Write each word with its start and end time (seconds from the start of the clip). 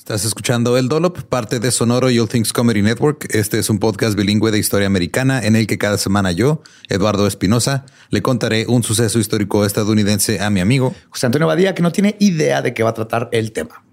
Estás 0.00 0.24
escuchando 0.24 0.78
El 0.78 0.88
Dolop, 0.88 1.18
parte 1.24 1.60
de 1.60 1.70
Sonoro 1.70 2.08
You 2.08 2.26
Things 2.26 2.54
Comedy 2.54 2.80
Network. 2.80 3.28
Este 3.34 3.58
es 3.58 3.68
un 3.68 3.78
podcast 3.78 4.16
bilingüe 4.16 4.50
de 4.50 4.58
historia 4.58 4.86
americana 4.86 5.42
en 5.44 5.56
el 5.56 5.66
que 5.66 5.76
cada 5.76 5.98
semana 5.98 6.32
yo, 6.32 6.62
Eduardo 6.88 7.26
Espinosa, 7.26 7.84
le 8.08 8.22
contaré 8.22 8.64
un 8.66 8.82
suceso 8.82 9.18
histórico 9.18 9.66
estadounidense 9.66 10.40
a 10.40 10.48
mi 10.48 10.60
amigo 10.60 10.94
José 11.10 11.26
Antonio 11.26 11.46
Badía, 11.46 11.74
que 11.74 11.82
no 11.82 11.92
tiene 11.92 12.16
idea 12.18 12.62
de 12.62 12.72
qué 12.72 12.82
va 12.82 12.90
a 12.90 12.94
tratar 12.94 13.28
el 13.30 13.52
tema. 13.52 13.84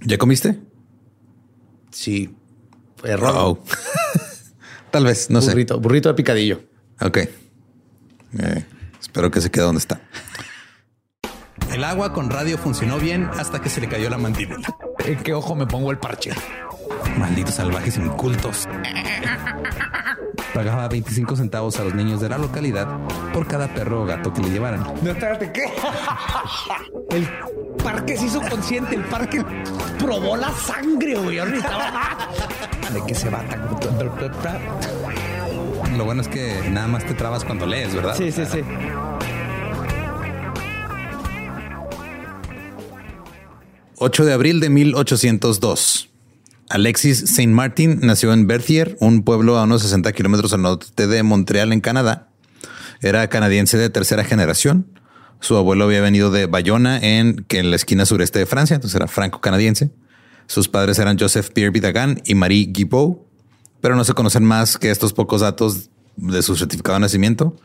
¿Ya 0.00 0.16
comiste? 0.16 0.60
Sí, 1.90 2.34
fue 2.96 3.10
error. 3.10 3.34
Oh. 3.36 3.64
Tal 4.90 5.04
vez, 5.04 5.28
no 5.28 5.42
burrito, 5.42 5.74
sé. 5.74 5.80
Burrito 5.80 6.08
de 6.08 6.14
picadillo. 6.14 6.62
Ok. 7.02 7.18
Eh, 7.18 7.30
espero 8.98 9.30
que 9.30 9.42
se 9.42 9.50
quede 9.50 9.64
donde 9.64 9.80
está. 9.80 10.00
El 11.74 11.82
agua 11.82 12.12
con 12.12 12.30
radio 12.30 12.56
funcionó 12.56 12.98
bien 12.98 13.28
hasta 13.36 13.60
que 13.60 13.68
se 13.68 13.80
le 13.80 13.88
cayó 13.88 14.08
la 14.08 14.16
mandíbula. 14.16 14.76
¿En 15.04 15.16
qué 15.24 15.34
ojo 15.34 15.56
me 15.56 15.66
pongo 15.66 15.90
el 15.90 15.98
parche? 15.98 16.30
Malditos 17.18 17.56
salvajes 17.56 17.96
incultos. 17.96 18.68
Pagaba 20.54 20.86
25 20.86 21.34
centavos 21.34 21.80
a 21.80 21.82
los 21.82 21.92
niños 21.92 22.20
de 22.20 22.28
la 22.28 22.38
localidad 22.38 22.86
por 23.32 23.48
cada 23.48 23.66
perro 23.66 24.02
o 24.02 24.06
gato 24.06 24.32
que 24.32 24.42
le 24.42 24.50
llevaran. 24.50 24.84
No, 25.02 25.10
espérate, 25.10 25.50
¿qué? 25.50 25.64
El 27.10 27.28
parque 27.82 28.18
se 28.18 28.26
hizo 28.26 28.40
consciente, 28.42 28.94
el 28.94 29.04
parque 29.06 29.44
probó 29.98 30.36
la 30.36 30.52
sangre, 30.52 31.16
güey. 31.16 31.40
Ahorita 31.40 32.28
¿De 32.92 33.02
qué 33.04 33.16
se 33.16 33.30
va? 33.30 33.42
Lo 35.96 36.04
bueno 36.04 36.22
es 36.22 36.28
que 36.28 36.70
nada 36.70 36.86
más 36.86 37.04
te 37.04 37.14
trabas 37.14 37.44
cuando 37.44 37.66
lees, 37.66 37.92
¿verdad? 37.96 38.14
Sí, 38.14 38.30
sí, 38.30 38.46
sí. 38.46 38.62
...8 44.04 44.24
de 44.24 44.34
abril 44.34 44.60
de 44.60 44.68
1802... 44.68 46.10
Alexis 46.68 47.24
Saint 47.34 47.52
Martin 47.52 48.00
nació 48.02 48.34
en 48.34 48.46
Berthier, 48.46 48.98
un 49.00 49.22
pueblo 49.22 49.56
a 49.58 49.64
unos 49.64 49.80
60 49.80 50.12
kilómetros 50.12 50.52
al 50.52 50.60
norte 50.60 51.06
de 51.06 51.22
Montreal, 51.22 51.72
en 51.72 51.80
Canadá. 51.80 52.28
Era 53.00 53.28
canadiense 53.28 53.78
de 53.78 53.88
tercera 53.88 54.24
generación. 54.24 54.86
Su 55.40 55.56
abuelo 55.56 55.84
había 55.84 56.02
venido 56.02 56.30
de 56.30 56.44
Bayona, 56.44 56.98
en, 56.98 57.46
en 57.48 57.70
la 57.70 57.76
esquina 57.76 58.04
sureste 58.04 58.40
de 58.40 58.46
Francia, 58.46 58.74
entonces 58.74 58.96
era 58.96 59.08
franco-canadiense. 59.08 59.90
Sus 60.46 60.68
padres 60.68 60.98
eran 60.98 61.18
Joseph 61.18 61.50
Pierre 61.54 61.70
Vidagan 61.70 62.20
y 62.26 62.34
Marie 62.34 62.66
Guibault, 62.66 63.20
pero 63.80 63.96
no 63.96 64.04
se 64.04 64.12
conocen 64.12 64.44
más 64.44 64.76
que 64.76 64.90
estos 64.90 65.14
pocos 65.14 65.40
datos 65.40 65.88
de 66.16 66.42
su 66.42 66.56
certificado 66.56 66.96
de 66.96 67.00
nacimiento. 67.00 67.56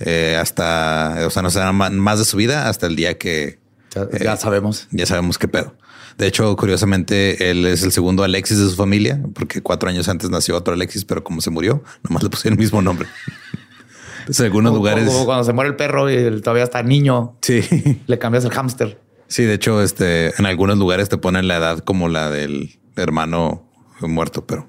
Eh, 0.00 0.38
hasta, 0.40 1.26
o 1.26 1.30
sea, 1.30 1.42
no 1.42 1.50
saben 1.50 1.98
más 1.98 2.18
de 2.18 2.24
su 2.24 2.38
vida 2.38 2.70
hasta 2.70 2.86
el 2.86 2.96
día 2.96 3.18
que 3.18 3.63
ya, 3.94 4.08
ya 4.18 4.36
sabemos. 4.36 4.88
Ya 4.90 5.06
sabemos 5.06 5.38
qué 5.38 5.48
pedo. 5.48 5.74
De 6.18 6.26
hecho, 6.28 6.54
curiosamente, 6.56 7.50
él 7.50 7.66
es 7.66 7.82
el 7.82 7.90
segundo 7.92 8.22
Alexis 8.22 8.58
de 8.58 8.68
su 8.68 8.76
familia, 8.76 9.20
porque 9.34 9.62
cuatro 9.62 9.88
años 9.88 10.08
antes 10.08 10.30
nació 10.30 10.56
otro 10.56 10.72
Alexis, 10.74 11.04
pero 11.04 11.24
como 11.24 11.40
se 11.40 11.50
murió, 11.50 11.82
nomás 12.08 12.22
le 12.22 12.30
pusieron 12.30 12.56
el 12.58 12.62
mismo 12.62 12.80
nombre. 12.82 13.08
Entonces, 14.20 14.40
en 14.40 14.46
algunos 14.46 14.70
Como- 14.70 14.78
lugares. 14.78 15.06
Como 15.06 15.24
cuando 15.26 15.44
se 15.44 15.52
muere 15.52 15.70
el 15.70 15.76
perro 15.76 16.08
y 16.10 16.14
él 16.14 16.40
todavía 16.42 16.64
está 16.64 16.82
niño, 16.82 17.36
Sí. 17.42 17.62
le 18.06 18.18
cambias 18.18 18.44
el 18.44 18.50
hámster. 18.52 19.00
Sí, 19.26 19.42
de 19.44 19.54
hecho, 19.54 19.82
este, 19.82 20.32
en 20.38 20.46
algunos 20.46 20.78
lugares 20.78 21.08
te 21.08 21.18
ponen 21.18 21.48
la 21.48 21.56
edad 21.56 21.78
como 21.80 22.08
la 22.08 22.30
del 22.30 22.78
hermano 22.96 23.68
muerto, 24.00 24.46
pero 24.46 24.68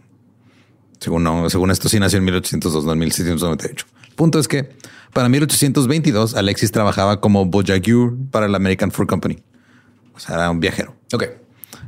según 1.00 1.24
no, 1.24 1.50
según 1.50 1.72
esto 1.72 1.90
sí 1.90 2.00
nació 2.00 2.18
en 2.18 2.26
1802, 2.26 2.86
no 2.86 2.94
en 2.94 3.00
1798. 3.00 3.86
Punto 4.16 4.40
es 4.40 4.48
que 4.48 4.70
para 5.14 5.30
1822 5.30 6.36
Alexis 6.36 6.72
trabajaba 6.72 7.22
como 7.22 7.46
bojagur 7.46 8.18
para 8.32 8.48
la 8.48 8.58
American 8.58 8.92
Fur 8.92 9.08
Company. 9.08 9.38
O 10.14 10.20
sea, 10.20 10.36
era 10.36 10.50
un 10.50 10.60
viajero. 10.60 10.96
Ok. 11.14 11.26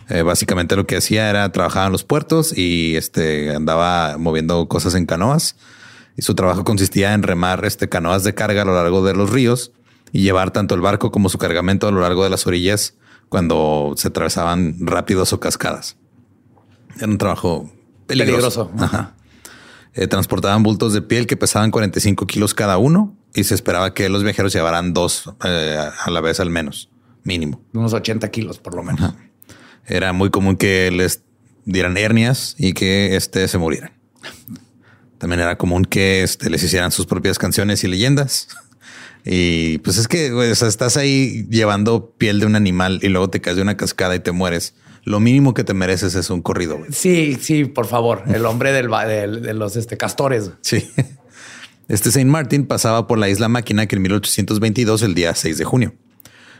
Eh, 0.09 0.21
básicamente 0.21 0.75
lo 0.75 0.87
que 0.87 0.97
hacía 0.97 1.29
era 1.29 1.51
trabajar 1.51 1.87
en 1.87 1.91
los 1.91 2.03
puertos 2.03 2.57
y 2.57 2.95
este 2.95 3.53
andaba 3.53 4.17
moviendo 4.17 4.67
cosas 4.67 4.95
en 4.95 5.05
canoas. 5.05 5.55
Y 6.15 6.21
su 6.21 6.35
trabajo 6.35 6.63
consistía 6.63 7.13
en 7.13 7.23
remar 7.23 7.63
este 7.65 7.89
canoas 7.89 8.23
de 8.23 8.33
carga 8.33 8.61
a 8.61 8.65
lo 8.65 8.73
largo 8.73 9.05
de 9.05 9.13
los 9.13 9.29
ríos 9.29 9.71
y 10.11 10.21
llevar 10.21 10.51
tanto 10.51 10.73
el 10.73 10.81
barco 10.81 11.11
como 11.11 11.29
su 11.29 11.37
cargamento 11.37 11.87
a 11.87 11.91
lo 11.91 12.01
largo 12.01 12.23
de 12.23 12.29
las 12.29 12.47
orillas 12.47 12.95
cuando 13.29 13.93
se 13.97 14.07
atravesaban 14.07 14.75
rápidos 14.79 15.33
o 15.33 15.39
cascadas. 15.39 15.97
Era 16.95 17.07
un 17.07 17.17
trabajo 17.17 17.69
peligroso. 18.07 18.69
Peligroso. 18.69 18.71
Ajá. 18.79 19.16
Eh, 19.97 20.05
transportaban 20.05 20.61
bultos 20.61 20.93
de 20.93 21.01
piel 21.01 21.25
que 21.25 21.35
pesaban 21.35 21.71
45 21.71 22.27
kilos 22.27 22.53
cada 22.53 22.77
uno 22.77 23.17
y 23.33 23.45
se 23.45 23.55
esperaba 23.55 23.95
que 23.95 24.09
los 24.09 24.23
viajeros 24.23 24.53
llevaran 24.53 24.93
dos 24.93 25.23
eh, 25.43 25.75
a 25.75 26.11
la 26.11 26.21
vez 26.21 26.39
al 26.39 26.51
menos, 26.51 26.91
mínimo. 27.23 27.63
Unos 27.73 27.93
80 27.93 28.29
kilos 28.29 28.59
por 28.59 28.75
lo 28.75 28.83
menos. 28.83 29.15
Era 29.87 30.13
muy 30.13 30.29
común 30.29 30.55
que 30.55 30.91
les 30.91 31.23
dieran 31.65 31.97
hernias 31.97 32.53
y 32.59 32.73
que 32.73 33.15
este 33.15 33.47
se 33.47 33.57
murieran. 33.57 33.91
También 35.17 35.39
era 35.39 35.57
común 35.57 35.83
que 35.83 36.21
este, 36.21 36.51
les 36.51 36.61
hicieran 36.61 36.91
sus 36.91 37.07
propias 37.07 37.39
canciones 37.39 37.83
y 37.83 37.87
leyendas. 37.87 38.49
Y 39.29 39.79
pues 39.79 39.97
es 39.97 40.07
que 40.07 40.31
güey, 40.31 40.51
o 40.51 40.55
sea, 40.55 40.69
estás 40.69 40.95
ahí 40.95 41.45
llevando 41.49 42.11
piel 42.17 42.39
de 42.39 42.45
un 42.45 42.55
animal 42.55 43.01
y 43.01 43.09
luego 43.09 43.29
te 43.29 43.41
caes 43.41 43.57
de 43.57 43.61
una 43.61 43.75
cascada 43.75 44.15
y 44.15 44.21
te 44.21 44.31
mueres. 44.31 44.73
Lo 45.07 45.21
mínimo 45.21 45.53
que 45.53 45.63
te 45.63 45.73
mereces 45.73 46.15
es 46.15 46.29
un 46.29 46.41
corrido. 46.41 46.79
güey. 46.79 46.91
Sí, 46.91 47.37
sí, 47.39 47.63
por 47.63 47.87
favor. 47.87 48.23
El 48.27 48.45
hombre 48.45 48.73
del, 48.73 48.89
de 49.41 49.53
los 49.53 49.77
este, 49.77 49.95
castores. 49.95 50.51
Sí. 50.61 50.85
Este 51.87 52.11
Saint 52.11 52.29
Martin 52.29 52.65
pasaba 52.65 53.07
por 53.07 53.17
la 53.17 53.29
isla 53.29 53.47
Máquina 53.47 53.85
que 53.85 53.95
en 53.95 54.01
1822, 54.01 55.03
el 55.03 55.15
día 55.15 55.33
6 55.33 55.57
de 55.57 55.63
junio. 55.63 55.93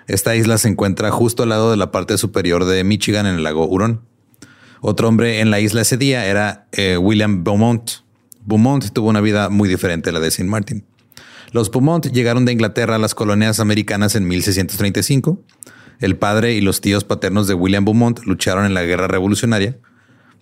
Esta 0.08 0.34
isla 0.38 0.58
se 0.58 0.70
encuentra 0.70 1.12
justo 1.12 1.44
al 1.44 1.50
lado 1.50 1.72
de 1.72 1.76
la 1.76 1.92
parte 1.92 2.18
superior 2.18 2.64
de 2.64 2.86
Michigan 2.86 3.26
en 3.26 3.36
el 3.36 3.44
lago 3.44 3.68
Hurón. 3.68 4.04
Otro 4.80 5.10
hombre 5.10 5.42
en 5.42 5.52
la 5.52 5.60
isla 5.60 5.82
ese 5.82 5.98
día 5.98 6.26
era 6.26 6.70
eh, 6.72 6.96
William 6.98 7.44
Beaumont. 7.44 7.92
Beaumont 8.46 8.94
tuvo 8.94 9.10
una 9.10 9.20
vida 9.20 9.50
muy 9.50 9.68
diferente 9.68 10.12
a 10.12 10.14
la 10.14 10.22
de 10.22 10.32
Saint 10.32 10.50
Martin. 10.50 10.86
Los 11.52 11.70
Beaumont 11.70 12.06
llegaron 12.06 12.46
de 12.46 12.54
Inglaterra 12.54 12.96
a 12.96 13.00
las 13.00 13.14
colonias 13.14 13.60
americanas 13.60 14.16
en 14.16 14.26
1635. 14.26 15.44
El 16.00 16.16
padre 16.16 16.54
y 16.54 16.62
los 16.62 16.82
tíos 16.82 17.04
paternos 17.04 17.48
de 17.48 17.54
William 17.54 17.86
Beaumont 17.86 18.20
lucharon 18.26 18.66
en 18.66 18.74
la 18.74 18.84
guerra 18.84 19.08
revolucionaria. 19.08 19.78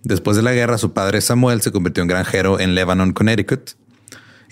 Después 0.04 0.38
de 0.38 0.44
la 0.44 0.54
guerra, 0.54 0.78
su 0.78 0.94
padre 0.94 1.22
Samuel 1.22 1.62
se 1.62 1.72
convirtió 1.72 2.02
en 2.02 2.08
granjero 2.08 2.60
en 2.60 2.76
Lebanon, 2.76 3.14
Connecticut. 3.14 3.72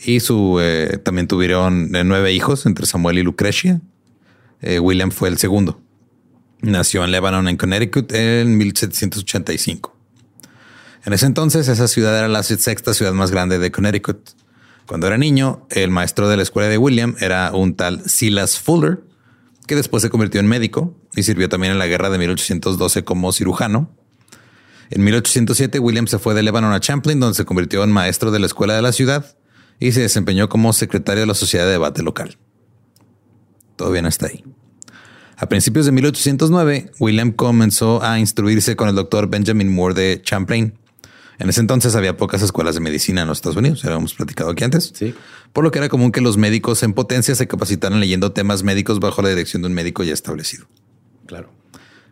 Y 0.06 0.20
su, 0.20 0.60
eh, 0.62 1.00
también 1.04 1.28
tuvieron 1.28 1.96
eh, 1.96 2.04
nueve 2.04 2.34
hijos 2.34 2.66
entre 2.66 2.86
Samuel 2.86 3.20
y 3.20 3.24
Lucrecia. 3.24 3.82
Eh, 4.62 4.80
William 4.80 5.12
fue 5.12 5.30
el 5.30 5.38
segundo. 5.38 5.80
Nació 6.62 7.04
en 7.04 7.12
Lebanon, 7.12 7.48
en 7.50 7.58
Connecticut, 7.58 8.12
en 8.14 8.58
1785. 8.58 9.96
En 11.06 11.12
ese 11.12 11.26
entonces, 11.26 11.68
esa 11.68 11.88
ciudad 11.90 12.18
era 12.18 12.30
la 12.30 12.44
sexta 12.44 12.94
ciudad 12.94 13.12
más 13.12 13.32
grande 13.32 13.60
de 13.60 13.72
Connecticut. 13.72 14.30
Cuando 14.88 15.08
era 15.08 15.18
niño, 15.18 15.68
el 15.70 15.92
maestro 15.92 16.30
de 16.30 16.38
la 16.38 16.44
escuela 16.44 16.70
de 16.70 16.78
William 16.78 17.16
era 17.20 17.52
un 17.54 17.76
tal 17.76 18.10
Silas 18.10 18.60
Fuller, 18.60 19.02
que 19.68 19.76
después 19.76 20.04
se 20.04 20.10
convirtió 20.10 20.40
en 20.40 20.48
médico 20.48 20.96
y 21.16 21.24
sirvió 21.24 21.50
también 21.50 21.74
en 21.74 21.80
la 21.80 21.88
guerra 21.88 22.10
de 22.10 22.18
1812 22.18 23.04
como 23.04 23.32
cirujano. 23.32 23.96
En 24.90 25.04
1807, 25.04 25.80
William 25.80 26.08
se 26.08 26.20
fue 26.20 26.34
de 26.34 26.44
Lebanon 26.44 26.74
a 26.74 26.80
Champlain, 26.80 27.20
donde 27.20 27.36
se 27.36 27.46
convirtió 27.46 27.84
en 27.84 27.92
maestro 27.92 28.32
de 28.32 28.40
la 28.40 28.46
escuela 28.46 28.76
de 28.76 28.82
la 28.82 28.92
ciudad 28.92 29.38
y 29.80 29.92
se 29.92 30.02
desempeñó 30.02 30.50
como 30.50 30.74
secretario 30.74 31.22
de 31.22 31.28
la 31.28 31.34
Sociedad 31.34 31.66
de 31.66 31.72
Debate 31.72 32.04
Local. 32.04 32.38
Todo 33.76 33.92
bien 33.92 34.06
hasta 34.06 34.28
ahí. 34.28 34.44
A 35.36 35.50
principios 35.50 35.86
de 35.86 35.92
1809, 35.92 36.92
William 37.00 37.32
comenzó 37.32 38.04
a 38.04 38.20
instruirse 38.20 38.76
con 38.76 38.88
el 38.88 38.96
doctor 38.96 39.30
Benjamin 39.30 39.74
Moore 39.74 39.96
de 39.96 40.22
Champlain. 40.22 40.78
En 41.40 41.50
ese 41.50 41.62
entonces 41.62 41.96
había 41.96 42.16
pocas 42.18 42.42
escuelas 42.42 42.76
de 42.76 42.82
medicina 42.82 43.22
en 43.24 43.28
los 43.28 43.40
Estados 43.40 43.58
Unidos, 43.58 43.82
ya 43.82 43.90
lo 43.90 43.98
hemos 43.98 44.14
platicado 44.14 44.52
aquí 44.52 44.64
antes. 44.64 44.92
Sí. 44.96 45.14
Por 45.52 45.64
lo 45.64 45.72
que 45.72 45.80
era 45.80 45.90
común 45.90 46.12
que 46.12 46.22
los 46.22 46.38
médicos 46.38 46.84
en 46.84 46.94
potencia 46.94 47.36
se 47.36 47.48
capacitaran 47.48 48.00
leyendo 48.00 48.32
temas 48.32 48.64
médicos 48.64 49.00
bajo 49.00 49.22
la 49.22 49.30
dirección 49.30 49.62
de 49.64 49.68
un 49.70 49.74
médico 49.74 50.04
ya 50.04 50.14
establecido. 50.14 50.68
Claro. 51.26 51.50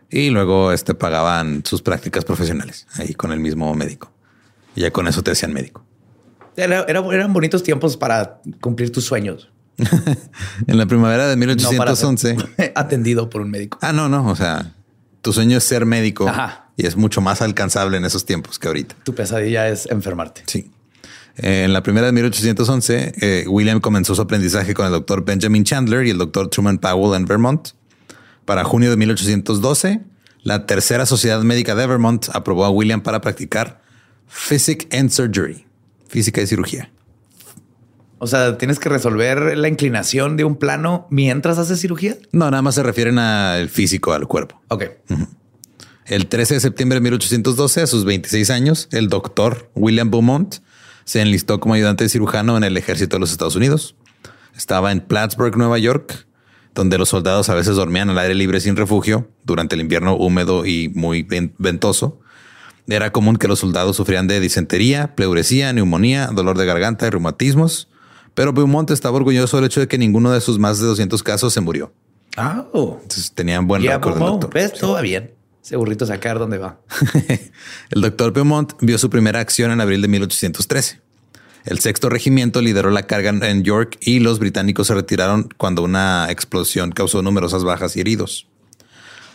Y 0.10 0.30
luego 0.30 0.72
este, 0.72 0.94
pagaban 0.94 1.64
sus 1.66 1.82
prácticas 1.82 2.26
profesionales 2.26 2.88
ahí 2.96 3.14
con 3.14 3.32
el 3.32 3.40
mismo 3.40 3.74
médico. 3.76 4.12
Y 4.76 4.82
ya 4.82 4.92
con 4.92 5.08
eso 5.08 5.22
te 5.24 5.32
hacían 5.32 5.54
médico. 5.54 5.86
Era- 6.58 6.84
era- 6.88 7.06
eran 7.14 7.32
bonitos 7.32 7.64
tiempos 7.64 7.96
para 7.98 8.42
cumplir 8.60 8.92
tus 8.92 9.06
sueños. 9.06 9.50
En 10.68 10.78
la 10.78 10.86
primavera 10.86 11.28
de 11.28 11.36
No 11.36 11.46
para 11.78 11.94
1811. 11.94 12.36
ser 12.58 12.72
atendido 12.76 13.30
por 13.30 13.42
un 13.42 13.52
médico. 13.52 13.78
ah, 13.82 13.94
no, 13.94 14.10
no. 14.10 14.28
O 14.30 14.36
sea, 14.36 14.74
tu 15.22 15.32
sueño 15.34 15.58
es 15.58 15.64
ser 15.64 15.86
médico 15.86 16.28
Ajá. 16.28 16.71
Y 16.82 16.88
es 16.88 16.96
mucho 16.96 17.22
más 17.22 17.42
alcanzable 17.42 17.98
en 17.98 18.06
esos 18.06 18.26
tiempos 18.26 18.58
que 18.58 18.68
ahorita. 18.68 18.96
Tu 19.04 19.14
pesadilla 19.14 19.70
es 19.70 19.86
enfermarte. 19.86 20.42
Sí. 20.48 20.72
Eh, 21.38 21.64
En 21.66 21.74
la 21.74 21.84
primera 21.84 22.08
de 22.08 22.12
1811, 22.14 23.14
eh, 23.22 23.46
William 23.48 23.80
comenzó 23.80 24.16
su 24.16 24.22
aprendizaje 24.22 24.74
con 24.74 24.88
el 24.88 24.92
doctor 24.92 25.24
Benjamin 25.24 25.64
Chandler 25.64 26.08
y 26.08 26.10
el 26.10 26.18
doctor 26.18 26.50
Truman 26.50 26.80
Powell 26.80 27.16
en 27.16 27.26
Vermont. 27.26 27.70
Para 28.46 28.64
junio 28.64 28.90
de 28.90 28.98
1812, 28.98 30.02
la 30.42 30.66
tercera 30.66 31.06
sociedad 31.06 31.42
médica 31.44 31.76
de 31.76 31.86
Vermont 31.86 32.28
aprobó 32.34 32.66
a 32.66 32.72
William 32.72 33.02
para 33.02 33.22
practicar 33.22 33.82
Physic 34.28 34.92
and 34.94 35.12
Surgery, 35.12 35.68
física 36.08 36.42
y 36.42 36.48
cirugía. 36.48 36.92
O 38.18 38.28
sea, 38.28 38.58
tienes 38.58 38.80
que 38.80 38.90
resolver 38.90 39.58
la 39.58 39.68
inclinación 39.68 40.38
de 40.38 40.44
un 40.44 40.56
plano 40.56 41.08
mientras 41.10 41.58
haces 41.58 41.80
cirugía. 41.80 42.18
No, 42.32 42.50
nada 42.52 42.62
más 42.62 42.76
se 42.76 42.84
refieren 42.84 43.18
al 43.20 43.70
físico, 43.70 44.14
al 44.14 44.28
cuerpo. 44.28 44.62
Ok. 44.68 44.86
El 46.12 46.28
13 46.28 46.56
de 46.56 46.60
septiembre 46.60 46.98
de 46.98 47.02
1812, 47.04 47.82
a 47.84 47.88
sus 47.88 48.04
26 48.04 48.50
años, 48.50 48.90
el 48.92 49.08
doctor 49.08 49.72
William 49.76 50.12
Beaumont 50.12 50.56
se 51.06 51.22
enlistó 51.22 51.62
como 51.62 51.74
ayudante 51.74 52.04
de 52.04 52.10
cirujano 52.10 52.58
en 52.58 52.66
el 52.66 52.76
ejército 52.76 53.16
de 53.16 53.22
los 53.22 53.32
Estados 53.32 53.56
Unidos. 53.56 53.96
Estaba 54.54 54.92
en 54.92 55.00
Plattsburgh, 55.00 55.56
Nueva 55.56 55.78
York, 55.78 56.28
donde 56.76 56.98
los 56.98 57.08
soldados 57.08 57.48
a 57.48 57.54
veces 57.56 57.78
dormían 57.78 58.10
al 58.10 58.20
aire 58.20 58.36
libre 58.36 58.60
sin 58.60 58.76
refugio 58.76 59.30
durante 59.46 59.76
el 59.76 59.82
invierno 59.82 60.18
húmedo 60.18 60.66
y 60.66 60.90
muy 60.94 61.24
ven- 61.24 61.54
ventoso. 61.58 62.20
Era 62.88 63.14
común 63.14 63.38
que 63.38 63.48
los 63.48 63.60
soldados 63.60 63.96
sufrían 63.96 64.28
de 64.28 64.42
disentería, 64.42 65.16
pleuresía, 65.16 65.72
neumonía, 65.72 66.28
dolor 66.28 66.58
de 66.58 66.66
garganta 66.66 67.08
y 67.08 67.10
reumatismos. 67.10 67.88
Pero 68.34 68.52
Beaumont 68.52 68.92
estaba 68.92 69.16
orgulloso 69.16 69.56
del 69.56 69.68
hecho 69.68 69.80
de 69.80 69.88
que 69.88 69.98
ninguno 69.98 70.32
de 70.32 70.42
sus 70.42 70.60
más 70.60 70.78
de 70.82 70.88
200 70.88 71.24
casos 71.24 71.54
se 71.54 71.62
murió. 71.62 71.94
Ah, 72.36 72.66
oh. 72.74 73.00
Entonces 73.02 73.32
tenían 73.32 73.66
buen 73.66 73.82
Ya, 73.82 73.94
récord 73.96 74.14
del 74.16 74.20
Momo, 74.20 74.32
doctor. 74.34 74.54
¿Ves? 74.54 74.74
Todo 74.74 74.92
va 74.94 75.02
bien. 75.02 75.32
Ese 75.64 75.76
burrito 75.76 76.06
sacar 76.06 76.40
dónde 76.40 76.58
va. 76.58 76.80
El 77.92 78.02
doctor 78.02 78.34
Beaumont 78.34 78.74
vio 78.82 78.98
su 78.98 79.10
primera 79.10 79.40
acción 79.40 79.72
en 79.72 79.82
abril 79.82 80.02
de 80.02 80.08
1813. 80.08 81.02
El 81.66 81.80
sexto 81.80 82.10
regimiento 82.10 82.62
lideró 82.62 82.90
la 82.90 83.06
carga 83.06 83.30
en 83.30 83.64
York 83.64 83.98
y 84.02 84.20
los 84.20 84.40
británicos 84.40 84.88
se 84.88 84.96
retiraron 84.96 85.50
cuando 85.58 85.84
una 85.84 86.32
explosión 86.32 86.92
causó 86.92 87.22
numerosas 87.22 87.64
bajas 87.64 87.96
y 87.96 88.00
heridos. 88.00 88.48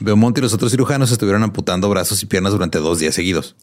Beaumont 0.01 0.37
y 0.37 0.41
los 0.41 0.53
otros 0.53 0.73
cirujanos 0.73 1.13
estuvieron 1.13 1.45
amputando 1.45 1.89
brazos 1.89 2.23
y 2.23 2.27
piernas 2.27 2.53
durante 2.53 2.79
dos 2.79 2.99
días 2.99 3.15
seguidos. 3.15 3.55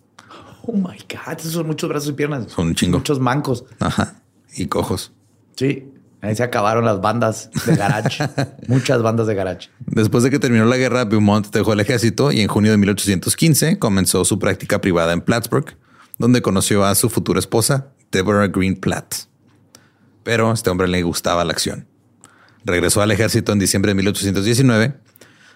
Oh 0.65 0.73
my 0.73 0.97
God. 0.97 1.37
Esos 1.37 1.51
son 1.51 1.67
muchos 1.67 1.89
brazos 1.89 2.09
y 2.09 2.13
piernas. 2.13 2.51
Son 2.51 2.67
un 2.67 2.75
chingo. 2.75 2.99
Muchos 2.99 3.19
mancos. 3.19 3.65
Ajá. 3.79 4.21
Y 4.55 4.67
cojos. 4.67 5.11
Sí. 5.57 5.92
Ahí 6.23 6.37
se 6.37 6.43
acabaron 6.43 6.85
las 6.85 7.01
bandas 7.01 7.49
de 7.65 7.75
garage. 7.75 8.23
Muchas 8.69 9.01
bandas 9.01 9.27
de 9.27 9.35
garage. 9.35 9.69
Después 9.85 10.23
de 10.23 10.29
que 10.29 10.39
terminó 10.39 10.63
la 10.63 10.77
guerra, 10.77 11.03
Beaumont 11.03 11.51
dejó 11.51 11.73
el 11.73 11.81
ejército 11.81 12.31
y 12.31 12.39
en 12.39 12.47
junio 12.47 12.71
de 12.71 12.77
1815 12.77 13.77
comenzó 13.77 14.23
su 14.23 14.39
práctica 14.39 14.79
privada 14.79 15.11
en 15.11 15.19
Plattsburgh, 15.19 15.75
donde 16.17 16.41
conoció 16.41 16.85
a 16.85 16.95
su 16.95 17.09
futura 17.09 17.39
esposa, 17.39 17.89
Deborah 18.09 18.47
Green 18.47 18.77
Platt. 18.77 19.15
Pero 20.23 20.49
a 20.49 20.53
este 20.53 20.69
hombre 20.69 20.87
le 20.87 21.03
gustaba 21.03 21.43
la 21.43 21.51
acción. 21.51 21.89
Regresó 22.63 23.01
al 23.01 23.11
ejército 23.11 23.51
en 23.51 23.59
diciembre 23.59 23.89
de 23.89 23.95
1819, 23.95 24.95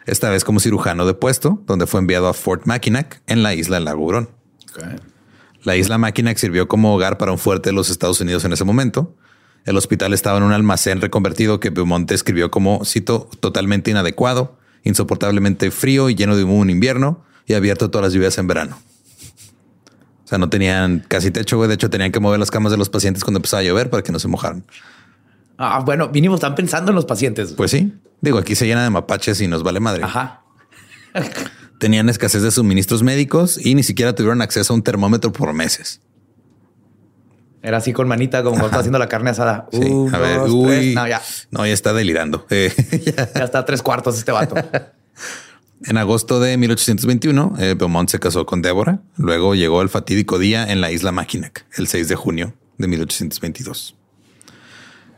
esta 0.06 0.30
vez 0.30 0.44
como 0.44 0.60
cirujano 0.60 1.06
de 1.06 1.14
puesto, 1.14 1.64
donde 1.66 1.88
fue 1.88 2.02
enviado 2.02 2.28
a 2.28 2.34
Fort 2.34 2.66
Mackinac 2.66 3.22
en 3.28 3.42
la 3.42 3.54
isla 3.54 3.80
Lago 3.80 4.04
Hurón. 4.04 4.32
La 5.64 5.78
isla 5.78 5.98
Mackinac 5.98 6.36
sirvió 6.36 6.68
como 6.68 6.94
hogar 6.94 7.18
para 7.18 7.32
un 7.32 7.40
fuerte 7.40 7.70
de 7.70 7.74
los 7.74 7.90
Estados 7.90 8.20
Unidos 8.20 8.44
en 8.44 8.52
ese 8.52 8.66
momento. 8.66 9.16
El 9.68 9.76
hospital 9.76 10.14
estaba 10.14 10.38
en 10.38 10.46
un 10.46 10.54
almacén 10.54 11.02
reconvertido 11.02 11.60
que 11.60 11.72
Beaumont 11.72 12.10
describió 12.10 12.50
como, 12.50 12.86
cito, 12.86 13.30
totalmente 13.42 13.92
inadecuado, 13.92 14.58
insoportablemente 14.86 15.72
frío 15.72 16.10
y 16.10 16.16
lleno 16.16 16.38
de 16.38 16.46
humo 16.46 16.64
en 16.64 16.70
invierno 16.70 17.26
y 17.46 17.54
abierto 17.54 17.92
todas 17.92 18.06
las 18.06 18.14
lluvias 18.14 18.38
en 18.38 18.48
verano. 18.48 18.80
O 20.24 20.28
sea, 20.28 20.38
no 20.38 20.50
tenían 20.50 21.04
casi 21.06 21.32
techo, 21.32 21.58
güey. 21.58 21.68
De 21.68 21.76
hecho, 21.76 21.90
tenían 21.90 22.14
que 22.14 22.22
mover 22.22 22.40
las 22.40 22.50
camas 22.50 22.72
de 22.72 22.78
los 22.78 22.88
pacientes 22.88 23.26
cuando 23.26 23.40
empezaba 23.40 23.60
a 23.60 23.64
llover 23.64 23.90
para 23.90 24.04
que 24.04 24.14
no 24.14 24.20
se 24.20 24.30
mojaran. 24.30 24.64
Ah, 25.58 25.84
bueno, 25.86 26.10
mínimo 26.14 26.36
están 26.36 26.56
pensando 26.56 26.92
en 26.92 26.96
los 26.96 27.04
pacientes. 27.04 27.52
Pues 27.52 27.72
sí. 27.72 27.94
Digo, 28.22 28.38
aquí 28.38 28.56
se 28.56 28.68
llena 28.68 28.86
de 28.86 28.90
mapaches 28.90 29.42
y 29.42 29.50
nos 29.50 29.64
vale 29.64 29.82
madre. 29.82 30.06
Ajá. 30.06 30.44
Tenían 31.78 32.08
escasez 32.08 32.42
de 32.42 32.52
suministros 32.52 33.04
médicos 33.04 33.60
y 33.64 33.76
ni 33.76 33.84
siquiera 33.84 34.16
tuvieron 34.16 34.42
acceso 34.42 34.72
a 34.72 34.78
un 34.78 34.84
termómetro 34.84 35.34
por 35.34 35.52
meses. 35.52 36.00
Era 37.62 37.78
así 37.78 37.92
con 37.92 38.08
manita, 38.08 38.44
como 38.44 38.52
cuando 38.52 38.68
está 38.68 38.80
haciendo 38.80 39.00
la 39.00 39.08
carne 39.10 39.32
asada. 39.32 39.68
Sí. 39.72 39.80
Un, 39.80 40.14
a 40.14 40.20
ver, 40.20 40.40
dos, 40.40 40.52
uy. 40.52 40.68
tres. 40.68 40.96
No, 40.96 41.08
ya. 41.08 41.22
No, 41.52 41.66
ya 41.66 41.74
está 41.74 41.94
delirando. 41.94 42.46
Eh, 42.52 42.74
ya. 43.06 43.30
Ya 43.34 43.44
está 43.44 43.60
a 43.60 43.66
tres 43.66 43.82
cuartos 43.82 44.18
este 44.18 44.32
vato. 44.32 44.56
En 45.86 45.98
agosto 45.98 46.40
de 46.40 46.58
1821, 46.58 47.56
eh, 47.60 47.76
Beaumont 47.78 48.10
se 48.10 48.20
casó 48.20 48.46
con 48.46 48.62
Débora. 48.62 49.00
Luego 49.16 49.54
llegó 49.54 49.82
el 49.82 49.90
fatídico 49.90 50.40
día 50.40 50.66
en 50.72 50.82
la 50.82 50.92
isla 50.92 51.12
Mackinac, 51.12 51.66
el 51.78 51.88
6 51.88 52.08
de 52.08 52.16
junio 52.16 52.54
de 52.78 52.88
1822. 52.88 53.96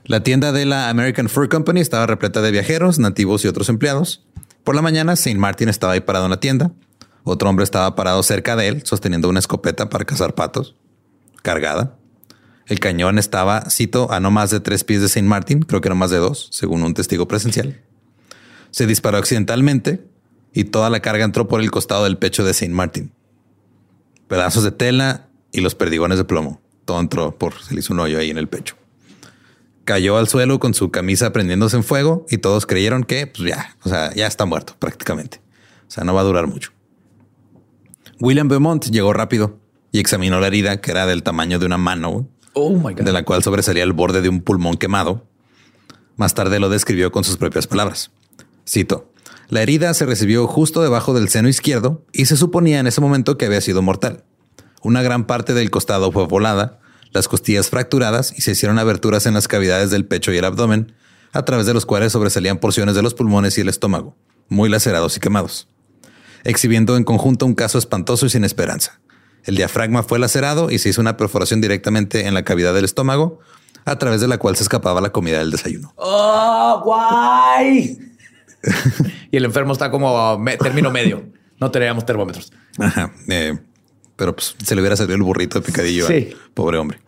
La 0.04 0.24
tienda 0.24 0.52
de 0.52 0.66
la 0.66 0.90
American 0.90 1.30
Fur 1.30 1.48
Company 1.50 1.82
estaba 1.82 2.08
repleta 2.08 2.42
de 2.42 2.52
viajeros, 2.52 3.00
nativos 3.00 3.46
y 3.46 3.48
otros 3.48 3.70
empleados. 3.70 4.26
Por 4.64 4.76
la 4.76 4.82
mañana, 4.82 5.16
Saint 5.16 5.40
Martin 5.40 5.70
estaba 5.70 5.94
ahí 5.94 6.02
parado 6.02 6.26
en 6.26 6.32
la 6.32 6.40
tienda. 6.40 6.72
Otro 7.24 7.50
hombre 7.50 7.64
estaba 7.64 7.96
parado 7.96 8.24
cerca 8.24 8.56
de 8.56 8.68
él, 8.68 8.82
sosteniendo 8.86 9.30
una 9.30 9.40
escopeta 9.40 9.90
para 9.90 10.06
cazar 10.06 10.36
patos, 10.36 10.76
cargada. 11.42 11.96
El 12.70 12.80
cañón 12.80 13.18
estaba, 13.18 13.68
cito, 13.72 14.12
a 14.12 14.20
no 14.20 14.30
más 14.30 14.52
de 14.52 14.60
tres 14.60 14.84
pies 14.84 15.02
de 15.02 15.10
Saint 15.10 15.28
Martin, 15.28 15.64
creo 15.64 15.82
que 15.82 15.90
no 15.90 15.96
más 15.96 16.12
de 16.12 16.18
dos, 16.18 16.50
según 16.52 16.84
un 16.84 16.94
testigo 16.94 17.28
presencial. 17.28 17.82
Se 18.70 18.86
disparó 18.86 19.18
accidentalmente 19.18 20.06
y 20.54 20.66
toda 20.66 20.92
la 20.92 21.00
carga 21.00 21.26
entró 21.26 21.48
por 21.48 21.62
el 21.62 21.72
costado 21.72 22.04
del 22.04 22.20
pecho 22.20 22.46
de 22.46 22.54
Saint 22.54 22.74
Martin. 22.74 23.12
Pedazos 24.28 24.64
de 24.64 24.72
tela 24.72 25.30
y 25.52 25.62
los 25.62 25.74
perdigones 25.74 26.20
de 26.20 26.26
plomo. 26.26 26.62
todo 26.86 27.00
entró 27.00 27.36
por, 27.36 27.60
se 27.60 27.74
le 27.74 27.80
hizo 27.80 27.92
un 27.92 28.02
hoyo 28.02 28.20
ahí 28.20 28.30
en 28.30 28.38
el 28.38 28.48
pecho. 28.48 28.76
Cayó 29.84 30.18
al 30.18 30.28
suelo 30.28 30.60
con 30.60 30.76
su 30.76 30.92
camisa 30.92 31.34
prendiéndose 31.34 31.76
en 31.76 31.84
fuego 31.84 32.28
y 32.30 32.38
todos 32.38 32.68
creyeron 32.68 33.04
que 33.04 33.26
pues 33.26 33.50
ya, 33.50 33.78
o 33.84 33.90
sea, 33.90 34.14
ya 34.14 34.28
está 34.28 34.46
muerto 34.46 34.76
prácticamente. 34.78 35.42
O 35.88 35.92
sea, 35.92 36.04
no 36.04 36.14
va 36.14 36.22
a 36.22 36.26
durar 36.26 36.46
mucho. 36.46 36.72
William 38.20 38.48
Beaumont 38.48 38.86
llegó 38.92 39.12
rápido 39.12 39.60
y 39.92 40.00
examinó 40.00 40.40
la 40.40 40.48
herida 40.48 40.82
que 40.82 40.92
era 40.92 41.08
del 41.08 41.24
tamaño 41.24 41.58
de 41.58 41.66
una 41.66 41.80
mano, 41.80 42.28
Oh 42.54 42.78
de 42.92 43.12
la 43.12 43.24
cual 43.24 43.44
sobresalía 43.44 43.84
el 43.84 43.94
borde 43.94 44.22
de 44.22 44.30
un 44.30 44.42
pulmón 44.42 44.78
quemado. 44.78 45.26
Más 46.16 46.34
tarde 46.34 46.60
lo 46.60 46.70
describió 46.70 47.12
con 47.12 47.24
sus 47.24 47.38
propias 47.38 47.68
palabras. 47.68 48.12
Cito, 48.68 49.12
la 49.50 49.62
herida 49.62 49.94
se 49.94 50.06
recibió 50.06 50.46
justo 50.48 50.82
debajo 50.82 51.14
del 51.14 51.30
seno 51.30 51.50
izquierdo 51.50 52.06
y 52.12 52.26
se 52.26 52.38
suponía 52.38 52.80
en 52.80 52.88
ese 52.88 53.02
momento 53.02 53.38
que 53.38 53.46
había 53.46 53.62
sido 53.62 53.82
mortal. 53.82 54.24
Una 54.82 55.02
gran 55.02 55.26
parte 55.26 55.54
del 55.54 55.72
costado 55.72 56.12
fue 56.12 56.28
volada, 56.28 56.80
las 57.12 57.28
costillas 57.28 57.70
fracturadas 57.70 58.38
y 58.38 58.42
se 58.42 58.52
hicieron 58.52 58.80
aberturas 58.80 59.26
en 59.26 59.34
las 59.34 59.48
cavidades 59.48 59.90
del 59.90 60.06
pecho 60.06 60.32
y 60.32 60.38
el 60.38 60.46
abdomen, 60.46 60.94
a 61.34 61.46
través 61.46 61.66
de 61.66 61.74
los 61.74 61.86
cuales 61.86 62.12
sobresalían 62.12 62.60
porciones 62.60 62.96
de 62.96 63.02
los 63.02 63.14
pulmones 63.14 63.58
y 63.58 63.62
el 63.62 63.70
estómago, 63.70 64.16
muy 64.48 64.70
lacerados 64.70 65.18
y 65.18 65.20
quemados, 65.20 65.68
exhibiendo 66.44 66.98
en 66.98 67.04
conjunto 67.04 67.46
un 67.46 67.56
caso 67.56 67.78
espantoso 67.78 68.26
y 68.26 68.30
sin 68.30 68.44
esperanza. 68.44 69.00
El 69.50 69.56
diafragma 69.56 70.04
fue 70.04 70.20
lacerado 70.20 70.70
y 70.70 70.78
se 70.78 70.90
hizo 70.90 71.02
una 71.02 71.18
perforación 71.18 71.60
directamente 71.60 72.28
en 72.28 72.36
la 72.36 72.44
cavidad 72.44 72.72
del 72.72 72.86
estómago, 72.86 73.40
a 73.84 73.98
través 73.98 74.22
de 74.22 74.28
la 74.28 74.38
cual 74.38 74.56
se 74.56 74.62
escapaba 74.62 75.02
la 75.02 75.10
comida 75.12 75.40
del 75.40 75.50
desayuno. 75.50 75.92
¡Oh, 75.96 76.82
guay! 76.86 77.98
y 79.32 79.38
el 79.38 79.46
enfermo 79.46 79.74
está 79.74 79.90
como 79.90 80.38
me- 80.38 80.58
término 80.58 80.92
medio. 80.92 81.24
No 81.60 81.72
teníamos 81.72 82.06
termómetros. 82.06 82.52
Ajá. 82.78 83.12
eh, 83.28 83.58
pero 84.16 84.36
pues 84.36 84.56
se 84.64 84.76
le 84.76 84.82
hubiera 84.82 84.96
salido 84.96 85.16
el 85.16 85.24
burrito 85.24 85.60
de 85.60 85.66
picadillo 85.66 86.06
Sí. 86.06 86.30
al 86.32 86.52
pobre 86.54 86.78
hombre. 86.78 87.00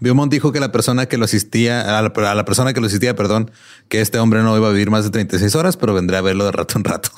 Beaumont 0.00 0.32
dijo 0.32 0.50
que 0.50 0.58
la 0.58 0.72
persona 0.72 1.06
que 1.06 1.16
lo 1.16 1.26
asistía, 1.26 1.96
a 1.98 2.02
la, 2.02 2.08
a 2.30 2.34
la 2.34 2.44
persona 2.44 2.72
que 2.74 2.80
lo 2.80 2.88
asistía, 2.88 3.14
perdón, 3.14 3.52
que 3.88 4.00
este 4.00 4.18
hombre 4.18 4.42
no 4.42 4.56
iba 4.56 4.66
a 4.68 4.72
vivir 4.72 4.90
más 4.90 5.04
de 5.04 5.10
36 5.10 5.54
horas, 5.54 5.76
pero 5.76 5.94
vendría 5.94 6.18
a 6.18 6.22
verlo 6.22 6.44
de 6.44 6.50
rato 6.52 6.76
en 6.76 6.84
rato. 6.84 7.10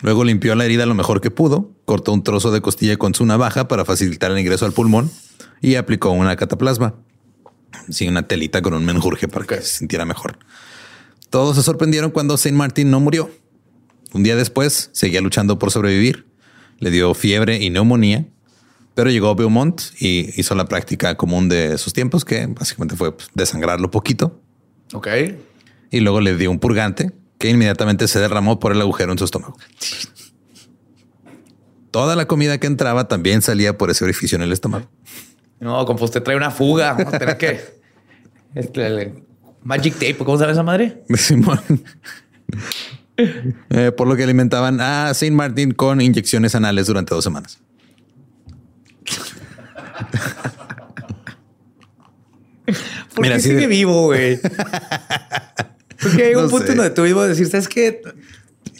Luego 0.00 0.24
limpió 0.24 0.54
la 0.54 0.64
herida 0.64 0.86
lo 0.86 0.94
mejor 0.94 1.20
que 1.20 1.30
pudo, 1.30 1.72
cortó 1.84 2.12
un 2.12 2.22
trozo 2.22 2.52
de 2.52 2.60
costilla 2.60 2.96
con 2.96 3.14
su 3.14 3.26
navaja 3.26 3.66
para 3.66 3.84
facilitar 3.84 4.30
el 4.30 4.38
ingreso 4.38 4.64
al 4.64 4.72
pulmón 4.72 5.10
y 5.60 5.74
aplicó 5.74 6.10
una 6.10 6.36
cataplasma. 6.36 6.94
Sí, 7.90 8.06
una 8.06 8.22
telita 8.22 8.62
con 8.62 8.74
un 8.74 8.84
menjurje 8.84 9.28
para 9.28 9.44
que 9.44 9.56
se 9.56 9.78
sintiera 9.78 10.04
mejor. 10.04 10.38
Todos 11.30 11.56
se 11.56 11.62
sorprendieron 11.62 12.10
cuando 12.10 12.36
Saint 12.36 12.56
Martin 12.56 12.90
no 12.90 13.00
murió. 13.00 13.30
Un 14.12 14.22
día 14.22 14.36
después 14.36 14.90
seguía 14.92 15.20
luchando 15.20 15.58
por 15.58 15.70
sobrevivir. 15.70 16.26
Le 16.78 16.90
dio 16.90 17.12
fiebre 17.14 17.62
y 17.62 17.70
neumonía, 17.70 18.26
pero 18.94 19.10
llegó 19.10 19.34
Beaumont 19.34 19.80
y 19.98 20.40
hizo 20.40 20.54
la 20.54 20.66
práctica 20.66 21.16
común 21.16 21.48
de 21.48 21.76
sus 21.76 21.92
tiempos, 21.92 22.24
que 22.24 22.46
básicamente 22.46 22.94
fue 22.94 23.16
pues, 23.16 23.28
desangrarlo 23.34 23.90
poquito. 23.90 24.40
Ok. 24.92 25.08
Y 25.90 26.00
luego 26.00 26.20
le 26.20 26.36
dio 26.36 26.50
un 26.50 26.60
purgante 26.60 27.12
que 27.38 27.48
inmediatamente 27.50 28.08
se 28.08 28.18
derramó 28.18 28.58
por 28.58 28.72
el 28.72 28.80
agujero 28.80 29.12
en 29.12 29.18
su 29.18 29.24
estómago. 29.24 29.56
Toda 31.90 32.16
la 32.16 32.26
comida 32.26 32.58
que 32.58 32.66
entraba 32.66 33.08
también 33.08 33.42
salía 33.42 33.78
por 33.78 33.90
ese 33.90 34.04
orificio 34.04 34.36
en 34.36 34.42
el 34.42 34.52
estómago. 34.52 34.88
No, 35.60 35.84
como 35.86 36.04
usted 36.04 36.22
trae 36.22 36.36
una 36.36 36.50
fuga. 36.50 36.92
Vamos 36.92 37.14
a 37.14 37.18
tener 37.18 37.36
que. 37.38 37.60
Este, 38.54 38.86
el- 38.86 39.24
Magic 39.62 39.94
tape. 39.94 40.16
¿Cómo 40.18 40.38
llama 40.38 40.52
esa 40.52 40.62
madre? 40.62 41.02
Simón. 41.16 41.60
Eh, 43.70 43.90
por 43.96 44.06
lo 44.06 44.14
que 44.16 44.22
alimentaban 44.22 44.80
a 44.80 45.12
Saint 45.14 45.34
Martin 45.34 45.72
con 45.72 46.00
inyecciones 46.00 46.54
anales 46.54 46.86
durante 46.86 47.14
dos 47.14 47.24
semanas. 47.24 47.58
¿Por 53.14 53.22
Mira, 53.22 53.36
qué 53.36 53.42
sigue 53.42 53.54
de- 53.60 53.66
vivo, 53.66 54.04
güey? 54.06 54.38
Porque 56.08 56.24
hay 56.24 56.34
un 56.34 56.42
No 56.44 56.48
punto 56.48 56.66
sé. 56.66 56.74
donde 56.74 56.90
tú 56.90 57.02
mismo 57.02 57.22
decir, 57.22 57.46
¿sabes 57.48 57.68
qué? 57.68 58.02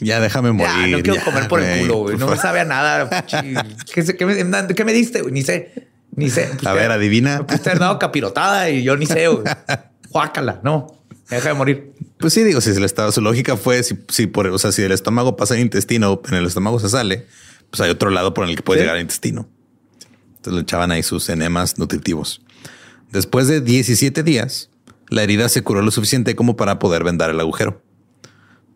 Ya 0.00 0.20
déjame 0.20 0.52
morir. 0.52 0.72
Ya, 0.90 0.96
no 0.96 1.02
quiero 1.02 1.14
ya, 1.16 1.24
comer 1.24 1.48
por 1.48 1.60
el 1.62 1.80
culo, 1.80 1.96
güey. 1.98 2.16
No 2.16 2.28
me 2.28 2.36
sabe 2.36 2.60
a 2.60 2.64
nada. 2.64 3.24
¿Qué, 3.26 4.26
me, 4.26 4.74
qué 4.74 4.84
me 4.84 4.92
diste? 4.92 5.22
Ni 5.30 5.42
sé. 5.42 5.88
Ni 6.14 6.30
sé. 6.30 6.50
A 6.64 6.72
ver, 6.72 6.90
adivina. 6.90 7.44
Usted 7.52 7.72
ha 7.72 7.74
dado 7.74 7.98
capirotada 7.98 8.70
y 8.70 8.82
yo 8.82 8.96
ni 8.96 9.06
sé, 9.06 9.28
güey. 9.28 9.44
Juácala. 10.10 10.60
No. 10.62 10.86
Me 11.30 11.36
deja 11.36 11.48
de 11.48 11.54
morir. 11.54 11.92
Pues 12.18 12.32
sí, 12.32 12.42
digo, 12.42 12.60
si 12.60 12.70
el 12.70 12.84
estado, 12.84 13.12
su 13.12 13.20
lógica 13.20 13.56
fue 13.56 13.82
si, 13.82 13.96
si 14.08 14.26
por, 14.26 14.46
o 14.48 14.58
sea, 14.58 14.72
si 14.72 14.82
el 14.82 14.92
estómago 14.92 15.36
pasa 15.36 15.54
al 15.54 15.60
intestino, 15.60 16.20
en 16.28 16.34
el 16.34 16.46
estómago 16.46 16.80
se 16.80 16.88
sale, 16.88 17.26
pues 17.70 17.80
hay 17.80 17.90
otro 17.90 18.10
lado 18.10 18.34
por 18.34 18.48
el 18.48 18.56
que 18.56 18.62
puede 18.62 18.80
Sí. 18.80 18.82
llegar 18.82 18.96
al 18.96 19.02
intestino. 19.02 19.48
Entonces 20.36 20.54
le 20.54 20.60
echaban 20.62 20.90
ahí 20.90 21.02
sus 21.02 21.28
enemas 21.28 21.78
nutritivos. 21.78 22.40
Después 23.12 23.46
de 23.48 23.60
17 23.60 24.22
días, 24.22 24.70
la 25.10 25.22
herida 25.22 25.48
se 25.48 25.62
curó 25.62 25.82
lo 25.82 25.90
suficiente 25.90 26.36
como 26.36 26.56
para 26.56 26.78
poder 26.78 27.04
vendar 27.04 27.30
el 27.30 27.40
agujero. 27.40 27.82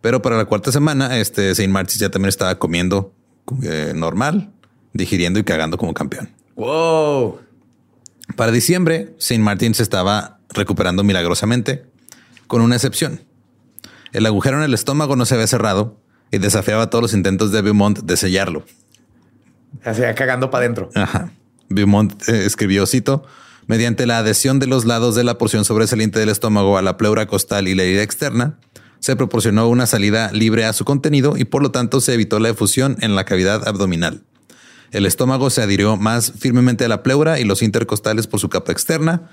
Pero 0.00 0.20
para 0.22 0.36
la 0.36 0.46
cuarta 0.46 0.72
semana, 0.72 1.18
este 1.18 1.54
Saint 1.54 1.72
Martin 1.72 2.00
ya 2.00 2.10
también 2.10 2.28
estaba 2.28 2.58
comiendo 2.58 3.14
eh, 3.62 3.92
normal, 3.94 4.52
digiriendo 4.92 5.38
y 5.38 5.44
cagando 5.44 5.78
como 5.78 5.94
campeón. 5.94 6.30
Wow. 6.56 7.40
Para 8.36 8.50
diciembre, 8.52 9.14
Saint 9.18 9.44
Martin 9.44 9.74
se 9.74 9.82
estaba 9.82 10.38
recuperando 10.50 11.04
milagrosamente, 11.04 11.84
con 12.46 12.62
una 12.62 12.74
excepción. 12.74 13.20
El 14.12 14.26
agujero 14.26 14.58
en 14.58 14.64
el 14.64 14.74
estómago 14.74 15.16
no 15.16 15.24
se 15.24 15.34
había 15.34 15.46
cerrado 15.46 15.98
y 16.30 16.38
desafiaba 16.38 16.90
todos 16.90 17.02
los 17.02 17.14
intentos 17.14 17.52
de 17.52 17.62
Beaumont 17.62 18.00
de 18.00 18.16
sellarlo. 18.16 18.64
Hacía 19.84 20.14
cagando 20.14 20.50
para 20.50 20.64
adentro. 20.64 20.90
Ajá. 20.94 21.30
Beaumont 21.68 22.28
eh, 22.28 22.44
escribió, 22.44 22.86
cito, 22.86 23.24
mediante 23.66 24.06
la 24.06 24.18
adhesión 24.18 24.58
de 24.58 24.66
los 24.66 24.84
lados 24.84 25.14
de 25.14 25.24
la 25.24 25.38
porción 25.38 25.64
sobresaliente 25.64 26.18
del 26.18 26.28
estómago 26.28 26.78
a 26.78 26.82
la 26.82 26.96
pleura 26.96 27.26
costal 27.26 27.68
y 27.68 27.74
la 27.74 27.82
herida 27.82 28.02
externa, 28.02 28.58
se 29.00 29.16
proporcionó 29.16 29.68
una 29.68 29.86
salida 29.86 30.30
libre 30.32 30.64
a 30.64 30.72
su 30.72 30.84
contenido 30.84 31.36
y 31.36 31.44
por 31.44 31.62
lo 31.62 31.70
tanto 31.72 32.00
se 32.00 32.14
evitó 32.14 32.38
la 32.38 32.50
efusión 32.50 32.96
en 33.00 33.16
la 33.16 33.24
cavidad 33.24 33.66
abdominal. 33.66 34.22
El 34.92 35.06
estómago 35.06 35.50
se 35.50 35.62
adhirió 35.62 35.96
más 35.96 36.32
firmemente 36.38 36.84
a 36.84 36.88
la 36.88 37.02
pleura 37.02 37.40
y 37.40 37.44
los 37.44 37.62
intercostales 37.62 38.26
por 38.26 38.38
su 38.40 38.48
capa 38.48 38.72
externa, 38.72 39.30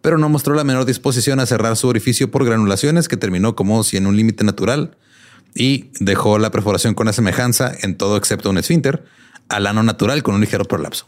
pero 0.00 0.18
no 0.18 0.28
mostró 0.28 0.54
la 0.54 0.64
menor 0.64 0.86
disposición 0.86 1.40
a 1.40 1.46
cerrar 1.46 1.76
su 1.76 1.88
orificio 1.88 2.30
por 2.30 2.44
granulaciones 2.44 3.08
que 3.08 3.16
terminó 3.16 3.54
como 3.56 3.82
si 3.84 3.96
en 3.96 4.06
un 4.06 4.16
límite 4.16 4.44
natural 4.44 4.96
y 5.54 5.90
dejó 5.98 6.38
la 6.38 6.50
perforación 6.50 6.94
con 6.94 7.06
la 7.06 7.12
semejanza 7.12 7.72
en 7.82 7.96
todo 7.96 8.16
excepto 8.16 8.50
un 8.50 8.58
esfínter 8.58 9.04
al 9.48 9.66
ano 9.66 9.82
natural 9.82 10.22
con 10.22 10.34
un 10.34 10.40
ligero 10.40 10.64
prolapso. 10.64 11.06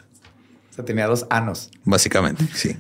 O 0.73 0.75
sea, 0.75 0.85
tenía 0.87 1.07
dos 1.07 1.27
anos. 1.29 1.71
Básicamente, 1.85 2.49
sí. 2.55 2.77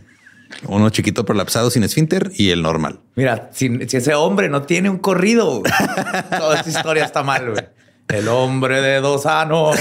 Uno 0.66 0.90
chiquito 0.90 1.24
prolapsado 1.24 1.70
sin 1.70 1.82
esfínter 1.82 2.32
y 2.34 2.50
el 2.50 2.62
normal. 2.62 3.00
Mira, 3.16 3.50
si, 3.52 3.68
si 3.86 3.98
ese 3.98 4.14
hombre 4.14 4.48
no 4.48 4.62
tiene 4.62 4.88
un 4.88 4.98
corrido, 4.98 5.62
toda 6.38 6.56
esta 6.56 6.70
historia 6.70 7.04
está 7.04 7.22
mal, 7.22 7.50
güey. 7.50 7.64
El 8.08 8.28
hombre 8.28 8.80
de 8.80 9.00
dos 9.00 9.26
anos. 9.26 9.76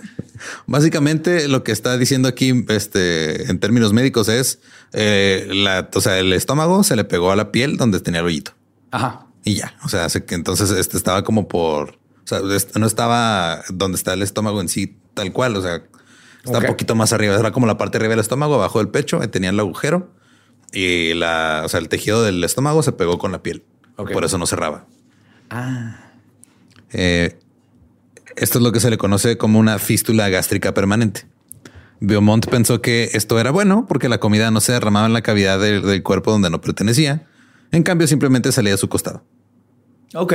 Básicamente 0.66 1.46
lo 1.48 1.62
que 1.62 1.72
está 1.72 1.96
diciendo 1.96 2.28
aquí, 2.28 2.64
este, 2.68 3.50
en 3.50 3.58
términos 3.60 3.92
médicos, 3.92 4.28
es 4.28 4.60
eh, 4.92 5.48
la, 5.50 5.88
o 5.94 6.00
sea, 6.00 6.18
el 6.18 6.32
estómago 6.32 6.84
se 6.84 6.96
le 6.96 7.04
pegó 7.04 7.30
a 7.30 7.36
la 7.36 7.52
piel 7.52 7.76
donde 7.76 8.00
tenía 8.00 8.20
el 8.20 8.26
hoyito 8.26 8.52
Ajá. 8.90 9.26
y 9.44 9.54
ya. 9.54 9.74
O 9.84 9.88
sea, 9.88 10.04
hace 10.04 10.24
que 10.24 10.34
entonces 10.34 10.70
este 10.70 10.96
estaba 10.96 11.22
como 11.22 11.48
por, 11.48 11.90
o 11.90 12.26
sea, 12.26 12.40
no 12.74 12.86
estaba 12.86 13.62
donde 13.68 13.96
está 13.96 14.14
el 14.14 14.22
estómago 14.22 14.60
en 14.60 14.68
sí 14.68 14.96
tal 15.14 15.32
cual. 15.32 15.56
O 15.56 15.62
sea, 15.62 15.82
está 16.44 16.58
un 16.58 16.66
poquito 16.66 16.94
más 16.94 17.12
arriba. 17.12 17.34
Era 17.38 17.52
como 17.52 17.66
la 17.66 17.78
parte 17.78 17.98
de 17.98 18.02
arriba 18.02 18.12
del 18.12 18.20
estómago, 18.20 18.54
abajo 18.54 18.78
del 18.78 18.88
pecho, 18.88 19.20
ahí 19.20 19.28
tenía 19.28 19.50
el 19.50 19.60
agujero 19.60 20.10
y 20.72 21.14
la, 21.14 21.62
o 21.64 21.68
sea, 21.68 21.80
el 21.80 21.88
tejido 21.88 22.22
del 22.22 22.42
estómago 22.42 22.82
se 22.82 22.92
pegó 22.92 23.18
con 23.18 23.32
la 23.32 23.42
piel. 23.42 23.62
Por 23.96 24.24
eso 24.24 24.38
no 24.38 24.46
cerraba. 24.46 24.86
Ah. 25.50 26.12
Eh, 26.92 27.38
esto 28.36 28.58
es 28.58 28.64
lo 28.64 28.72
que 28.72 28.80
se 28.80 28.90
le 28.90 28.98
conoce 28.98 29.36
como 29.36 29.58
una 29.58 29.78
fístula 29.78 30.28
gástrica 30.28 30.74
permanente. 30.74 31.26
Beaumont 32.00 32.46
pensó 32.48 32.82
que 32.82 33.10
esto 33.12 33.38
era 33.38 33.52
bueno 33.52 33.86
porque 33.86 34.08
la 34.08 34.18
comida 34.18 34.50
no 34.50 34.60
se 34.60 34.72
derramaba 34.72 35.06
en 35.06 35.12
la 35.12 35.22
cavidad 35.22 35.60
del, 35.60 35.82
del 35.82 36.02
cuerpo 36.02 36.32
donde 36.32 36.50
no 36.50 36.60
pertenecía. 36.60 37.28
En 37.70 37.84
cambio, 37.84 38.06
simplemente 38.08 38.50
salía 38.50 38.74
a 38.74 38.78
su 38.78 38.88
costado. 38.88 39.22
Ok. 40.14 40.32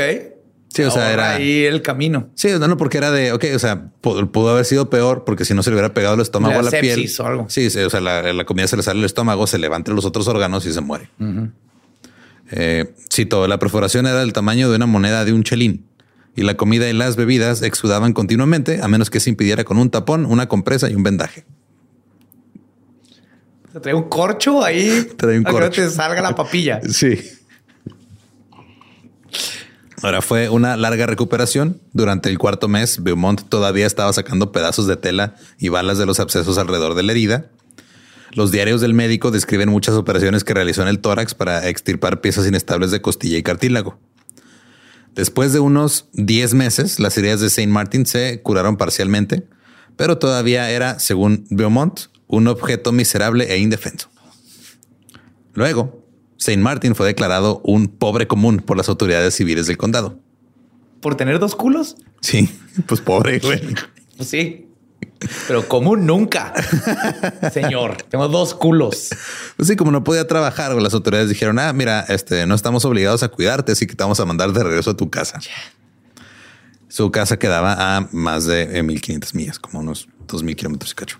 Sí, 0.70 0.84
o 0.84 0.92
sea, 0.92 1.12
era- 1.12 1.36
ahí 1.36 1.64
el 1.64 1.82
camino. 1.82 2.30
Sí, 2.36 2.50
no, 2.60 2.68
no, 2.68 2.78
porque 2.78 2.98
era 2.98 3.10
de, 3.10 3.32
ok, 3.32 3.46
o 3.56 3.60
sea, 3.60 3.90
pu- 4.02 4.30
pudo, 4.30 4.50
haber 4.52 4.66
sido 4.66 4.90
peor 4.90 5.24
porque 5.26 5.44
si 5.46 5.54
no 5.54 5.64
se 5.64 5.70
le 5.72 5.76
hubiera 5.76 5.94
pegado 5.94 6.16
el 6.16 6.22
estómago 6.22 6.54
La 6.54 6.60
a 6.60 6.72
la 6.72 6.80
piel. 6.80 7.10
o 7.20 7.24
algo. 7.26 7.46
Sí, 7.50 7.70
sí, 7.70 7.80
o 7.80 7.90
sea, 7.90 8.00
la, 8.02 8.34
la 8.34 8.46
comida 8.46 8.68
se 8.68 8.78
le 8.78 8.84
sale 8.84 9.00
el 9.00 9.06
estómago, 9.06 9.48
se 9.48 9.58
levanta 9.58 9.92
los 9.92 10.06
otros 10.06 10.28
órganos 10.28 10.66
y 10.66 10.74
se 10.74 10.82
muere. 10.82 11.10
Eh, 12.52 12.94
cito, 13.12 13.48
la 13.48 13.60
perforación 13.60 14.06
era 14.08 14.20
del 14.20 14.34
tamaño 14.34 14.70
de 14.70 14.76
una 14.76 14.86
moneda 14.86 15.26
de 15.26 15.34
un 15.34 15.44
chelín 15.44 15.86
y 16.36 16.44
la 16.44 16.56
comida 16.56 16.88
y 16.90 16.94
las 16.94 17.16
bebidas 17.16 17.62
exudaban 17.64 18.14
continuamente 18.14 18.80
a 18.84 18.88
menos 18.88 19.10
que 19.10 19.20
se 19.20 19.30
impidiera 19.32 19.64
con 19.64 19.78
un 19.78 19.90
tapón, 19.90 20.26
una 20.26 20.48
compresa 20.48 20.90
y 20.90 20.96
un 20.96 21.04
vendaje. 21.04 21.46
Se 23.74 23.80
trae 23.80 23.94
un 23.94 24.04
corcho 24.10 24.64
ahí. 24.64 25.08
Trae 25.18 25.38
un 25.38 25.44
para 25.44 25.54
que 25.56 25.60
no 25.62 25.66
corcho. 25.68 25.82
te 25.82 25.90
salga 25.90 26.22
la 26.22 26.36
papilla. 26.36 26.80
Sí. 26.90 27.20
Ahora 30.04 30.22
fue 30.22 30.50
una 30.50 30.78
larga 30.78 31.08
recuperación. 31.08 31.82
Durante 31.92 32.30
el 32.30 32.38
cuarto 32.38 32.68
mes, 32.68 33.02
Beaumont 33.02 33.42
todavía 33.50 33.88
estaba 33.88 34.14
sacando 34.14 34.52
pedazos 34.52 34.86
de 34.86 34.96
tela 34.96 35.36
y 35.58 35.70
balas 35.70 35.98
de 35.98 36.06
los 36.06 36.20
abscesos 36.20 36.58
alrededor 36.60 36.94
de 36.94 37.04
la 37.04 37.14
herida. 37.14 37.50
Los 38.34 38.52
diarios 38.52 38.82
del 38.82 38.94
médico 38.94 39.32
describen 39.32 39.70
muchas 39.70 39.96
operaciones 39.96 40.44
que 40.44 40.54
realizó 40.54 40.84
en 40.84 40.88
el 40.88 41.00
tórax 41.00 41.34
para 41.34 41.68
extirpar 41.68 42.22
piezas 42.22 42.46
inestables 42.46 42.92
de 42.92 43.02
costilla 43.02 43.38
y 43.38 43.44
cartílago. 43.44 44.00
Después 45.16 45.52
de 45.52 45.60
unos 45.60 46.10
10 46.14 46.54
meses, 46.54 47.00
las 47.00 47.18
heridas 47.18 47.42
de 47.42 47.50
Saint 47.50 47.72
Martin 47.72 48.06
se 48.06 48.40
curaron 48.44 48.78
parcialmente, 48.78 49.48
pero 49.96 50.20
todavía 50.20 50.70
era, 50.70 51.00
según 51.00 51.48
Beaumont, 51.50 52.02
un 52.28 52.48
objeto 52.48 52.92
miserable 52.92 53.52
e 53.52 53.58
indefenso. 53.58 54.10
Luego, 55.56 56.07
Saint 56.38 56.62
Martin 56.62 56.96
fue 56.96 57.08
declarado 57.08 57.62
un 57.64 57.88
pobre 57.88 58.28
común 58.28 58.60
por 58.60 58.78
las 58.78 58.90
autoridades 58.90 59.36
civiles 59.36 59.68
del 59.68 59.78
condado. 59.78 60.20
¿Por 61.02 61.16
tener 61.16 61.40
dos 61.40 61.56
culos? 61.56 61.96
Sí, 62.22 62.50
pues 62.86 63.02
pobre, 63.02 63.40
güey. 63.40 63.62
Pues 64.16 64.30
sí. 64.30 64.68
Pero 65.48 65.68
común 65.68 66.06
nunca. 66.06 66.54
Señor, 67.52 67.98
tengo 68.04 68.28
dos 68.28 68.54
culos. 68.54 69.10
Pues 69.56 69.68
sí, 69.68 69.76
como 69.76 69.92
no 69.92 70.04
podía 70.04 70.28
trabajar, 70.28 70.74
las 70.76 70.94
autoridades 70.94 71.30
dijeron, 71.30 71.60
ah, 71.60 71.74
mira, 71.74 72.02
este, 72.08 72.46
no 72.46 72.56
estamos 72.56 72.86
obligados 72.86 73.24
a 73.24 73.30
cuidarte, 73.30 73.72
así 73.72 73.88
que 73.88 73.96
te 73.96 74.04
vamos 74.04 74.20
a 74.20 74.26
mandar 74.26 74.52
de 74.54 74.64
regreso 74.64 74.92
a 74.92 74.98
tu 74.98 75.10
casa. 75.10 75.40
Su 76.88 77.12
casa 77.12 77.38
quedaba 77.38 77.98
a 77.98 78.08
más 78.12 78.46
de 78.46 78.82
1500 78.84 79.34
eh, 79.34 79.38
millas, 79.38 79.60
como 79.60 79.80
unos 79.80 80.08
2000 80.28 80.56
kilómetros 80.56 80.92
y 80.92 80.96
cacho. 80.96 81.20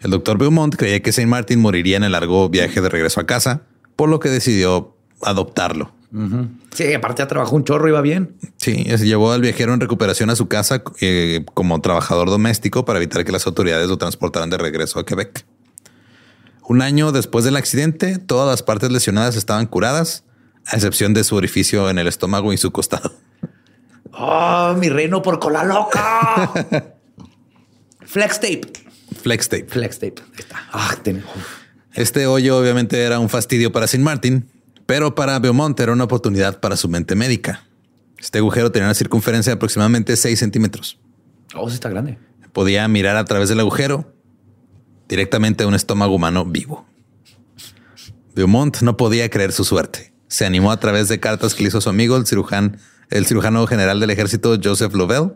El 0.00 0.10
doctor 0.10 0.38
Beaumont 0.38 0.74
creía 0.74 1.00
que 1.00 1.12
Saint 1.12 1.30
Martin 1.30 1.60
moriría 1.60 1.96
en 1.96 2.04
el 2.04 2.12
largo 2.12 2.48
viaje 2.48 2.80
de 2.80 2.88
regreso 2.88 3.20
a 3.20 3.26
casa, 3.26 3.62
por 3.96 4.08
lo 4.08 4.20
que 4.20 4.28
decidió 4.28 4.96
adoptarlo. 5.22 5.92
Sí, 6.74 6.94
aparte 6.94 7.22
ya 7.22 7.26
trabajó 7.26 7.56
un 7.56 7.64
chorro, 7.64 7.88
iba 7.88 8.00
bien. 8.00 8.36
Sí, 8.56 8.84
se 8.84 9.04
llevó 9.04 9.32
al 9.32 9.40
viajero 9.40 9.74
en 9.74 9.80
recuperación 9.80 10.30
a 10.30 10.36
su 10.36 10.46
casa 10.46 10.84
eh, 11.00 11.44
como 11.54 11.80
trabajador 11.80 12.30
doméstico 12.30 12.84
para 12.84 13.00
evitar 13.00 13.24
que 13.24 13.32
las 13.32 13.46
autoridades 13.48 13.88
lo 13.88 13.98
transportaran 13.98 14.48
de 14.48 14.58
regreso 14.58 15.00
a 15.00 15.06
Quebec. 15.06 15.44
Un 16.66 16.82
año 16.82 17.10
después 17.10 17.44
del 17.44 17.56
accidente, 17.56 18.18
todas 18.18 18.48
las 18.48 18.62
partes 18.62 18.92
lesionadas 18.92 19.34
estaban 19.34 19.66
curadas, 19.66 20.22
a 20.66 20.76
excepción 20.76 21.14
de 21.14 21.24
su 21.24 21.34
orificio 21.34 21.90
en 21.90 21.98
el 21.98 22.06
estómago 22.06 22.52
y 22.52 22.58
su 22.58 22.70
costado. 22.70 23.12
¡Oh, 24.12 24.74
mi 24.78 24.88
reino 24.88 25.20
por 25.20 25.40
cola 25.40 25.64
loca! 25.64 26.52
Flex 28.06 28.40
tape. 28.40 28.72
Flex 29.20 29.48
tape. 29.48 29.66
Flex 29.66 29.98
tape. 29.98 30.22
está. 30.38 30.68
Ah, 30.72 30.96
este 31.94 32.26
hoyo 32.26 32.58
obviamente 32.58 33.00
era 33.02 33.20
un 33.20 33.28
fastidio 33.28 33.70
para 33.72 33.86
Sin 33.86 34.02
Martin, 34.02 34.50
pero 34.86 35.14
para 35.14 35.38
Beaumont 35.38 35.78
era 35.78 35.92
una 35.92 36.04
oportunidad 36.04 36.60
para 36.60 36.76
su 36.76 36.88
mente 36.88 37.14
médica. 37.14 37.66
Este 38.18 38.38
agujero 38.38 38.72
tenía 38.72 38.88
una 38.88 38.94
circunferencia 38.94 39.50
de 39.50 39.56
aproximadamente 39.56 40.16
6 40.16 40.38
centímetros. 40.38 40.98
Oh, 41.54 41.68
sí 41.68 41.74
está 41.74 41.88
grande. 41.88 42.18
Podía 42.52 42.86
mirar 42.88 43.16
a 43.16 43.24
través 43.24 43.48
del 43.48 43.60
agujero 43.60 44.12
directamente 45.08 45.64
a 45.64 45.66
un 45.66 45.74
estómago 45.74 46.14
humano 46.14 46.44
vivo. 46.44 46.86
Beaumont 48.34 48.80
no 48.80 48.96
podía 48.96 49.30
creer 49.30 49.52
su 49.52 49.64
suerte. 49.64 50.12
Se 50.26 50.44
animó 50.44 50.72
a 50.72 50.80
través 50.80 51.08
de 51.08 51.20
cartas 51.20 51.54
que 51.54 51.62
le 51.62 51.68
hizo 51.68 51.80
su 51.80 51.88
amigo, 51.88 52.16
el 52.16 52.26
cirujano, 52.26 52.72
el 53.10 53.26
cirujano 53.26 53.66
general 53.66 54.00
del 54.00 54.10
ejército 54.10 54.58
Joseph 54.62 54.94
Lovell, 54.94 55.34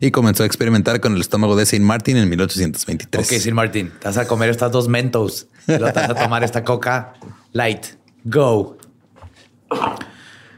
y 0.00 0.10
comenzó 0.10 0.42
a 0.42 0.46
experimentar 0.46 1.00
con 1.00 1.14
el 1.14 1.20
estómago 1.20 1.56
de 1.56 1.66
Saint 1.66 1.84
Martin 1.84 2.16
en 2.16 2.28
1823. 2.28 3.26
Ok, 3.26 3.32
Saint 3.40 3.54
Martin, 3.54 3.90
te 3.98 4.06
vas 4.06 4.16
a 4.16 4.26
comer 4.26 4.50
estas 4.50 4.70
dos 4.70 4.88
mentos, 4.88 5.48
te 5.66 5.78
vas 5.78 5.96
a 5.96 6.14
tomar 6.14 6.44
esta 6.44 6.64
coca 6.64 7.14
light. 7.52 7.86
Go. 8.24 8.78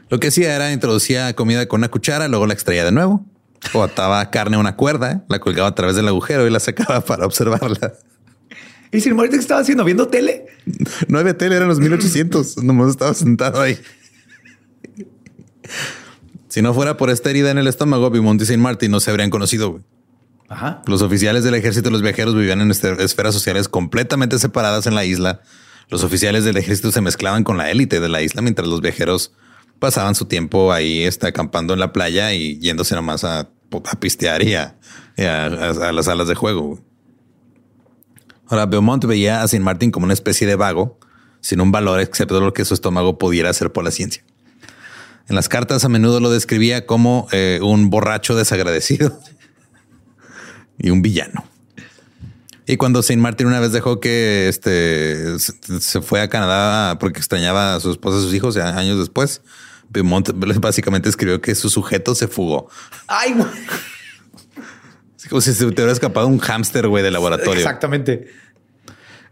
Lo 0.09 0.19
que 0.19 0.27
hacía 0.27 0.55
era 0.55 0.71
introducía 0.71 1.33
comida 1.35 1.67
con 1.67 1.79
una 1.79 1.89
cuchara, 1.89 2.27
luego 2.27 2.45
la 2.45 2.53
extraía 2.53 2.83
de 2.83 2.91
nuevo, 2.91 3.25
o 3.73 3.83
ataba 3.83 4.29
carne 4.29 4.57
a 4.57 4.59
una 4.59 4.75
cuerda, 4.75 5.23
la 5.29 5.39
colgaba 5.39 5.69
a 5.69 5.75
través 5.75 5.95
del 5.95 6.07
agujero 6.07 6.45
y 6.47 6.49
la 6.49 6.59
sacaba 6.59 7.01
para 7.05 7.25
observarla. 7.25 7.93
¿Y 8.91 8.99
sin 8.99 9.15
Martin 9.15 9.37
qué 9.37 9.41
estaba 9.41 9.61
haciendo? 9.61 9.85
¿Viendo 9.85 10.09
tele? 10.09 10.47
No 11.07 11.17
había 11.17 11.37
tele, 11.37 11.55
eran 11.55 11.69
los 11.69 11.79
1800. 11.79 12.57
Nomás 12.57 12.89
estaba 12.89 13.13
sentado 13.13 13.61
ahí. 13.61 13.79
Si 16.51 16.61
no 16.61 16.75
fuera 16.75 16.97
por 16.97 17.09
esta 17.09 17.31
herida 17.31 17.49
en 17.49 17.57
el 17.57 17.65
estómago, 17.65 18.11
Beaumont 18.11 18.39
y 18.39 18.45
Saint 18.45 18.61
Martin 18.61 18.91
no 18.91 18.99
se 18.99 19.09
habrían 19.09 19.31
conocido. 19.31 19.81
Ajá. 20.47 20.83
Los 20.85 21.01
oficiales 21.01 21.43
del 21.43 21.55
ejército 21.55 21.89
y 21.89 21.91
los 21.91 22.03
viajeros 22.03 22.35
vivían 22.35 22.61
en 22.61 22.69
esferas 22.69 23.33
sociales 23.33 23.67
completamente 23.67 24.37
separadas 24.37 24.85
en 24.85 24.93
la 24.93 25.05
isla 25.05 25.41
los 25.91 26.05
oficiales 26.05 26.45
del 26.45 26.55
ejército 26.55 26.89
se 26.89 27.01
mezclaban 27.01 27.43
con 27.43 27.57
la 27.57 27.69
élite 27.69 27.99
de 27.99 28.07
la 28.07 28.21
isla 28.21 28.41
mientras 28.41 28.65
los 28.65 28.79
viajeros 28.79 29.33
pasaban 29.77 30.15
su 30.15 30.25
tiempo 30.25 30.71
ahí 30.71 31.03
está, 31.03 31.27
acampando 31.27 31.73
en 31.73 31.81
la 31.81 31.91
playa 31.91 32.33
y 32.33 32.57
yéndose 32.59 32.95
nomás 32.95 33.25
a, 33.25 33.39
a 33.39 33.99
pistear 33.99 34.41
y 34.41 34.55
a, 34.55 34.77
las 35.17 36.05
salas 36.05 36.29
de 36.29 36.35
juego. 36.35 36.79
Ahora, 38.47 38.67
Beaumont 38.67 39.03
veía 39.05 39.43
a 39.43 39.47
Saint 39.49 39.65
Martin 39.65 39.91
como 39.91 40.05
una 40.05 40.13
especie 40.13 40.47
de 40.47 40.55
vago, 40.55 40.97
sin 41.41 41.59
un 41.59 41.73
valor 41.73 41.99
excepto 41.99 42.39
lo 42.39 42.53
que 42.53 42.63
su 42.63 42.73
estómago 42.73 43.17
pudiera 43.17 43.49
hacer 43.49 43.73
por 43.73 43.83
la 43.83 43.91
ciencia. 43.91 44.23
En 45.31 45.35
las 45.35 45.47
cartas 45.47 45.85
a 45.85 45.87
menudo 45.87 46.19
lo 46.19 46.29
describía 46.29 46.85
como 46.85 47.29
eh, 47.31 47.61
un 47.63 47.89
borracho 47.89 48.35
desagradecido 48.35 49.17
y 50.77 50.89
un 50.89 51.01
villano. 51.01 51.45
Y 52.67 52.75
cuando 52.75 53.01
Saint 53.01 53.21
Martin 53.21 53.47
una 53.47 53.61
vez 53.61 53.71
dejó 53.71 54.01
que 54.01 54.49
este 54.49 55.39
se 55.39 56.01
fue 56.01 56.19
a 56.19 56.27
Canadá 56.27 56.99
porque 56.99 57.19
extrañaba 57.19 57.75
a 57.75 57.79
su 57.79 57.91
esposa 57.91 58.17
y 58.17 58.23
sus 58.23 58.33
hijos 58.33 58.57
años 58.57 58.99
después, 58.99 59.41
Beaumont 59.87 60.31
básicamente 60.59 61.07
escribió 61.07 61.39
que 61.39 61.55
su 61.55 61.69
sujeto 61.69 62.13
se 62.13 62.27
fugó. 62.27 62.69
Ay, 63.07 63.31
güey. 63.31 63.47
Como 65.29 65.39
si 65.39 65.53
se 65.53 65.59
te 65.59 65.65
hubiera 65.65 65.93
escapado 65.93 66.27
un 66.27 66.39
hámster, 66.39 66.89
güey, 66.89 67.05
de 67.05 67.11
laboratorio. 67.11 67.53
Exactamente. 67.53 68.27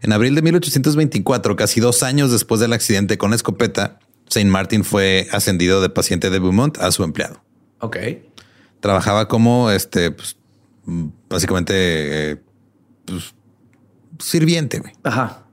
En 0.00 0.14
abril 0.14 0.34
de 0.34 0.40
1824, 0.40 1.56
casi 1.56 1.78
dos 1.80 2.02
años 2.02 2.32
después 2.32 2.58
del 2.58 2.72
accidente 2.72 3.18
con 3.18 3.34
escopeta, 3.34 3.98
Saint 4.30 4.48
Martin 4.50 4.84
fue 4.84 5.28
ascendido 5.32 5.82
de 5.82 5.90
paciente 5.90 6.30
de 6.30 6.38
Beaumont 6.38 6.78
a 6.78 6.90
su 6.92 7.02
empleado. 7.02 7.42
Ok. 7.80 7.96
Trabajaba 8.80 9.28
como 9.28 9.70
este, 9.70 10.12
pues, 10.12 10.36
básicamente 11.28 11.74
eh, 12.32 12.42
pues, 13.04 13.34
sirviente. 14.18 14.82
Ajá. 15.02 15.44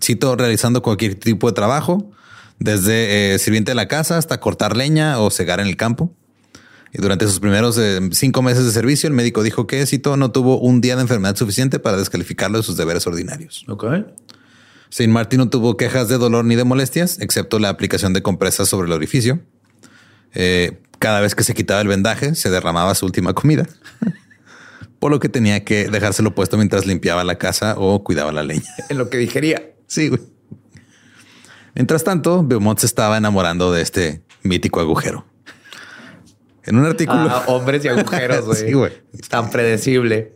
cito 0.00 0.36
realizando 0.36 0.82
cualquier 0.82 1.14
tipo 1.14 1.48
de 1.48 1.54
trabajo, 1.54 2.10
desde 2.58 3.34
eh, 3.34 3.38
sirviente 3.38 3.70
de 3.72 3.76
la 3.76 3.88
casa 3.88 4.18
hasta 4.18 4.38
cortar 4.38 4.76
leña 4.76 5.18
o 5.18 5.30
cegar 5.30 5.60
en 5.60 5.66
el 5.66 5.76
campo. 5.76 6.14
Y 6.92 7.02
durante 7.02 7.26
sus 7.26 7.40
primeros 7.40 7.76
eh, 7.78 8.00
cinco 8.12 8.42
meses 8.42 8.64
de 8.64 8.72
servicio, 8.72 9.08
el 9.08 9.14
médico 9.14 9.42
dijo 9.42 9.66
que 9.66 9.84
Cito 9.86 10.16
no 10.16 10.30
tuvo 10.32 10.58
un 10.58 10.80
día 10.80 10.96
de 10.96 11.02
enfermedad 11.02 11.36
suficiente 11.36 11.78
para 11.78 11.96
descalificarlo 11.96 12.58
de 12.58 12.64
sus 12.64 12.76
deberes 12.76 13.06
ordinarios. 13.06 13.64
Ok. 13.68 13.84
Saint 14.96 15.12
Martin 15.12 15.40
no 15.40 15.50
tuvo 15.50 15.76
quejas 15.76 16.08
de 16.08 16.16
dolor 16.16 16.46
ni 16.46 16.56
de 16.56 16.64
molestias, 16.64 17.18
excepto 17.20 17.58
la 17.58 17.68
aplicación 17.68 18.14
de 18.14 18.22
compresas 18.22 18.66
sobre 18.66 18.86
el 18.86 18.94
orificio. 18.94 19.42
Eh, 20.32 20.80
cada 20.98 21.20
vez 21.20 21.34
que 21.34 21.44
se 21.44 21.52
quitaba 21.52 21.82
el 21.82 21.88
vendaje, 21.88 22.34
se 22.34 22.48
derramaba 22.48 22.94
su 22.94 23.04
última 23.04 23.34
comida. 23.34 23.66
por 24.98 25.10
lo 25.10 25.20
que 25.20 25.28
tenía 25.28 25.62
que 25.64 25.90
dejárselo 25.90 26.34
puesto 26.34 26.56
mientras 26.56 26.86
limpiaba 26.86 27.24
la 27.24 27.36
casa 27.36 27.74
o 27.76 28.02
cuidaba 28.02 28.32
la 28.32 28.42
leña. 28.42 28.64
En 28.88 28.96
lo 28.96 29.10
que 29.10 29.18
digería. 29.18 29.70
Sí, 29.86 30.08
güey. 30.08 30.22
Mientras 31.74 32.02
tanto, 32.02 32.42
Beaumont 32.42 32.78
se 32.78 32.86
estaba 32.86 33.18
enamorando 33.18 33.72
de 33.72 33.82
este 33.82 34.22
mítico 34.44 34.80
agujero. 34.80 35.26
En 36.66 36.76
un 36.76 36.84
artículo. 36.84 37.28
Ah, 37.30 37.44
hombres 37.46 37.84
y 37.84 37.88
agujeros, 37.88 38.44
güey. 38.46 38.58
sí, 38.58 38.72
güey. 38.72 38.92
Tan 39.28 39.50
predecible. 39.50 40.34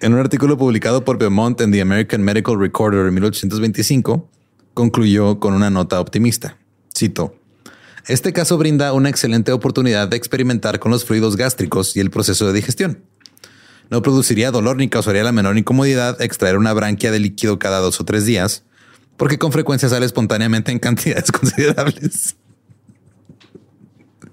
En 0.00 0.14
un 0.14 0.20
artículo 0.20 0.56
publicado 0.56 1.04
por 1.04 1.18
Beaumont 1.18 1.60
en 1.60 1.70
The 1.72 1.80
American 1.80 2.22
Medical 2.22 2.58
Recorder 2.58 3.06
en 3.06 3.14
1825, 3.14 4.28
concluyó 4.74 5.38
con 5.38 5.54
una 5.54 5.70
nota 5.70 6.00
optimista. 6.00 6.56
Cito. 6.96 7.36
Este 8.08 8.32
caso 8.32 8.58
brinda 8.58 8.92
una 8.92 9.10
excelente 9.10 9.52
oportunidad 9.52 10.08
de 10.08 10.16
experimentar 10.16 10.80
con 10.80 10.90
los 10.90 11.04
fluidos 11.04 11.36
gástricos 11.36 11.96
y 11.96 12.00
el 12.00 12.10
proceso 12.10 12.46
de 12.46 12.52
digestión. 12.52 13.04
No 13.90 14.02
produciría 14.02 14.50
dolor 14.50 14.76
ni 14.78 14.88
causaría 14.88 15.22
la 15.22 15.32
menor 15.32 15.58
incomodidad 15.58 16.20
extraer 16.20 16.56
una 16.56 16.72
branquia 16.72 17.12
de 17.12 17.20
líquido 17.20 17.58
cada 17.58 17.78
dos 17.78 18.00
o 18.00 18.04
tres 18.04 18.24
días, 18.24 18.64
porque 19.18 19.38
con 19.38 19.52
frecuencia 19.52 19.88
sale 19.88 20.06
espontáneamente 20.06 20.72
en 20.72 20.78
cantidades 20.78 21.30
considerables. 21.32 22.36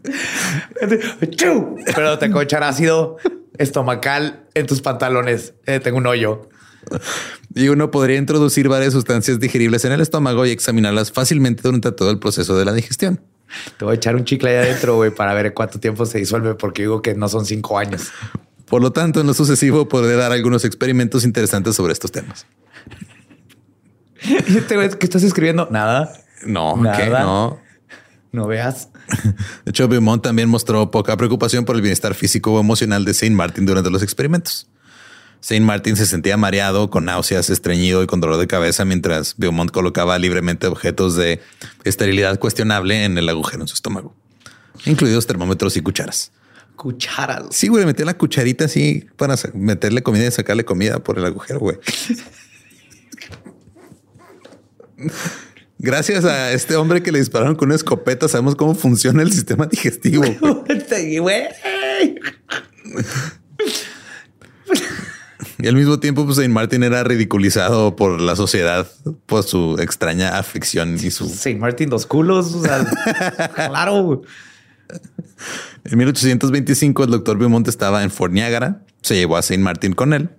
Pero 1.95 2.17
te 2.19 2.25
echar 2.41 2.63
ácido 2.63 3.17
estomacal 3.57 4.45
en 4.53 4.65
tus 4.65 4.81
pantalones. 4.81 5.53
Eh, 5.65 5.79
tengo 5.79 5.97
un 5.97 6.07
hoyo. 6.07 6.49
Y 7.53 7.67
uno 7.67 7.91
podría 7.91 8.17
introducir 8.17 8.69
varias 8.69 8.93
sustancias 8.93 9.39
digeribles 9.39 9.83
en 9.85 9.91
el 9.91 10.01
estómago 10.01 10.45
y 10.45 10.51
examinarlas 10.51 11.11
fácilmente 11.11 11.61
durante 11.63 11.91
todo 11.91 12.09
el 12.11 12.19
proceso 12.19 12.57
de 12.57 12.65
la 12.65 12.73
digestión. 12.73 13.21
Te 13.77 13.85
voy 13.85 13.93
a 13.93 13.95
echar 13.95 14.15
un 14.15 14.25
chicle 14.25 14.51
ahí 14.51 14.65
adentro, 14.67 14.95
güey, 14.95 15.11
para 15.11 15.33
ver 15.33 15.53
cuánto 15.53 15.79
tiempo 15.79 16.05
se 16.05 16.19
disuelve, 16.19 16.55
porque 16.55 16.83
digo 16.83 17.01
que 17.01 17.15
no 17.15 17.27
son 17.27 17.45
cinco 17.45 17.77
años. 17.77 18.09
Por 18.65 18.81
lo 18.81 18.91
tanto, 18.91 19.19
en 19.19 19.27
lo 19.27 19.33
sucesivo 19.33 19.87
podré 19.87 20.15
dar 20.15 20.31
algunos 20.31 20.63
experimentos 20.63 21.23
interesantes 21.23 21.75
sobre 21.75 21.93
estos 21.93 22.11
temas. 22.11 22.45
¿Y 24.21 24.57
este 24.57 24.75
güey 24.75 24.89
que 24.89 25.05
estás 25.05 25.23
escribiendo? 25.23 25.67
Nada. 25.71 26.13
No, 26.45 26.77
Nada. 26.77 27.21
no. 27.21 27.59
No 28.31 28.47
veas. 28.47 28.89
De 29.65 29.71
hecho, 29.71 29.87
Beaumont 29.87 30.21
también 30.21 30.49
mostró 30.49 30.91
poca 30.91 31.17
preocupación 31.17 31.65
por 31.65 31.75
el 31.75 31.81
bienestar 31.81 32.13
físico 32.13 32.53
o 32.53 32.59
emocional 32.59 33.05
de 33.05 33.13
Saint 33.13 33.35
Martin 33.35 33.65
durante 33.65 33.89
los 33.89 34.03
experimentos. 34.03 34.67
Saint 35.41 35.65
Martin 35.65 35.95
se 35.95 36.05
sentía 36.05 36.35
mareado, 36.37 36.89
con 36.89 37.05
náuseas, 37.05 37.49
estreñido 37.49 38.03
y 38.03 38.07
con 38.07 38.19
dolor 38.19 38.37
de 38.37 38.47
cabeza 38.47 38.83
mientras 38.83 39.35
Beaumont 39.37 39.71
colocaba 39.71 40.19
libremente 40.19 40.67
objetos 40.67 41.15
de 41.15 41.41
esterilidad 41.85 42.39
cuestionable 42.39 43.05
en 43.05 43.17
el 43.17 43.29
agujero 43.29 43.61
en 43.61 43.67
su 43.67 43.73
estómago, 43.73 44.13
incluidos 44.85 45.27
termómetros 45.27 45.77
y 45.77 45.81
cucharas. 45.81 46.33
Cucharas. 46.75 47.47
Sí, 47.51 47.69
güey, 47.69 47.85
metía 47.85 48.05
la 48.05 48.17
cucharita 48.17 48.65
así 48.65 49.05
para 49.15 49.35
meterle 49.53 50.03
comida 50.03 50.27
y 50.27 50.31
sacarle 50.31 50.65
comida 50.65 50.99
por 50.99 51.17
el 51.17 51.25
agujero, 51.25 51.59
güey. 51.59 51.77
Gracias 55.81 56.25
a 56.25 56.51
este 56.51 56.75
hombre 56.75 57.01
que 57.01 57.09
le 57.09 57.19
dispararon 57.19 57.55
con 57.55 57.69
una 57.69 57.75
escopeta, 57.75 58.27
sabemos 58.27 58.55
cómo 58.55 58.75
funciona 58.75 59.23
el 59.23 59.31
sistema 59.31 59.65
digestivo. 59.65 60.23
güey. 61.21 61.43
Y 65.57 65.67
al 65.67 65.75
mismo 65.75 65.97
tiempo, 66.01 66.25
pues 66.25 66.35
Saint 66.35 66.53
Martin 66.53 66.83
era 66.83 67.05
ridiculizado 67.05 67.95
por 67.95 68.19
la 68.19 68.35
sociedad 68.35 68.91
por 69.25 69.43
su 69.43 69.77
extraña 69.79 70.37
aflicción 70.37 70.95
y 70.95 71.11
su. 71.11 71.29
Saint 71.29 71.61
Martin, 71.61 71.89
dos 71.89 72.05
culos. 72.05 72.53
O 72.55 72.61
sea, 72.61 72.85
claro. 73.55 74.23
En 75.85 75.97
1825, 75.97 77.05
el 77.05 77.11
doctor 77.11 77.37
Beaumont 77.37 77.69
estaba 77.69 78.03
en 78.03 78.11
Fort 78.11 78.33
Niagara. 78.33 78.83
Se 79.01 79.15
llevó 79.15 79.37
a 79.37 79.41
Saint 79.41 79.63
Martin 79.63 79.93
con 79.93 80.11
él. 80.11 80.29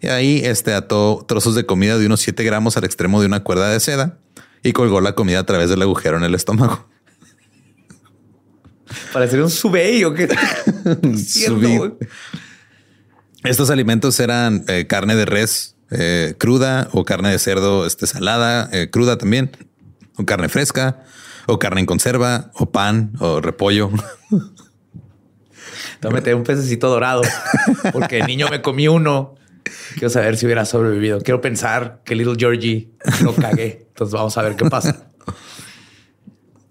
Y 0.00 0.08
ahí 0.08 0.40
este 0.42 0.72
ató 0.72 1.22
trozos 1.28 1.54
de 1.54 1.66
comida 1.66 1.98
de 1.98 2.06
unos 2.06 2.20
7 2.20 2.42
gramos 2.44 2.78
al 2.78 2.84
extremo 2.84 3.20
de 3.20 3.26
una 3.26 3.42
cuerda 3.44 3.68
de 3.68 3.78
seda 3.80 4.18
y 4.62 4.72
colgó 4.72 5.00
la 5.00 5.14
comida 5.14 5.40
a 5.40 5.46
través 5.46 5.70
del 5.70 5.82
agujero 5.82 6.16
en 6.16 6.24
el 6.24 6.34
estómago. 6.34 6.88
Parecería 9.12 9.44
un 9.44 9.50
subey 9.50 10.04
o 10.04 10.14
qué. 10.14 10.28
Estos 13.44 13.70
alimentos 13.70 14.20
eran 14.20 14.64
eh, 14.68 14.86
carne 14.86 15.14
de 15.14 15.24
res 15.24 15.76
eh, 15.90 16.34
cruda 16.38 16.88
o 16.92 17.04
carne 17.04 17.30
de 17.30 17.38
cerdo 17.38 17.84
este, 17.86 18.06
salada, 18.06 18.68
eh, 18.72 18.90
cruda 18.90 19.18
también, 19.18 19.50
o 20.16 20.24
carne 20.24 20.48
fresca, 20.48 21.02
o 21.46 21.58
carne 21.58 21.80
en 21.80 21.86
conserva, 21.86 22.52
o 22.54 22.70
pan, 22.70 23.12
o 23.18 23.40
repollo. 23.40 23.90
Te 26.00 26.08
voy 26.08 26.12
a 26.12 26.14
meter 26.14 26.34
un 26.34 26.44
pececito 26.44 26.88
dorado 26.88 27.22
porque 27.92 28.16
de 28.16 28.24
niño 28.24 28.48
me 28.50 28.62
comí 28.62 28.88
uno. 28.88 29.34
Quiero 29.94 30.10
saber 30.10 30.36
si 30.36 30.46
hubiera 30.46 30.64
sobrevivido. 30.64 31.20
Quiero 31.20 31.40
pensar 31.40 32.00
que 32.04 32.14
Little 32.14 32.36
Georgie 32.38 32.90
lo 33.22 33.34
cagué. 33.34 33.86
Entonces 33.88 34.12
vamos 34.14 34.36
a 34.38 34.42
ver 34.42 34.56
qué 34.56 34.64
pasa. 34.68 35.10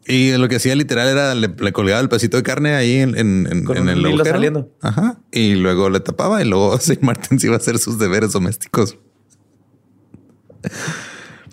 Y 0.07 0.35
lo 0.37 0.49
que 0.49 0.55
hacía 0.55 0.73
literal 0.75 1.07
era 1.07 1.35
le, 1.35 1.47
le 1.49 1.71
colgaba 1.71 1.99
el 2.01 2.09
pedacito 2.09 2.35
de 2.37 2.41
carne 2.43 2.73
ahí 2.73 2.95
en, 2.97 3.15
en- 3.17 3.47
en- 3.51 3.63
Con 3.63 3.77
en 3.77 3.83
un 3.83 3.89
el 3.89 3.99
hilo 3.99 4.07
agujero. 4.09 4.31
saliendo. 4.35 4.71
Ajá. 4.81 5.19
Y 5.31 5.53
luego 5.55 5.89
le 5.91 5.99
tapaba 5.99 6.41
y 6.41 6.45
luego 6.45 6.77
Saint 6.81 7.01
Martin 7.03 7.39
se 7.39 7.45
iba 7.47 7.55
a 7.55 7.59
hacer 7.59 7.77
sus 7.77 7.99
deberes 7.99 8.31
domésticos. 8.31 8.97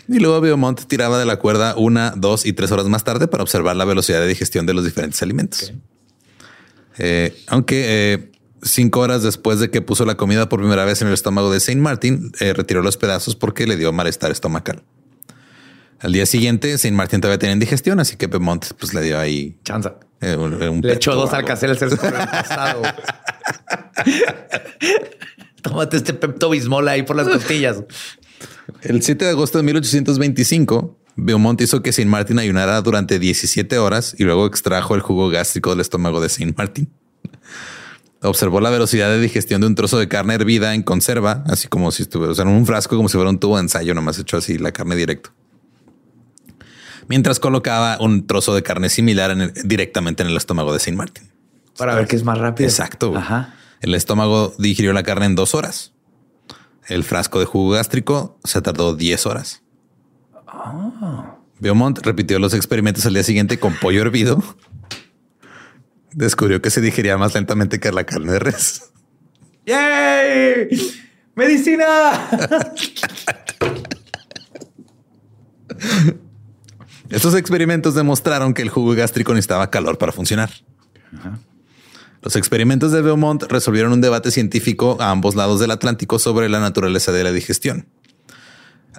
Y 0.08 0.20
luego 0.20 0.40
Beaumont 0.40 0.80
tiraba 0.86 1.18
de 1.18 1.26
la 1.26 1.36
cuerda 1.36 1.74
una, 1.76 2.12
dos 2.16 2.46
y 2.46 2.52
tres 2.52 2.70
horas 2.70 2.86
más 2.86 3.02
tarde 3.04 3.26
para 3.28 3.42
observar 3.42 3.74
la 3.76 3.84
velocidad 3.84 4.20
de 4.20 4.28
digestión 4.28 4.64
de 4.64 4.72
los 4.74 4.84
diferentes 4.84 5.20
alimentos. 5.22 5.72
Eh, 6.98 7.36
aunque 7.48 7.84
eh, 8.14 8.32
cinco 8.62 9.00
horas 9.00 9.22
después 9.22 9.60
de 9.60 9.70
que 9.70 9.82
puso 9.82 10.04
la 10.04 10.16
comida 10.16 10.48
por 10.48 10.60
primera 10.60 10.84
vez 10.84 11.00
en 11.02 11.08
el 11.08 11.14
estómago 11.14 11.52
de 11.52 11.60
Saint 11.60 11.80
Martin, 11.80 12.32
eh, 12.40 12.52
retiró 12.52 12.82
los 12.82 12.96
pedazos 12.96 13.36
porque 13.36 13.66
le 13.66 13.76
dio 13.76 13.92
malestar 13.92 14.30
estomacal. 14.30 14.82
Al 16.00 16.12
día 16.12 16.26
siguiente, 16.26 16.76
Saint 16.76 16.96
Martin 16.96 17.20
todavía 17.20 17.38
tenía 17.38 17.54
indigestión, 17.54 18.00
así 18.00 18.16
que 18.16 18.26
Beaumont 18.26 18.66
pues, 18.78 18.92
le 18.92 19.00
dio 19.02 19.18
ahí 19.18 19.56
Chanza. 19.64 19.94
eh, 20.20 20.36
un, 20.36 20.62
un 20.62 20.80
Le 20.82 20.92
echó 20.92 21.14
dos 21.14 21.32
alcaceres 21.32 21.80
el 21.80 21.96
pasado. 21.96 22.82
Tómate 25.62 25.96
este 25.96 26.12
Pepto 26.12 26.50
Bismol 26.50 26.88
ahí 26.88 27.02
por 27.02 27.16
las 27.16 27.28
costillas. 27.28 27.82
El 28.82 29.02
7 29.02 29.24
de 29.24 29.30
agosto 29.30 29.58
de 29.58 29.64
1825, 29.64 30.98
Beaumont 31.16 31.60
hizo 31.60 31.82
que 31.82 31.92
Saint 31.92 32.10
Martin 32.10 32.38
ayunara 32.38 32.80
durante 32.82 33.18
17 33.18 33.78
horas 33.78 34.14
y 34.18 34.24
luego 34.24 34.46
extrajo 34.46 34.94
el 34.94 35.00
jugo 35.00 35.28
gástrico 35.28 35.70
del 35.70 35.80
estómago 35.80 36.20
de 36.20 36.28
Saint 36.28 36.56
Martin. 36.56 36.88
Observó 38.22 38.60
la 38.60 38.70
velocidad 38.70 39.08
de 39.10 39.20
digestión 39.20 39.60
de 39.60 39.66
un 39.66 39.74
trozo 39.74 39.98
de 39.98 40.08
carne 40.08 40.34
hervida 40.34 40.74
en 40.74 40.82
conserva, 40.82 41.44
así 41.46 41.68
como 41.68 41.90
si 41.92 42.02
estuviera 42.02 42.32
o 42.32 42.34
sea, 42.34 42.44
en 42.44 42.50
un 42.50 42.64
frasco, 42.66 42.96
como 42.96 43.08
si 43.08 43.16
fuera 43.16 43.30
un 43.30 43.38
tubo 43.38 43.56
de 43.56 43.62
ensayo, 43.62 43.94
nomás 43.94 44.18
hecho 44.18 44.36
así 44.38 44.58
la 44.58 44.72
carne 44.72 44.96
directo. 44.96 45.30
Mientras 47.08 47.38
colocaba 47.38 47.98
un 48.00 48.26
trozo 48.26 48.54
de 48.54 48.62
carne 48.62 48.88
similar 48.88 49.30
en 49.30 49.40
el- 49.42 49.52
directamente 49.64 50.22
en 50.22 50.28
el 50.30 50.36
estómago 50.36 50.72
de 50.72 50.80
Saint 50.80 50.96
Martin. 50.98 51.30
Para 51.78 51.94
ver 51.94 52.06
qué 52.08 52.16
es 52.16 52.24
más 52.24 52.38
rápido. 52.38 52.68
Exacto. 52.68 53.14
Ajá. 53.16 53.54
El 53.80 53.94
estómago 53.94 54.54
digirió 54.58 54.92
la 54.92 55.02
carne 55.02 55.26
en 55.26 55.34
dos 55.34 55.54
horas. 55.54 55.92
El 56.88 57.04
frasco 57.04 57.38
de 57.38 57.44
jugo 57.44 57.70
gástrico 57.72 58.38
se 58.44 58.62
tardó 58.62 58.94
10 58.96 59.26
horas. 59.26 59.62
Beaumont 61.60 61.98
repitió 62.00 62.38
los 62.38 62.54
experimentos 62.54 63.06
al 63.06 63.14
día 63.14 63.22
siguiente 63.22 63.58
con 63.58 63.74
pollo 63.74 64.00
hervido. 64.02 64.42
Descubrió 66.16 66.62
que 66.62 66.70
se 66.70 66.80
digería 66.80 67.18
más 67.18 67.34
lentamente 67.34 67.78
que 67.78 67.92
la 67.92 68.04
carne 68.04 68.32
de 68.32 68.38
res. 68.38 68.84
¡Yay! 69.66 70.68
¡Medicina! 71.34 72.30
Estos 77.10 77.34
experimentos 77.34 77.94
demostraron 77.94 78.54
que 78.54 78.62
el 78.62 78.70
jugo 78.70 78.94
gástrico 78.94 79.34
necesitaba 79.34 79.70
calor 79.70 79.98
para 79.98 80.10
funcionar. 80.10 80.48
Los 82.22 82.34
experimentos 82.34 82.92
de 82.92 83.02
Beaumont 83.02 83.42
resolvieron 83.42 83.92
un 83.92 84.00
debate 84.00 84.30
científico 84.30 84.96
a 84.98 85.10
ambos 85.10 85.34
lados 85.34 85.60
del 85.60 85.70
Atlántico 85.70 86.18
sobre 86.18 86.48
la 86.48 86.60
naturaleza 86.60 87.12
de 87.12 87.24
la 87.24 87.32
digestión. 87.32 87.86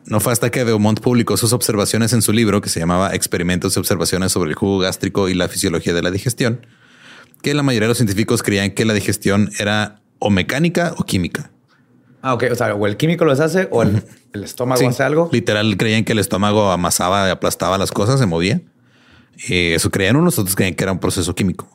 No 0.05 0.19
fue 0.19 0.33
hasta 0.33 0.51
que 0.51 0.63
Beaumont 0.63 0.99
publicó 0.99 1.35
sus 1.35 1.51
observaciones 1.51 2.13
en 2.13 2.21
su 2.21 2.31
libro, 2.31 2.61
que 2.61 2.69
se 2.69 2.79
llamaba 2.79 3.15
Experimentos 3.15 3.75
y 3.75 3.79
Observaciones 3.79 4.31
sobre 4.31 4.51
el 4.51 4.55
jugo 4.55 4.77
gástrico 4.77 5.29
y 5.29 5.33
la 5.33 5.47
fisiología 5.47 5.95
de 5.95 6.03
la 6.03 6.11
digestión, 6.11 6.61
que 7.41 7.53
la 7.53 7.63
mayoría 7.63 7.85
de 7.85 7.89
los 7.89 7.97
científicos 7.97 8.43
creían 8.43 8.71
que 8.71 8.85
la 8.85 8.93
digestión 8.93 9.51
era 9.59 10.01
o 10.19 10.29
mecánica 10.29 10.93
o 10.97 11.03
química. 11.03 11.51
Ah, 12.21 12.33
ok. 12.33 12.45
O 12.51 12.55
sea, 12.55 12.73
o 12.73 12.87
el 12.87 12.97
químico 12.97 13.25
lo 13.25 13.31
deshace 13.31 13.67
o 13.71 13.83
el, 13.83 14.03
el 14.33 14.43
estómago 14.43 14.79
Sí, 14.79 14.85
hace 14.85 15.03
algo. 15.03 15.29
Literal 15.31 15.77
creían 15.77 16.03
que 16.03 16.13
el 16.13 16.19
estómago 16.19 16.71
amasaba 16.71 17.27
y 17.27 17.31
aplastaba 17.31 17.77
las 17.77 17.91
cosas, 17.91 18.19
se 18.19 18.25
movía. 18.25 18.61
Y 19.47 19.73
eso 19.73 19.91
creían 19.91 20.15
unos, 20.15 20.39
otros 20.39 20.55
creían 20.55 20.75
que 20.75 20.83
era 20.83 20.91
un 20.91 20.99
proceso 20.99 21.35
químico. 21.35 21.69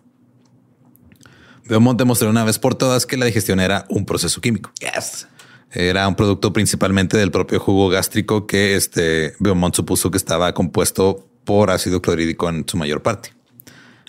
Beaumont 1.64 1.98
demostró 1.98 2.29
una 2.29 2.44
vez 2.44 2.59
por 2.59 2.75
todas 2.75 3.07
que 3.07 3.16
la 3.16 3.25
digestión 3.25 3.61
era 3.61 3.87
un 3.88 4.05
proceso 4.05 4.40
químico. 4.40 4.72
Yes. 4.81 5.29
Era 5.70 6.07
un 6.07 6.16
producto 6.16 6.53
principalmente 6.53 7.16
del 7.16 7.31
propio 7.31 7.61
jugo 7.61 7.88
gástrico 7.88 8.46
que 8.46 8.75
este 8.75 9.35
Beaumont 9.38 9.75
supuso 9.75 10.11
que 10.11 10.18
estaba 10.18 10.53
compuesto 10.53 11.29
por 11.44 11.70
ácido 11.70 12.03
clorhídrico 12.03 12.48
en 12.48 12.68
su 12.68 12.77
mayor 12.77 13.03
parte. 13.03 13.33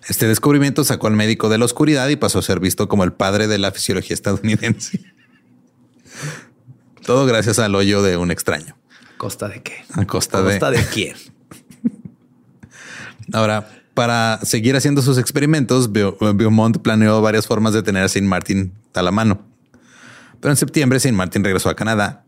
Este 0.07 0.27
descubrimiento 0.27 0.83
sacó 0.83 1.07
al 1.07 1.13
médico 1.15 1.49
de 1.49 1.57
la 1.57 1.65
oscuridad 1.65 2.07
y 2.09 2.15
pasó 2.15 2.39
a 2.39 2.41
ser 2.41 2.59
visto 2.59 2.87
como 2.87 3.03
el 3.03 3.13
padre 3.13 3.47
de 3.47 3.57
la 3.57 3.71
fisiología 3.71 4.13
estadounidense. 4.13 4.99
Todo 7.05 7.25
gracias 7.25 7.59
al 7.59 7.75
hoyo 7.75 8.01
de 8.01 8.17
un 8.17 8.31
extraño. 8.31 8.75
¿A 9.13 9.17
costa 9.17 9.47
de 9.47 9.61
qué? 9.63 9.83
A 9.93 10.05
costa 10.05 10.39
¿A 10.39 10.41
de- 10.41 10.51
costa 10.59 10.71
de 10.71 10.85
quién? 10.93 11.15
Ahora, 13.31 13.69
para 13.93 14.39
seguir 14.43 14.75
haciendo 14.75 15.01
sus 15.01 15.17
experimentos, 15.17 15.91
Beau- 15.91 16.17
Beaumont 16.35 16.77
planeó 16.79 17.21
varias 17.21 17.47
formas 17.47 17.73
de 17.73 17.83
tener 17.83 18.03
a 18.03 18.09
Saint 18.09 18.27
Martin 18.27 18.73
a 18.93 19.01
la 19.01 19.11
mano. 19.11 19.45
Pero 20.41 20.51
en 20.51 20.57
septiembre, 20.57 20.99
Saint 20.99 21.17
Martin 21.17 21.43
regresó 21.43 21.69
a 21.69 21.75
Canadá, 21.75 22.25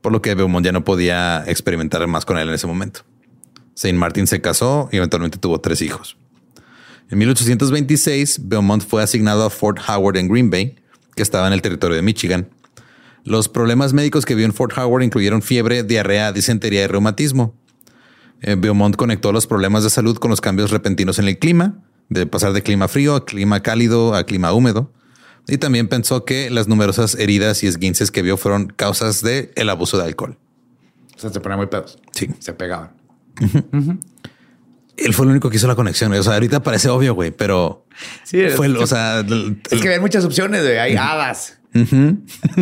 por 0.00 0.12
lo 0.12 0.22
que 0.22 0.34
Beaumont 0.34 0.64
ya 0.64 0.72
no 0.72 0.84
podía 0.84 1.44
experimentar 1.46 2.06
más 2.06 2.24
con 2.24 2.38
él 2.38 2.48
en 2.48 2.54
ese 2.54 2.66
momento. 2.66 3.00
Saint 3.74 3.98
Martin 3.98 4.26
se 4.26 4.40
casó 4.40 4.88
y 4.92 4.96
eventualmente 4.96 5.38
tuvo 5.38 5.60
tres 5.60 5.82
hijos. 5.82 6.16
En 7.10 7.18
1826, 7.18 8.48
Beaumont 8.48 8.86
fue 8.86 9.02
asignado 9.02 9.44
a 9.44 9.50
Fort 9.50 9.78
Howard 9.88 10.16
en 10.16 10.28
Green 10.28 10.48
Bay, 10.48 10.76
que 11.16 11.22
estaba 11.22 11.48
en 11.48 11.52
el 11.52 11.60
territorio 11.60 11.96
de 11.96 12.02
Michigan. 12.02 12.48
Los 13.24 13.48
problemas 13.48 13.92
médicos 13.92 14.24
que 14.24 14.36
vio 14.36 14.46
en 14.46 14.54
Fort 14.54 14.78
Howard 14.78 15.02
incluyeron 15.02 15.42
fiebre, 15.42 15.82
diarrea, 15.82 16.32
disentería 16.32 16.84
y 16.84 16.86
reumatismo. 16.86 17.54
Eh, 18.42 18.54
Beaumont 18.56 18.94
conectó 18.94 19.32
los 19.32 19.48
problemas 19.48 19.82
de 19.82 19.90
salud 19.90 20.16
con 20.18 20.30
los 20.30 20.40
cambios 20.40 20.70
repentinos 20.70 21.18
en 21.18 21.26
el 21.26 21.38
clima, 21.38 21.82
de 22.08 22.26
pasar 22.26 22.52
de 22.52 22.62
clima 22.62 22.86
frío 22.86 23.16
a 23.16 23.24
clima 23.24 23.60
cálido 23.60 24.14
a 24.14 24.24
clima 24.24 24.52
húmedo. 24.52 24.92
Y 25.48 25.58
también 25.58 25.88
pensó 25.88 26.24
que 26.24 26.48
las 26.48 26.68
numerosas 26.68 27.16
heridas 27.16 27.64
y 27.64 27.66
esguinces 27.66 28.12
que 28.12 28.22
vio 28.22 28.36
fueron 28.36 28.68
causas 28.68 29.20
del 29.20 29.50
el 29.56 29.68
abuso 29.68 29.98
de 29.98 30.04
alcohol. 30.04 30.38
O 31.16 31.18
sea, 31.18 31.30
se 31.30 31.40
ponían 31.40 31.58
muy 31.58 31.66
pedos. 31.66 31.98
Sí. 32.12 32.30
Se 32.38 32.52
pegaban. 32.52 32.92
Él 35.00 35.14
fue 35.14 35.24
el 35.26 35.30
único 35.32 35.50
que 35.50 35.56
hizo 35.56 35.66
la 35.66 35.74
conexión. 35.74 36.12
O 36.12 36.22
sea, 36.22 36.34
ahorita 36.34 36.62
parece 36.62 36.88
obvio, 36.88 37.14
güey, 37.14 37.30
pero 37.30 37.86
Sí, 38.24 38.40
es 38.40 38.54
fue, 38.54 38.66
el- 38.66 38.76
que- 38.76 38.84
o 38.84 38.86
sea, 38.86 39.20
el- 39.20 39.60
Es 39.70 39.80
que 39.80 39.88
hay 39.88 40.00
muchas 40.00 40.24
opciones. 40.24 40.62
güey. 40.62 40.78
Hay 40.78 40.96
hadas. 40.96 41.58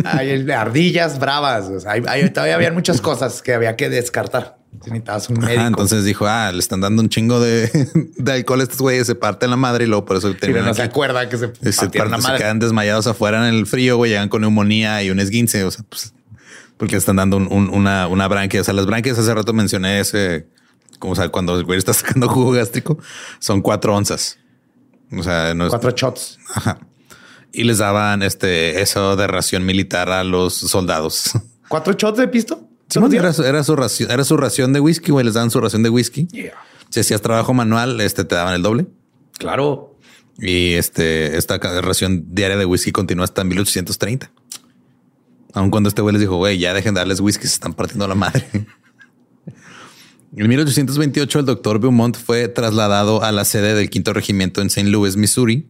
Hay 0.05 0.49
ardillas 0.51 1.19
bravas. 1.19 1.65
o 1.65 1.79
sea, 1.79 1.91
hay, 1.93 2.03
hay- 2.07 2.29
todavía 2.29 2.55
había 2.55 2.71
muchas 2.71 3.01
cosas 3.01 3.41
que 3.41 3.53
había 3.53 3.75
que 3.75 3.89
descartar. 3.89 4.57
Si 4.83 4.91
necesitabas 4.91 5.29
un 5.29 5.39
médico. 5.39 5.59
Ajá, 5.59 5.67
entonces 5.67 6.03
dijo, 6.03 6.27
ah, 6.27 6.51
le 6.51 6.59
están 6.59 6.79
dando 6.79 7.01
un 7.01 7.09
chingo 7.09 7.39
de, 7.39 7.69
de 8.17 8.31
alcohol 8.31 8.59
a 8.61 8.63
estos 8.63 8.79
güeyes, 8.79 9.07
se 9.07 9.15
parten 9.15 9.49
la 9.49 9.55
madre 9.55 9.85
y 9.85 9.87
luego 9.87 10.05
por 10.05 10.17
eso 10.17 10.27
Pero 10.29 10.39
terminan 10.39 10.65
no 10.67 10.73
se 10.75 10.83
acuerda 10.83 11.27
que 11.27 11.37
se 11.37 11.47
se, 11.71 11.73
partieron 11.81 12.11
la 12.11 12.17
parten- 12.17 12.21
se 12.21 12.27
madre. 12.27 12.37
quedan 12.43 12.59
desmayados 12.59 13.07
afuera 13.07 13.47
en 13.49 13.55
el 13.55 13.65
frío, 13.65 13.97
güey, 13.97 14.11
llegan 14.11 14.29
con 14.29 14.41
neumonía 14.41 15.01
y 15.01 15.09
un 15.09 15.19
esguince, 15.19 15.63
o 15.63 15.71
sea, 15.71 15.83
pues, 15.89 16.13
porque 16.77 16.93
le 16.93 16.99
están 16.99 17.15
dando 17.15 17.37
un- 17.37 17.51
un- 17.51 17.69
una, 17.69 18.07
una 18.07 18.27
branquia. 18.27 18.61
O 18.61 18.63
sea, 18.63 18.75
las 18.75 18.85
branquias 18.85 19.17
hace 19.17 19.33
rato 19.33 19.53
mencioné 19.53 19.99
ese, 20.01 20.47
como 20.99 21.13
o 21.13 21.15
sea, 21.15 21.29
cuando 21.29 21.57
el 21.57 21.63
güey 21.65 21.79
está 21.79 21.93
sacando 21.93 22.27
jugo 22.29 22.51
gástrico, 22.51 22.97
son 23.39 23.61
cuatro 23.61 23.95
onzas. 23.95 24.37
O 25.17 25.23
sea, 25.23 25.53
no 25.55 25.65
es, 25.65 25.69
Cuatro 25.71 25.91
shots. 25.91 26.37
Ajá. 26.53 26.79
Y 27.51 27.63
les 27.63 27.79
daban 27.79 28.21
este, 28.21 28.79
eso 28.81 29.15
de 29.15 29.25
ración 29.25 29.65
militar 29.65 30.09
a 30.11 30.23
los 30.23 30.53
soldados. 30.53 31.31
¿Cuatro 31.67 31.93
shots 31.93 32.19
de 32.19 32.27
pisto? 32.27 32.67
Simón, 32.89 33.13
era, 33.15 33.33
su- 33.33 33.43
era 33.43 33.63
su 33.63 33.75
ración, 33.75 34.11
era 34.11 34.23
su 34.23 34.37
ración 34.37 34.73
de 34.73 34.79
whisky, 34.79 35.11
güey. 35.11 35.25
Les 35.25 35.33
daban 35.35 35.49
su 35.51 35.59
ración 35.59 35.81
de 35.83 35.89
whisky. 35.89 36.27
Yeah. 36.27 36.53
Si 36.89 36.99
hacías 36.99 37.21
trabajo 37.21 37.53
manual, 37.53 38.01
este 38.01 38.23
te 38.23 38.35
daban 38.35 38.53
el 38.55 38.61
doble. 38.63 38.87
Claro. 39.37 39.95
Y 40.39 40.73
este, 40.73 41.37
esta 41.37 41.57
ración 41.57 42.25
diaria 42.33 42.57
de 42.57 42.65
whisky 42.65 42.91
continúa 42.91 43.25
hasta 43.25 43.43
1830. 43.43 44.31
Aun 45.53 45.69
cuando 45.71 45.89
este 45.89 46.01
güey 46.01 46.13
les 46.13 46.21
dijo, 46.21 46.37
güey, 46.37 46.57
ya 46.59 46.73
dejen 46.73 46.93
de 46.93 46.99
darles 47.01 47.19
whisky, 47.19 47.47
se 47.47 47.53
están 47.55 47.73
partiendo 47.73 48.07
la 48.07 48.15
madre. 48.15 48.47
En 50.35 50.47
1828, 50.47 51.39
el 51.39 51.45
doctor 51.45 51.79
Beaumont 51.79 52.15
fue 52.15 52.47
trasladado 52.47 53.23
a 53.23 53.31
la 53.31 53.45
sede 53.45 53.73
del 53.73 53.89
quinto 53.89 54.13
regimiento 54.13 54.61
en 54.61 54.67
St. 54.67 54.87
Louis, 54.89 55.15
Missouri. 55.15 55.67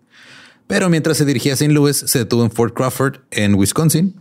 Pero 0.68 0.90
mientras 0.90 1.18
se 1.18 1.26
dirigía 1.26 1.54
a 1.54 1.56
St. 1.56 1.74
Louis, 1.74 1.98
se 1.98 2.20
detuvo 2.20 2.44
en 2.44 2.52
Fort 2.52 2.76
Crawford, 2.76 3.22
en 3.32 3.56
Wisconsin. 3.56 4.16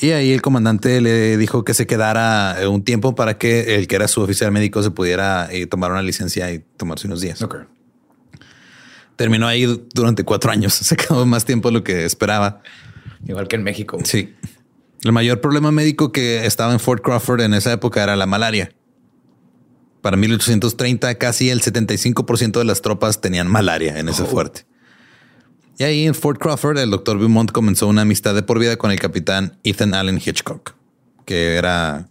Y 0.00 0.10
ahí 0.10 0.32
el 0.32 0.42
comandante 0.42 1.00
le 1.00 1.36
dijo 1.36 1.64
que 1.64 1.74
se 1.74 1.86
quedara 1.86 2.60
eh, 2.60 2.66
un 2.66 2.82
tiempo 2.82 3.14
para 3.14 3.38
que 3.38 3.76
el 3.76 3.86
que 3.86 3.96
era 3.96 4.08
su 4.08 4.22
oficial 4.22 4.50
médico 4.50 4.82
se 4.82 4.90
pudiera 4.90 5.48
eh, 5.52 5.66
tomar 5.66 5.92
una 5.92 6.02
licencia 6.02 6.50
y 6.52 6.64
tomarse 6.76 7.06
unos 7.06 7.20
días. 7.20 7.44
Terminó 9.16 9.46
ahí 9.46 9.66
durante 9.92 10.24
cuatro 10.24 10.50
años. 10.50 10.72
Se 10.74 10.96
quedó 10.96 11.26
más 11.26 11.44
tiempo 11.44 11.68
de 11.68 11.74
lo 11.74 11.84
que 11.84 12.06
esperaba. 12.06 12.62
Igual 13.26 13.48
que 13.48 13.56
en 13.56 13.62
México. 13.62 13.98
Sí. 14.04 14.34
El 15.02 15.12
mayor 15.12 15.42
problema 15.42 15.70
médico 15.70 16.12
que 16.12 16.46
estaba 16.46 16.72
en 16.72 16.80
Fort 16.80 17.02
Crawford 17.02 17.42
en 17.42 17.52
esa 17.52 17.72
época 17.72 18.02
era 18.02 18.16
la 18.16 18.24
malaria. 18.24 18.72
Para 20.02 20.16
1830, 20.16 21.14
casi 21.16 21.50
el 21.50 21.60
75% 21.62 22.58
de 22.58 22.64
las 22.64 22.80
tropas 22.82 23.20
tenían 23.20 23.48
malaria 23.48 23.98
en 23.98 24.08
ese 24.08 24.24
fuerte. 24.24 24.64
Y 25.78 25.84
ahí 25.84 26.06
en 26.06 26.14
Fort 26.14 26.38
Crawford, 26.40 26.78
el 26.78 26.90
doctor 26.90 27.18
Beaumont 27.18 27.50
comenzó 27.52 27.86
una 27.86 28.02
amistad 28.02 28.34
de 28.34 28.42
por 28.42 28.58
vida 28.58 28.76
con 28.76 28.90
el 28.90 28.98
capitán 29.00 29.58
Ethan 29.64 29.94
Allen 29.94 30.20
Hitchcock, 30.24 30.74
que 31.24 31.54
era 31.56 32.08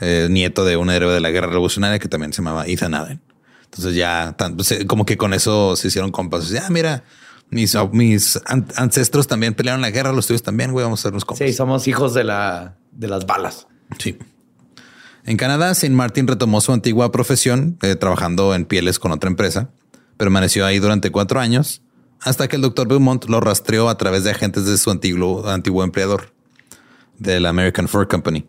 eh, 0.00 0.28
nieto 0.30 0.64
de 0.64 0.76
un 0.76 0.90
héroe 0.90 1.12
de 1.12 1.20
la 1.20 1.30
guerra 1.30 1.48
revolucionaria 1.48 1.98
que 1.98 2.08
también 2.08 2.32
se 2.32 2.38
llamaba 2.38 2.66
Ethan 2.66 2.94
Allen. 2.94 3.20
Entonces 3.64 3.94
ya 3.94 4.36
como 4.86 5.04
que 5.06 5.16
con 5.16 5.32
eso 5.34 5.76
se 5.76 5.88
hicieron 5.88 6.10
compas. 6.12 6.48
Ya 6.48 6.68
mira, 6.70 7.04
mis, 7.50 7.76
mis 7.92 8.40
an- 8.46 8.66
ancestros 8.76 9.26
también 9.28 9.54
pelearon 9.54 9.80
la 9.82 9.90
guerra, 9.90 10.12
los 10.12 10.26
tuyos 10.26 10.42
también, 10.42 10.72
güey, 10.72 10.82
vamos 10.84 11.00
a 11.00 11.02
hacernos 11.02 11.24
compas. 11.24 11.46
Sí, 11.46 11.52
somos 11.54 11.86
hijos 11.88 12.14
de 12.14 12.24
la 12.24 12.76
de 12.92 13.06
las 13.08 13.26
balas. 13.26 13.66
Sí. 13.98 14.18
En 15.24 15.36
Canadá, 15.36 15.70
St. 15.70 15.90
Martin 15.94 16.26
retomó 16.26 16.60
su 16.60 16.72
antigua 16.72 17.12
profesión 17.12 17.78
eh, 17.82 17.94
trabajando 17.96 18.54
en 18.54 18.64
pieles 18.64 18.98
con 18.98 19.12
otra 19.12 19.28
empresa. 19.28 19.70
Permaneció 20.16 20.66
ahí 20.66 20.78
durante 20.78 21.10
cuatro 21.10 21.40
años 21.40 21.82
hasta 22.20 22.48
que 22.48 22.56
el 22.56 22.62
doctor 22.62 22.88
Beaumont 22.88 23.24
lo 23.26 23.40
rastreó 23.40 23.88
a 23.88 23.96
través 23.96 24.24
de 24.24 24.30
agentes 24.30 24.66
de 24.66 24.76
su 24.76 24.90
antiguo, 24.90 25.48
antiguo 25.48 25.84
empleador, 25.84 26.32
del 27.18 27.46
American 27.46 27.88
Fur 27.88 28.08
Company. 28.08 28.46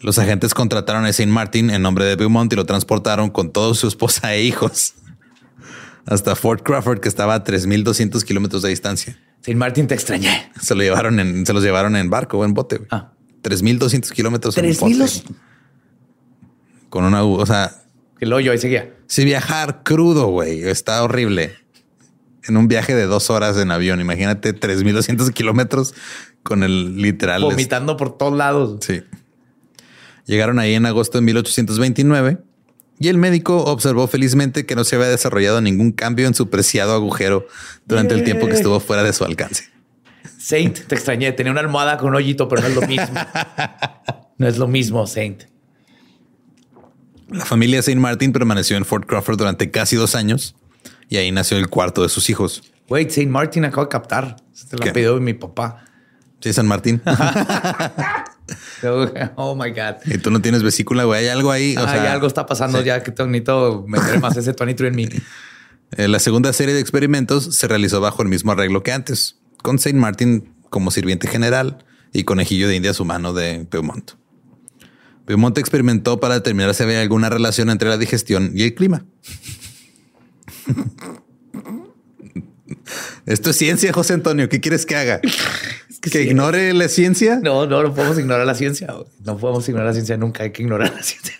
Los 0.00 0.18
agentes 0.18 0.54
contrataron 0.54 1.04
a 1.04 1.08
St. 1.08 1.30
Martin 1.30 1.70
en 1.70 1.82
nombre 1.82 2.04
de 2.04 2.16
Beaumont 2.16 2.52
y 2.52 2.56
lo 2.56 2.66
transportaron 2.66 3.30
con 3.30 3.52
toda 3.52 3.74
su 3.74 3.88
esposa 3.88 4.34
e 4.34 4.42
hijos 4.42 4.94
hasta 6.06 6.36
Fort 6.36 6.62
Crawford, 6.62 7.00
que 7.00 7.08
estaba 7.08 7.34
a 7.34 7.44
3.200 7.44 8.22
kilómetros 8.24 8.62
de 8.62 8.70
distancia. 8.70 9.18
Sin 9.42 9.58
Martín 9.58 9.86
te 9.86 9.94
extrañé. 9.94 10.50
Se 10.60 10.74
lo 10.74 10.82
llevaron 10.82 11.20
en, 11.20 11.46
se 11.46 11.52
los 11.52 11.62
llevaron 11.62 11.96
en 11.96 12.10
barco 12.10 12.38
o 12.38 12.44
en 12.44 12.54
bote. 12.54 12.76
güey. 12.78 12.88
Ah. 12.90 13.12
3.200 13.42 14.10
kilómetros. 14.10 14.58
en 14.58 14.66
un 14.66 14.72
3,000 14.72 14.98
bote. 14.98 15.47
Con 16.88 17.04
una, 17.04 17.22
o 17.24 17.46
sea, 17.46 17.72
Que 18.18 18.26
luego 18.26 18.40
yo 18.40 18.52
ahí 18.52 18.58
seguía. 18.58 18.92
si 19.06 19.24
viajar 19.24 19.82
crudo, 19.84 20.26
güey, 20.26 20.62
está 20.62 21.02
horrible. 21.02 21.54
En 22.46 22.56
un 22.56 22.66
viaje 22.66 22.94
de 22.94 23.04
dos 23.06 23.28
horas 23.30 23.58
en 23.58 23.70
avión, 23.70 24.00
imagínate 24.00 24.54
3.200 24.54 25.32
kilómetros 25.32 25.94
con 26.42 26.62
el 26.62 26.96
literal. 26.96 27.42
Vomitando 27.42 27.96
por 27.96 28.16
todos 28.16 28.36
lados. 28.36 28.78
Sí. 28.80 29.02
Llegaron 30.24 30.58
ahí 30.58 30.74
en 30.74 30.86
agosto 30.86 31.18
de 31.18 31.22
1829 31.22 32.38
y 33.00 33.08
el 33.08 33.18
médico 33.18 33.64
observó 33.64 34.06
felizmente 34.08 34.64
que 34.66 34.74
no 34.74 34.84
se 34.84 34.96
había 34.96 35.08
desarrollado 35.08 35.60
ningún 35.60 35.92
cambio 35.92 36.26
en 36.26 36.34
su 36.34 36.48
preciado 36.48 36.94
agujero 36.94 37.46
durante 37.86 38.14
el 38.14 38.24
tiempo 38.24 38.46
que 38.46 38.54
estuvo 38.54 38.80
fuera 38.80 39.02
de 39.02 39.12
su 39.12 39.24
alcance. 39.24 39.64
Saint, 40.38 40.78
te 40.86 40.94
extrañé. 40.94 41.32
Tenía 41.32 41.52
una 41.52 41.60
almohada 41.60 41.98
con 41.98 42.08
un 42.10 42.14
hoyito, 42.16 42.48
pero 42.48 42.62
no 42.62 42.68
es 42.68 42.74
lo 42.74 42.82
mismo. 42.82 43.06
No 44.38 44.46
es 44.46 44.56
lo 44.56 44.68
mismo, 44.68 45.04
Saint. 45.04 45.42
La 47.28 47.44
familia 47.44 47.82
Saint 47.82 48.00
Martin 48.00 48.32
permaneció 48.32 48.76
en 48.76 48.84
Fort 48.84 49.06
Crawford 49.06 49.36
durante 49.38 49.70
casi 49.70 49.96
dos 49.96 50.14
años 50.14 50.54
y 51.08 51.16
ahí 51.18 51.30
nació 51.32 51.58
el 51.58 51.68
cuarto 51.68 52.02
de 52.02 52.08
sus 52.08 52.30
hijos. 52.30 52.62
Wait, 52.88 53.10
Saint 53.10 53.30
Martin 53.30 53.64
acabo 53.66 53.82
de 53.84 53.88
captar. 53.90 54.36
Se 54.52 54.76
la 54.76 54.92
pidió 54.92 55.20
mi 55.20 55.34
papá. 55.34 55.84
Sí, 56.40 56.52
San 56.52 56.66
Martín. 56.66 57.02
Oh 59.36 59.54
my 59.54 59.70
God. 59.70 59.96
y 60.06 60.18
tú 60.18 60.30
no 60.30 60.40
tienes 60.40 60.62
vesícula, 60.62 61.04
güey. 61.04 61.20
Hay 61.24 61.28
algo 61.28 61.50
ahí. 61.50 61.76
o 61.76 61.80
Ah, 61.84 61.92
sea, 61.92 62.04
ya 62.04 62.12
algo 62.12 62.26
está 62.26 62.46
pasando 62.46 62.78
sí. 62.78 62.84
ya 62.86 63.02
que 63.02 63.10
necesito 63.26 63.84
meter 63.86 64.20
más 64.20 64.36
ese 64.36 64.52
23 64.52 64.90
en 64.90 64.96
mí. 64.96 65.08
Eh, 65.96 66.08
La 66.08 66.18
segunda 66.18 66.52
serie 66.52 66.74
de 66.74 66.80
experimentos 66.80 67.56
se 67.56 67.68
realizó 67.68 68.00
bajo 68.00 68.22
el 68.22 68.28
mismo 68.28 68.52
arreglo 68.52 68.82
que 68.82 68.92
antes, 68.92 69.38
con 69.62 69.78
Saint 69.78 69.98
Martin 69.98 70.54
como 70.70 70.90
sirviente 70.90 71.28
general 71.28 71.84
y 72.12 72.24
conejillo 72.24 72.68
de 72.68 72.76
indias 72.76 73.00
humano 73.00 73.32
de 73.34 73.66
Beaumont. 73.70 74.12
Beaumont 75.28 75.56
experimentó 75.58 76.18
para 76.18 76.34
determinar 76.34 76.74
si 76.74 76.82
había 76.82 77.02
alguna 77.02 77.28
relación 77.28 77.68
entre 77.68 77.90
la 77.90 77.98
digestión 77.98 78.50
y 78.54 78.62
el 78.62 78.74
clima. 78.74 79.04
Esto 83.26 83.50
es 83.50 83.56
ciencia, 83.56 83.92
José 83.92 84.14
Antonio. 84.14 84.48
¿Qué 84.48 84.60
quieres 84.60 84.86
que 84.86 84.96
haga? 84.96 85.20
¿Que, 86.00 86.10
sí. 86.10 86.18
ignore 86.20 86.72
la 86.72 86.88
ciencia? 86.88 87.40
No, 87.42 87.66
no, 87.66 87.82
no 87.82 87.94
podemos 87.94 88.18
ignorar 88.18 88.46
la 88.46 88.54
ciencia. 88.54 88.94
No 89.24 89.36
podemos 89.36 89.68
ignorar 89.68 89.88
la 89.88 89.92
ciencia 89.92 90.16
nunca. 90.16 90.44
Hay 90.44 90.52
que 90.52 90.62
ignorar 90.62 90.94
la 90.94 91.02
ciencia. 91.02 91.34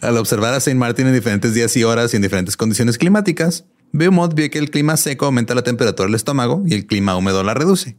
Al 0.00 0.16
observar 0.16 0.54
a 0.54 0.60
Saint 0.60 0.78
Martin 0.78 1.06
en 1.06 1.14
diferentes 1.14 1.52
días 1.52 1.76
y 1.76 1.84
horas 1.84 2.14
y 2.14 2.16
en 2.16 2.22
diferentes 2.22 2.56
condiciones 2.56 2.96
climáticas, 2.96 3.66
Beaumont 3.92 4.32
vio 4.34 4.48
que 4.50 4.58
el 4.58 4.70
clima 4.70 4.96
seco 4.96 5.26
aumenta 5.26 5.54
la 5.54 5.62
temperatura 5.62 6.06
del 6.06 6.14
estómago 6.14 6.62
y 6.66 6.74
el 6.74 6.86
clima 6.86 7.16
húmedo 7.16 7.42
la 7.42 7.52
reduce. 7.54 7.96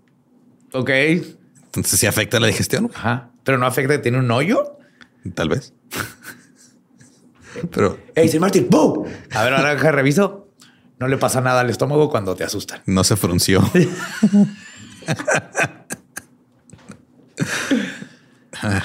Ok. 0.73 0.89
Entonces 0.89 1.99
sí 1.99 2.07
afecta 2.07 2.39
la 2.39 2.47
digestión, 2.47 2.89
Ajá. 2.95 3.29
Pero 3.49 3.57
no 3.57 3.65
afecta 3.65 3.95
que 3.95 3.99
tiene 4.03 4.19
un 4.19 4.29
hoyo. 4.29 4.77
tal 5.33 5.49
vez. 5.49 5.73
Pero 7.71 7.97
Hey, 8.13 8.27
Saint 8.27 8.41
Martin, 8.41 8.67
¡boom! 8.69 9.07
A 9.31 9.43
ver, 9.43 9.55
ahora 9.55 9.71
deja, 9.73 9.91
reviso. 9.91 10.51
No 10.99 11.07
le 11.07 11.17
pasa 11.17 11.41
nada 11.41 11.61
al 11.61 11.69
estómago 11.71 12.11
cuando 12.11 12.35
te 12.35 12.43
asustan. 12.43 12.83
no 12.85 13.03
se 13.03 13.15
frunció. 13.15 13.63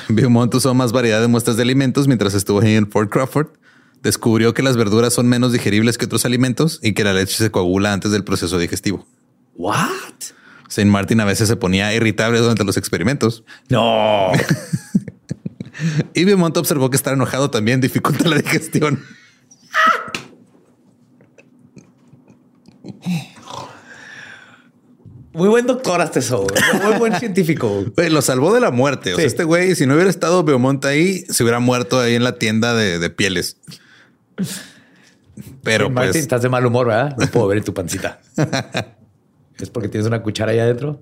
Beaumont 0.08 0.54
usó 0.54 0.72
más 0.72 0.92
variedad 0.92 1.20
de 1.20 1.28
muestras 1.28 1.58
de 1.58 1.62
alimentos 1.62 2.06
mientras 2.06 2.32
estuvo 2.32 2.60
ahí 2.62 2.74
en 2.74 2.90
Fort 2.90 3.12
Crawford. 3.12 3.48
Descubrió 4.02 4.54
que 4.54 4.62
las 4.62 4.78
verduras 4.78 5.12
son 5.12 5.28
menos 5.28 5.52
digeribles 5.52 5.98
que 5.98 6.06
otros 6.06 6.24
alimentos 6.24 6.80
y 6.82 6.94
que 6.94 7.04
la 7.04 7.12
leche 7.12 7.36
se 7.36 7.50
coagula 7.50 7.92
antes 7.92 8.12
del 8.12 8.24
proceso 8.24 8.56
digestivo. 8.58 9.06
What? 9.56 10.13
Saint 10.68 10.90
Martin 10.90 11.20
a 11.20 11.24
veces 11.24 11.48
se 11.48 11.56
ponía 11.56 11.94
irritable 11.94 12.38
durante 12.38 12.64
los 12.64 12.76
experimentos 12.76 13.44
No. 13.68 14.32
y 16.14 16.24
Beaumont 16.24 16.56
observó 16.56 16.90
que 16.90 16.96
estar 16.96 17.14
enojado 17.14 17.50
también 17.50 17.80
dificulta 17.80 18.28
la 18.28 18.36
digestión. 18.36 19.02
Muy 25.32 25.48
buen 25.48 25.66
doctor 25.66 26.00
hasta 26.00 26.20
eso. 26.20 26.46
Muy 26.84 26.96
buen 26.98 27.16
científico. 27.18 27.84
Güey, 27.96 28.08
lo 28.08 28.22
salvó 28.22 28.54
de 28.54 28.60
la 28.60 28.70
muerte. 28.70 29.14
O 29.14 29.16
sea, 29.16 29.26
este 29.26 29.42
güey, 29.42 29.74
si 29.74 29.84
no 29.84 29.94
hubiera 29.94 30.08
estado 30.08 30.44
Beaumont 30.44 30.84
ahí, 30.84 31.24
se 31.28 31.42
hubiera 31.42 31.58
muerto 31.58 32.00
ahí 32.00 32.14
en 32.14 32.22
la 32.22 32.38
tienda 32.38 32.72
de, 32.74 33.00
de 33.00 33.10
pieles. 33.10 33.56
Pero 35.64 35.90
Martin, 35.90 36.12
pues 36.12 36.22
estás 36.22 36.42
de 36.42 36.48
mal 36.48 36.64
humor, 36.64 36.86
¿verdad? 36.86 37.16
No 37.18 37.26
puedo 37.26 37.48
ver 37.48 37.58
en 37.58 37.64
tu 37.64 37.74
pancita. 37.74 38.20
¿Es 39.58 39.70
porque 39.70 39.88
tienes 39.88 40.06
una 40.06 40.22
cuchara 40.22 40.52
ahí 40.52 40.58
adentro? 40.58 41.00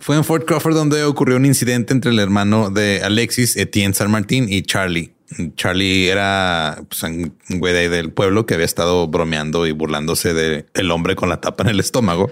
fue 0.00 0.14
en 0.14 0.22
Fort 0.22 0.46
Crawford 0.46 0.74
donde 0.74 1.02
ocurrió 1.02 1.36
un 1.36 1.44
incidente 1.44 1.92
entre 1.92 2.12
el 2.12 2.20
hermano 2.20 2.70
de 2.70 3.02
Alexis, 3.02 3.56
Etienne 3.56 3.92
San 3.92 4.08
Martín 4.10 4.46
y 4.48 4.62
Charlie. 4.62 5.14
Charlie 5.56 6.08
era 6.08 6.80
pues, 6.88 7.02
un 7.02 7.34
güey 7.50 7.74
de 7.74 7.80
ahí 7.80 7.88
del 7.88 8.12
pueblo 8.12 8.46
que 8.46 8.54
había 8.54 8.66
estado 8.66 9.08
bromeando 9.08 9.66
y 9.66 9.72
burlándose 9.72 10.32
de 10.32 10.66
el 10.74 10.92
hombre 10.92 11.16
con 11.16 11.28
la 11.28 11.40
tapa 11.40 11.64
en 11.64 11.70
el 11.70 11.80
estómago. 11.80 12.30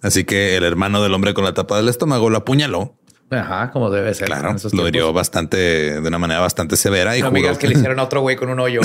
Así 0.00 0.24
que 0.24 0.56
el 0.56 0.64
hermano 0.64 1.02
del 1.02 1.12
hombre 1.12 1.34
con 1.34 1.44
la 1.44 1.52
tapa 1.52 1.76
del 1.76 1.90
estómago 1.90 2.30
lo 2.30 2.38
apuñaló 2.38 2.94
Ajá, 3.30 3.70
como 3.70 3.90
debe 3.90 4.12
ser. 4.12 4.26
Claro, 4.26 4.56
lo 4.72 4.88
hirió 4.88 5.12
bastante, 5.12 6.00
de 6.00 6.08
una 6.08 6.18
manera 6.18 6.40
bastante 6.40 6.76
severa 6.76 7.16
y 7.16 7.20
No 7.20 7.28
amigas 7.28 7.58
que 7.58 7.68
le 7.68 7.74
hicieron 7.74 8.00
a 8.00 8.04
otro 8.04 8.22
güey 8.22 8.36
con 8.36 8.48
un 8.48 8.58
hoyo. 8.58 8.80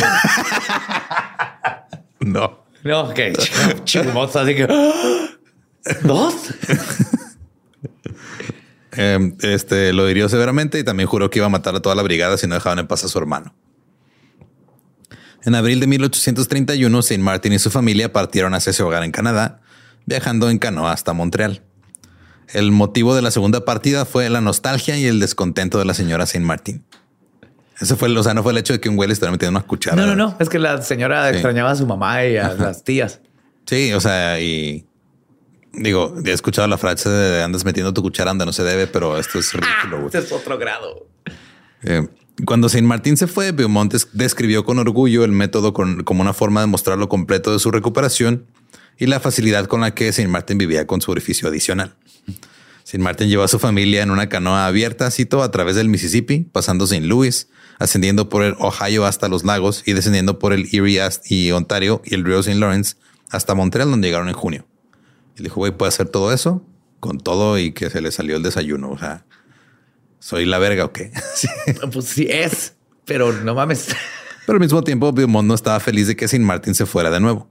no. 2.19 2.64
No, 2.86 3.12
que 3.15 3.34
chismoso, 3.84 4.39
así 4.39 4.56
que. 4.56 4.67
¿Dos? 6.04 6.34
Eh, 8.98 9.34
este 9.41 9.91
lo 9.91 10.10
hirió 10.10 10.30
severamente 10.30 10.80
y 10.80 10.86
también 10.86 11.10
juró 11.10 11.30
que 11.30 11.39
iba 11.39 11.48
a 11.48 11.50
matar 11.50 11.76
a 11.76 11.82
toda 11.82 11.95
la 11.95 12.02
brigada 12.02 12.38
si 12.38 12.48
no 12.48 12.56
dejaban 12.56 12.80
en 12.80 12.88
paz 12.88 13.04
a 13.04 13.10
su 13.10 13.17
hermano. 13.17 13.54
En 15.43 15.54
abril 15.54 15.82
de 15.82 15.88
1831, 15.88 17.02
Saint 17.02 17.21
Martin 17.21 17.52
y 17.52 17.60
su 17.60 17.69
familia 17.69 18.13
partieron 18.13 18.54
hacia 18.54 18.71
su 18.71 18.88
hogar 18.88 19.04
en 19.04 19.12
Canadá, 19.12 19.60
viajando 20.06 20.50
en 20.50 20.60
canoa 20.60 20.93
hasta 20.93 21.12
Montreal. 21.12 21.62
El 22.54 22.71
motivo 22.71 23.15
de 23.15 23.21
la 23.21 23.32
segunda 23.32 23.65
partida 23.65 24.06
fue 24.06 24.30
la 24.30 24.39
nostalgia 24.39 24.98
y 24.98 25.06
el 25.08 25.19
descontento 25.19 25.78
de 25.78 25.84
la 25.84 25.93
señora 25.93 26.26
Saint 26.26 26.45
Martin. 26.45 26.86
Ese 27.79 27.95
fue, 27.95 28.07
el- 28.07 28.17
o 28.17 28.23
sea, 28.23 28.33
no 28.33 28.41
fue 28.43 28.51
el 28.53 28.57
hecho 28.57 28.73
de 28.73 28.79
que 28.79 28.88
un 28.89 28.95
güey 28.95 29.07
le 29.07 29.13
estuviera 29.13 29.31
metiendo 29.31 29.57
una 29.59 29.67
cuchara. 29.67 29.95
No, 29.97 30.05
no, 30.07 30.15
no. 30.15 30.38
Es 30.39 30.49
que 30.49 30.59
la 30.59 30.81
señora 30.81 31.27
Sí. 31.29 31.35
extrañaba 31.35 31.71
a 31.71 31.75
su 31.75 31.85
mamá 31.85 32.23
y 32.25 32.38
a 32.38 32.53
las 32.53 32.83
tías. 32.83 33.19
Sí, 33.65 33.91
o 33.93 33.99
sea, 33.99 34.39
y 34.39 34.85
digo, 35.73 36.15
he 36.25 36.31
escuchado 36.31 36.67
la 36.67 36.77
frase 36.77 37.09
de 37.09 37.43
andas 37.43 37.65
metiendo 37.65 37.93
tu 37.93 38.01
cuchara 38.01 38.31
donde 38.31 38.45
no 38.45 38.53
se 38.53 38.63
debe, 38.63 38.88
pero 38.88 39.17
esto 39.17 39.39
es 39.39 39.51
ridículo. 39.53 40.05
Este 40.05 40.19
es 40.19 40.31
otro 40.31 40.57
grado. 40.57 41.07
Eh, 41.83 42.07
cuando 42.45 42.69
Saint 42.69 42.88
Martin 42.88 43.17
se 43.17 43.27
fue, 43.27 43.51
Beaumont 43.51 43.91
des- 43.91 44.07
describió 44.13 44.63
con 44.65 44.79
orgullo 44.79 45.23
el 45.23 45.31
método 45.31 45.73
con- 45.73 46.03
como 46.03 46.21
una 46.21 46.33
forma 46.33 46.61
de 46.61 46.67
mostrar 46.67 46.97
lo 46.97 47.09
completo 47.09 47.51
de 47.53 47.59
su 47.59 47.71
recuperación 47.71 48.45
y 48.97 49.07
la 49.07 49.19
facilidad 49.19 49.65
con 49.65 49.81
la 49.81 49.93
que 49.93 50.11
Saint 50.13 50.31
Martin 50.31 50.57
vivía 50.57 50.88
con 50.88 51.01
su 51.01 51.11
orificio 51.11 51.47
adicional. 51.49 51.95
Saint 52.83 53.03
Martin 53.03 53.27
llevó 53.29 53.43
a 53.43 53.47
su 53.47 53.57
familia 53.59 54.03
en 54.03 54.11
una 54.11 54.29
canoa 54.29 54.67
abierta, 54.67 55.09
cito, 55.11 55.41
a 55.43 55.51
través 55.51 55.75
del 55.75 55.89
Mississippi, 55.89 56.41
pasando 56.51 56.85
St. 56.85 57.05
Louis, 57.05 57.49
ascendiendo 57.79 58.29
por 58.29 58.43
el 58.43 58.55
Ohio 58.59 59.05
hasta 59.05 59.27
los 59.27 59.43
lagos 59.43 59.83
y 59.85 59.93
descendiendo 59.93 60.39
por 60.39 60.53
el 60.53 60.67
Erie 60.71 61.07
y 61.25 61.51
Ontario 61.51 62.01
y 62.05 62.15
el 62.15 62.23
río 62.23 62.39
St. 62.39 62.55
Lawrence 62.59 62.95
hasta 63.29 63.55
Montreal, 63.55 63.89
donde 63.89 64.07
llegaron 64.07 64.29
en 64.29 64.35
junio. 64.35 64.65
Y 65.35 65.39
le 65.39 65.43
dijo, 65.45 65.55
güey, 65.55 65.71
¿puede 65.71 65.89
hacer 65.89 66.07
todo 66.07 66.31
eso? 66.31 66.65
Con 66.99 67.19
todo 67.19 67.59
y 67.59 67.71
que 67.71 67.89
se 67.89 68.01
le 68.01 68.11
salió 68.11 68.38
el 68.38 68.43
desayuno. 68.43 68.89
O 68.91 68.97
sea, 68.97 69.25
¿soy 70.19 70.45
la 70.45 70.59
verga 70.59 70.85
o 70.85 70.91
qué? 70.91 71.11
Sí. 71.35 71.47
Pues 71.91 72.05
sí 72.05 72.27
es, 72.29 72.75
pero 73.05 73.33
no 73.33 73.55
mames. 73.55 73.88
Pero 74.45 74.57
al 74.57 74.61
mismo 74.61 74.83
tiempo, 74.83 75.11
Beaumont 75.11 75.47
no 75.47 75.55
estaba 75.55 75.79
feliz 75.79 76.07
de 76.07 76.15
que 76.15 76.27
Saint 76.27 76.45
Martin 76.45 76.75
se 76.75 76.85
fuera 76.85 77.09
de 77.09 77.19
nuevo. 77.19 77.49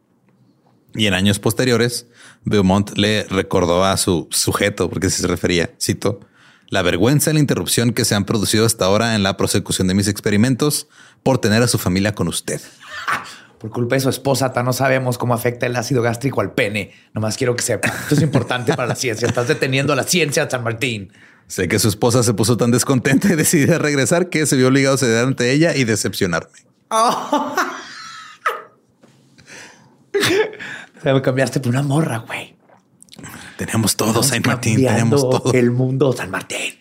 Y 0.94 1.06
en 1.06 1.14
años 1.14 1.40
posteriores, 1.40 2.06
Beaumont 2.44 2.96
le 2.96 3.24
recordó 3.24 3.84
a 3.84 3.96
su 3.96 4.28
sujeto, 4.30 4.88
porque 4.88 5.08
así 5.08 5.20
se 5.20 5.26
refería, 5.26 5.74
cito, 5.80 6.20
la 6.68 6.82
vergüenza 6.82 7.30
y 7.30 7.34
la 7.34 7.40
interrupción 7.40 7.92
que 7.92 8.04
se 8.04 8.14
han 8.14 8.24
producido 8.24 8.66
hasta 8.66 8.84
ahora 8.84 9.14
en 9.14 9.22
la 9.22 9.36
prosecución 9.36 9.88
de 9.88 9.94
mis 9.94 10.08
experimentos 10.08 10.88
por 11.22 11.38
tener 11.38 11.62
a 11.62 11.68
su 11.68 11.78
familia 11.78 12.14
con 12.14 12.28
usted. 12.28 12.60
Por 13.58 13.70
culpa 13.70 13.94
de 13.94 14.00
su 14.00 14.10
esposa, 14.10 14.52
no 14.62 14.74
sabemos 14.74 15.16
cómo 15.16 15.32
afecta 15.32 15.64
el 15.64 15.74
ácido 15.74 16.02
gástrico 16.02 16.42
al 16.42 16.52
pene. 16.52 16.92
Nomás 17.14 17.38
quiero 17.38 17.56
que 17.56 17.62
sepa. 17.62 17.88
Esto 17.88 18.14
es 18.14 18.20
importante 18.20 18.74
para 18.76 18.86
la 18.86 18.94
ciencia. 18.94 19.26
Estás 19.26 19.48
deteniendo 19.48 19.94
la 19.94 20.02
ciencia, 20.02 20.46
San 20.50 20.62
Martín. 20.62 21.10
Sé 21.46 21.66
que 21.66 21.78
su 21.78 21.88
esposa 21.88 22.22
se 22.22 22.34
puso 22.34 22.58
tan 22.58 22.70
descontenta 22.72 23.32
y 23.32 23.36
decidida 23.36 23.76
a 23.76 23.78
regresar 23.78 24.28
que 24.28 24.44
se 24.44 24.56
vio 24.56 24.68
obligado 24.68 24.96
a 24.96 24.98
ceder 24.98 25.24
ante 25.24 25.50
ella 25.50 25.74
y 25.74 25.84
decepcionarme. 25.84 26.58
O 30.96 31.00
sea, 31.02 31.12
me 31.12 31.20
cambiaste 31.20 31.60
por 31.60 31.68
una 31.68 31.82
morra, 31.82 32.18
güey. 32.18 32.53
Teníamos 33.66 33.96
todo, 33.96 34.22
Saint 34.22 34.46
Martin, 34.46 34.74
Cambiando 34.74 35.16
teníamos 35.16 35.42
todo. 35.42 35.52
el 35.54 35.70
mundo, 35.70 36.12
San 36.12 36.30
Martín. 36.30 36.74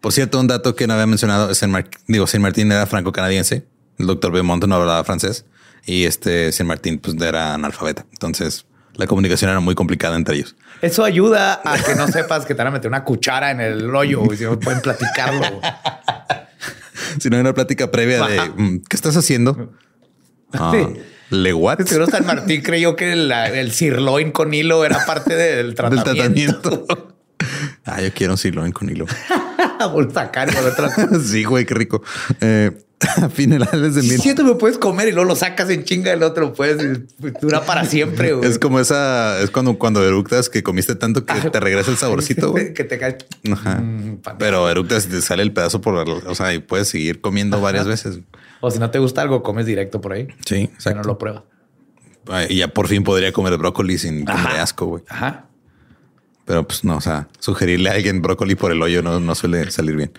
Por 0.00 0.12
cierto, 0.12 0.38
un 0.40 0.46
dato 0.46 0.74
que 0.74 0.86
no 0.86 0.94
había 0.94 1.06
mencionado 1.06 1.50
es 1.50 1.58
Saint 1.58 1.72
Mar- 1.72 1.88
digo, 2.06 2.26
Saint 2.26 2.42
Martin 2.42 2.70
era 2.72 2.86
franco-canadiense. 2.86 3.66
El 3.98 4.06
doctor 4.06 4.30
Beaumont 4.32 4.64
no 4.64 4.74
hablaba 4.76 5.02
francés 5.04 5.44
y 5.84 6.04
este 6.04 6.52
Saint 6.52 6.68
Martin 6.68 6.98
pues 6.98 7.16
era 7.20 7.54
analfabeta. 7.54 8.06
Entonces 8.12 8.66
la 8.94 9.06
comunicación 9.06 9.50
era 9.50 9.60
muy 9.60 9.74
complicada 9.74 10.16
entre 10.16 10.36
ellos. 10.36 10.56
Eso 10.82 11.04
ayuda 11.04 11.60
a 11.64 11.78
que 11.78 11.94
no 11.96 12.06
sepas 12.08 12.44
que 12.44 12.54
te 12.54 12.58
van 12.58 12.68
a 12.68 12.70
meter 12.72 12.88
una 12.88 13.04
cuchara 13.04 13.50
en 13.50 13.60
el 13.60 13.94
hoyo 13.94 14.22
y 14.32 14.36
si 14.36 14.44
no 14.44 14.58
pueden 14.58 14.80
platicarlo. 14.80 15.60
Si 17.20 17.30
no 17.30 17.36
hay 17.36 17.40
una 17.40 17.54
plática 17.54 17.90
previa 17.90 18.24
de 18.26 18.40
mm, 18.56 18.82
¿qué 18.88 18.96
estás 18.96 19.16
haciendo? 19.16 19.72
Ah, 20.52 20.72
Sí. 20.74 21.00
¿Le 21.30 21.52
what? 21.52 21.80
Seguro 21.86 22.06
San 22.06 22.24
Martín 22.26 22.62
creyó 22.62 22.96
que 22.96 23.14
la- 23.16 23.48
el 23.48 23.72
sirloin 23.72 24.30
con 24.32 24.54
hilo 24.54 24.84
era 24.84 25.04
parte 25.06 25.34
del 25.36 25.66
Del 25.66 25.74
tratamiento. 25.74 26.04
tratamiento. 26.86 27.14
ah, 27.84 28.00
yo 28.00 28.12
quiero 28.14 28.32
un 28.34 28.38
sirloin 28.38 28.72
con 28.72 28.88
hilo. 28.90 29.06
Y 29.80 29.88
volver 29.92 30.28
sí, 31.24 31.44
güey, 31.44 31.64
qué 31.64 31.74
rico. 31.74 32.02
Eh, 32.40 32.72
a 33.22 33.28
finales 33.28 33.94
de 33.94 34.02
mil. 34.02 34.20
Si 34.20 34.28
esto 34.30 34.42
me 34.42 34.56
puedes 34.56 34.76
comer 34.76 35.06
y 35.06 35.12
luego 35.12 35.28
lo 35.28 35.36
sacas 35.36 35.70
en 35.70 35.84
chinga 35.84 36.12
el 36.12 36.24
otro, 36.24 36.52
pues 36.52 36.76
dura 37.40 37.64
para 37.64 37.84
siempre. 37.84 38.32
güey. 38.32 38.50
Es 38.50 38.58
como 38.58 38.80
esa, 38.80 39.40
es 39.40 39.50
cuando, 39.52 39.78
cuando 39.78 40.04
eructas 40.04 40.48
que 40.48 40.64
comiste 40.64 40.96
tanto 40.96 41.24
que 41.24 41.48
te 41.48 41.60
regresa 41.60 41.92
el 41.92 41.96
saborcito, 41.96 42.50
güey. 42.50 42.74
que 42.74 42.82
te 42.82 42.98
cae. 42.98 43.18
Ajá. 43.52 43.76
Mm, 43.76 44.18
Pero 44.40 44.68
eructas 44.68 45.06
y 45.06 45.10
te 45.10 45.22
sale 45.22 45.44
el 45.44 45.52
pedazo 45.52 45.80
por, 45.80 45.94
o 45.94 46.34
sea, 46.34 46.52
y 46.54 46.58
puedes 46.58 46.88
seguir 46.88 47.20
comiendo 47.20 47.60
varias 47.60 47.86
veces. 47.86 48.18
O 48.60 48.70
si 48.70 48.78
no 48.78 48.90
te 48.90 48.98
gusta 48.98 49.22
algo, 49.22 49.42
comes 49.42 49.66
directo 49.66 50.00
por 50.00 50.12
ahí. 50.12 50.28
Sí, 50.44 50.62
exacto. 50.62 51.00
no 51.00 51.04
lo 51.04 51.18
pruebas. 51.18 51.42
Y 52.48 52.56
ya 52.56 52.68
por 52.68 52.88
fin 52.88 53.04
podría 53.04 53.32
comer 53.32 53.56
brócoli 53.56 53.96
sin 53.98 54.28
Ajá. 54.28 54.62
asco, 54.62 54.86
güey. 54.86 55.02
Ajá. 55.08 55.46
Pero 56.44 56.66
pues 56.66 56.84
no, 56.84 56.96
o 56.96 57.00
sea, 57.00 57.28
sugerirle 57.38 57.90
a 57.90 57.92
alguien 57.92 58.22
brócoli 58.22 58.54
por 58.54 58.72
el 58.72 58.80
hoyo 58.82 59.02
no, 59.02 59.20
no 59.20 59.34
suele 59.34 59.70
salir 59.70 59.96
bien. 59.96 60.12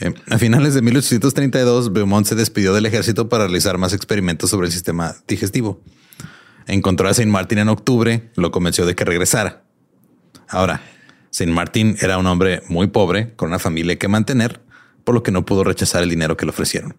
Eh, 0.00 0.12
a 0.30 0.38
finales 0.38 0.74
de 0.74 0.82
1832, 0.82 1.92
Beaumont 1.92 2.26
se 2.26 2.34
despidió 2.34 2.74
del 2.74 2.86
ejército 2.86 3.28
para 3.28 3.44
realizar 3.44 3.78
más 3.78 3.92
experimentos 3.92 4.50
sobre 4.50 4.66
el 4.66 4.72
sistema 4.72 5.14
digestivo. 5.26 5.80
Encontró 6.66 7.08
a 7.08 7.14
Saint 7.14 7.30
Martin 7.30 7.58
en 7.58 7.68
octubre, 7.68 8.30
lo 8.34 8.50
convenció 8.50 8.84
de 8.84 8.94
que 8.94 9.04
regresara. 9.04 9.62
Ahora, 10.48 10.82
Saint 11.30 11.52
Martin 11.52 11.96
era 12.00 12.18
un 12.18 12.26
hombre 12.26 12.62
muy 12.68 12.88
pobre, 12.88 13.34
con 13.34 13.48
una 13.48 13.58
familia 13.58 13.96
que 13.96 14.08
mantener, 14.08 14.60
por 15.04 15.14
lo 15.14 15.22
que 15.22 15.30
no 15.30 15.44
pudo 15.44 15.64
rechazar 15.64 16.02
el 16.02 16.10
dinero 16.10 16.36
que 16.36 16.46
le 16.46 16.50
ofrecieron. 16.50 16.96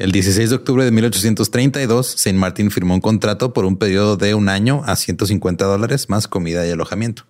El 0.00 0.12
16 0.12 0.48
de 0.48 0.56
octubre 0.56 0.82
de 0.82 0.90
1832, 0.92 2.06
Saint 2.16 2.38
Martin 2.38 2.70
firmó 2.70 2.94
un 2.94 3.02
contrato 3.02 3.52
por 3.52 3.66
un 3.66 3.76
periodo 3.76 4.16
de 4.16 4.34
un 4.34 4.48
año 4.48 4.80
a 4.86 4.96
150 4.96 5.62
dólares 5.66 6.08
más 6.08 6.26
comida 6.26 6.66
y 6.66 6.70
alojamiento. 6.70 7.26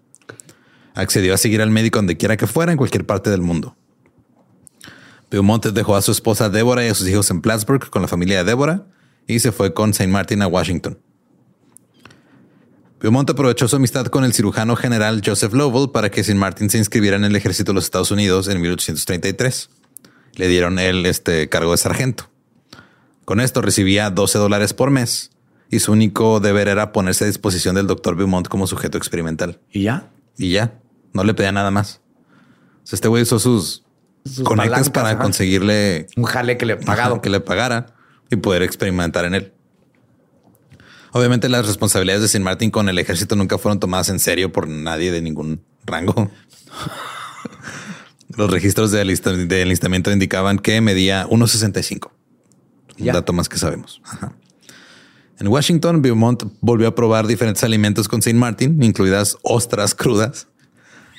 Accedió 0.95 1.35
a 1.35 1.37
seguir 1.37 1.63
al 1.63 1.71
médico 1.71 1.99
donde 1.99 2.17
quiera 2.17 2.37
que 2.37 2.47
fuera 2.47 2.71
en 2.71 2.79
cualquier 2.79 3.05
parte 3.05 3.29
del 3.29 3.41
mundo. 3.41 3.77
Beaumont 5.33 5.67
dejó 5.67 5.97
a 5.97 6.03
su 6.03 6.13
esposa 6.13 6.49
Débora 6.49 6.87
y 6.87 6.91
a 6.91 6.95
sus 6.95 7.09
hijos 7.09 7.29
en 7.33 7.41
Plattsburgh 7.41 7.91
con 7.91 8.03
la 8.03 8.09
familia 8.09 8.39
de 8.39 8.45
Débora 8.45 8.87
y 9.27 9.41
se 9.41 9.51
fue 9.51 9.75
con 9.75 9.93
Saint 9.93 10.13
Martin 10.13 10.41
a 10.41 10.47
Washington. 10.47 10.97
Beaumont 13.01 13.29
aprovechó 13.31 13.67
su 13.67 13.75
amistad 13.75 14.07
con 14.07 14.23
el 14.23 14.33
cirujano 14.33 14.77
general 14.77 15.23
Joseph 15.27 15.55
Lovell 15.55 15.91
para 15.91 16.13
que 16.13 16.23
Saint 16.23 16.39
Martin 16.39 16.71
se 16.71 16.79
inscribiera 16.79 17.17
en 17.17 17.25
el 17.25 17.35
ejército 17.35 17.73
de 17.73 17.75
los 17.75 17.85
Estados 17.87 18.13
Unidos 18.13 18.47
en 18.47 18.61
1833. 18.61 19.71
Le 20.37 20.47
dieron 20.47 20.79
el 20.79 21.05
este, 21.05 21.49
cargo 21.49 21.73
de 21.73 21.79
sargento. 21.79 22.31
Con 23.25 23.41
esto 23.41 23.61
recibía 23.63 24.11
12 24.11 24.39
dólares 24.39 24.73
por 24.75 24.91
mes 24.91 25.31
y 25.71 25.79
su 25.81 25.93
único 25.93 26.41
deber 26.41 26.69
era 26.69 26.93
ponerse 26.93 27.25
a 27.25 27.27
disposición 27.29 27.75
del 27.77 27.87
doctor 27.87 28.17
Beaumont 28.17 28.49
como 28.49 28.67
sujeto 28.67 28.99
experimental. 28.99 29.61
Y 29.73 29.83
ya. 29.85 30.11
Y 30.37 30.51
ya, 30.53 30.79
no 31.13 31.23
le 31.25 31.35
pedía 31.35 31.53
nada 31.53 31.71
más. 31.71 32.01
O 32.83 32.87
sea, 32.87 32.97
este 32.97 33.09
güey 33.09 33.23
usó 33.23 33.39
sus, 33.39 33.85
Sus 34.25 34.43
conectas 34.45 34.91
para 34.91 35.11
ajá. 35.11 35.19
conseguirle 35.19 36.07
Un 36.17 36.25
jale 36.25 36.57
que 36.57 36.67
le 36.67 36.77
pagado. 36.77 37.21
que 37.21 37.31
le 37.31 37.41
pagara 37.41 37.95
y 38.31 38.37
poder 38.37 38.63
experimentar 38.63 39.25
en 39.27 39.35
él. 39.35 39.53
Obviamente 41.13 41.49
las 41.49 41.67
responsabilidades 41.67 42.23
de 42.23 42.29
Sin 42.29 42.43
Martin 42.43 42.71
con 42.71 42.89
el 42.89 42.99
ejército 42.99 43.35
nunca 43.37 43.59
fueron 43.59 43.81
tomadas 43.81 44.09
en 44.09 44.19
serio 44.21 44.53
por 44.53 44.67
nadie 44.69 45.11
de 45.13 45.21
ningún 45.23 45.63
rango. 45.85 46.31
Los 48.37 48.51
registros 48.51 48.93
de, 48.93 49.01
alista- 49.01 49.33
de 49.33 49.63
enlistamiento 49.63 50.11
indicaban 50.13 50.59
que 50.59 50.81
medía 50.81 51.27
1.65. 51.27 52.11
Un 53.01 53.07
Ya. 53.07 53.13
dato 53.15 53.33
más 53.33 53.49
que 53.49 53.57
sabemos. 53.59 54.01
Ajá. 54.05 54.33
En 55.39 55.49
Washington, 55.49 56.03
Beaumont 56.03 56.43
volvió 56.61 56.89
a 56.89 56.95
probar 56.95 57.27
diferentes 57.27 57.65
alimentos 57.65 58.09
con 58.09 58.21
Saint 58.21 58.39
Martin, 58.39 58.83
incluidas 58.83 59.39
ostras 59.43 59.95
crudas, 59.95 60.49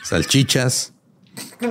salchichas. 0.03 0.93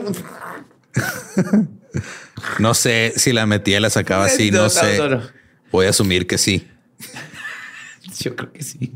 no 2.59 2.75
sé 2.75 3.13
si 3.17 3.33
la 3.33 3.47
metía 3.47 3.79
y 3.79 3.81
la 3.81 3.91
sacaba 3.91 4.27
así, 4.27 4.51
no, 4.51 4.59
No, 4.59 4.63
no, 4.65 4.71
sé. 4.71 4.99
no, 4.99 5.09
no. 5.09 5.23
Voy 5.71 5.87
a 5.87 5.91
asumir 5.91 6.27
que 6.27 6.39
sí. 6.39 6.67
Yo 8.19 8.35
creo 8.37 8.53
que 8.53 8.63
sí. 8.63 8.93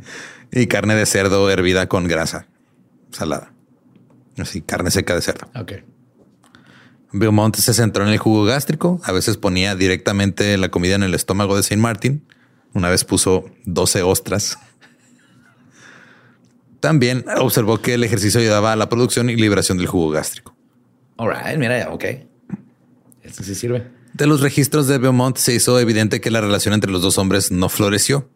Y 0.51 0.67
carne 0.67 0.95
de 0.95 1.07
cerdo 1.07 1.49
hervida 1.51 1.89
con 1.89 2.07
grasa 2.09 2.47
salada. 3.13 3.53
Así, 4.37 4.61
carne 4.63 4.91
seca 4.91 5.15
de 5.15 5.23
cerdo. 5.23 5.49
Ok. 5.55 5.73
Beaumont 7.15 7.55
se 7.55 7.73
centró 7.73 8.05
en 8.05 8.11
el 8.11 8.19
jugo 8.19 8.45
gástrico. 8.45 9.01
A 9.05 9.13
veces 9.13 9.37
ponía 9.37 9.77
directamente 9.77 10.57
la 10.59 10.69
comida 10.69 10.97
en 10.97 11.05
el 11.05 11.15
estómago 11.15 11.57
de 11.57 11.63
Saint 11.63 11.81
Martin. 11.81 12.25
Una 12.73 12.91
vez 12.91 13.05
puso 13.05 13.45
12 13.67 14.03
ostras. 14.03 14.59
También 16.81 17.25
observó 17.39 17.81
que 17.81 17.95
el 17.95 18.03
ejercicio 18.03 18.41
ayudaba 18.41 18.73
a 18.73 18.77
la 18.77 18.89
producción 18.89 19.31
y 19.31 19.37
liberación 19.37 19.79
del 19.79 19.87
jugo 19.87 20.11
gástrico. 20.11 20.57
All 21.17 21.31
right, 21.33 21.57
mira, 21.57 21.89
ok. 21.91 22.05
Esto 23.23 23.45
sí 23.45 23.55
sirve. 23.55 23.87
De 24.13 24.27
los 24.27 24.41
registros 24.41 24.89
de 24.89 24.99
Beaumont 24.99 25.37
se 25.37 25.55
hizo 25.55 25.79
evidente 25.79 26.21
que 26.21 26.33
la 26.33 26.41
relación 26.41 26.75
entre 26.75 26.91
los 26.91 27.01
dos 27.01 27.17
hombres 27.17 27.53
no 27.53 27.69
floreció, 27.69 28.29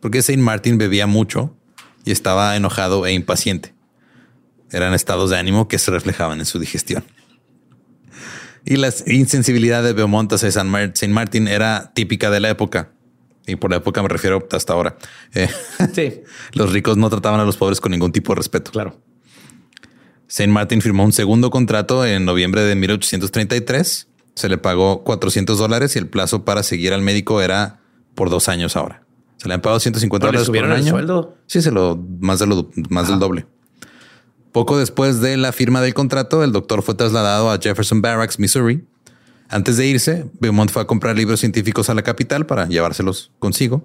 porque 0.00 0.22
Saint 0.22 0.42
Martin 0.42 0.76
bebía 0.76 1.06
mucho 1.06 1.56
y 2.04 2.10
estaba 2.10 2.56
enojado 2.56 3.06
e 3.06 3.12
impaciente. 3.12 3.74
Eran 4.72 4.92
estados 4.92 5.30
de 5.30 5.38
ánimo 5.38 5.68
que 5.68 5.78
se 5.78 5.92
reflejaban 5.92 6.40
en 6.40 6.46
su 6.46 6.58
digestión. 6.58 7.04
Y 8.64 8.76
la 8.76 8.92
insensibilidad 9.06 9.82
de 9.82 9.92
Beaumont 9.92 10.32
hacia 10.32 10.50
Saint 10.50 11.08
Martin 11.12 11.48
era 11.48 11.92
típica 11.94 12.30
de 12.30 12.40
la 12.40 12.50
época. 12.50 12.90
Y 13.46 13.56
por 13.56 13.70
la 13.70 13.76
época 13.76 14.02
me 14.02 14.08
refiero 14.08 14.46
hasta 14.52 14.72
ahora. 14.72 14.96
Eh, 15.34 15.48
Sí, 15.94 16.22
los 16.54 16.72
ricos 16.72 16.96
no 16.96 17.10
trataban 17.10 17.40
a 17.40 17.44
los 17.44 17.56
pobres 17.58 17.80
con 17.80 17.92
ningún 17.92 18.10
tipo 18.12 18.32
de 18.32 18.36
respeto. 18.36 18.70
claro. 18.70 19.00
Saint 20.26 20.52
Martin 20.52 20.80
firmó 20.80 21.04
un 21.04 21.12
segundo 21.12 21.50
contrato 21.50 22.04
en 22.06 22.24
noviembre 22.24 22.62
de 22.62 22.74
1833. 22.74 24.08
Se 24.34 24.48
le 24.48 24.58
pagó 24.58 25.04
400 25.04 25.58
dólares 25.58 25.94
y 25.94 25.98
el 25.98 26.08
plazo 26.08 26.44
para 26.44 26.62
seguir 26.62 26.92
al 26.92 27.02
médico 27.02 27.40
era 27.42 27.80
por 28.14 28.30
dos 28.30 28.48
años 28.48 28.74
ahora. 28.76 29.02
Se 29.36 29.46
le 29.48 29.54
han 29.54 29.60
pagado 29.60 29.78
150 29.78 30.26
¿No 30.26 30.32
le 30.32 30.38
dólares 30.38 30.46
por 30.48 30.56
un 30.56 30.60
subieron 30.62 30.72
el 30.72 30.76
año. 30.82 30.90
sueldo? 30.90 31.36
Sí, 31.46 31.60
se 31.60 31.70
lo 31.70 32.02
más, 32.20 32.38
de 32.38 32.46
lo, 32.46 32.70
más 32.88 33.06
del 33.08 33.18
doble. 33.18 33.46
Poco 34.54 34.78
después 34.78 35.20
de 35.20 35.36
la 35.36 35.50
firma 35.50 35.80
del 35.80 35.94
contrato, 35.94 36.44
el 36.44 36.52
doctor 36.52 36.84
fue 36.84 36.94
trasladado 36.94 37.50
a 37.50 37.58
Jefferson 37.58 38.00
Barracks, 38.00 38.38
Missouri. 38.38 38.84
Antes 39.48 39.76
de 39.76 39.88
irse, 39.88 40.30
Beaumont 40.38 40.70
fue 40.70 40.82
a 40.82 40.84
comprar 40.84 41.16
libros 41.16 41.40
científicos 41.40 41.90
a 41.90 41.94
la 41.94 42.02
capital 42.02 42.46
para 42.46 42.68
llevárselos 42.68 43.32
consigo 43.40 43.84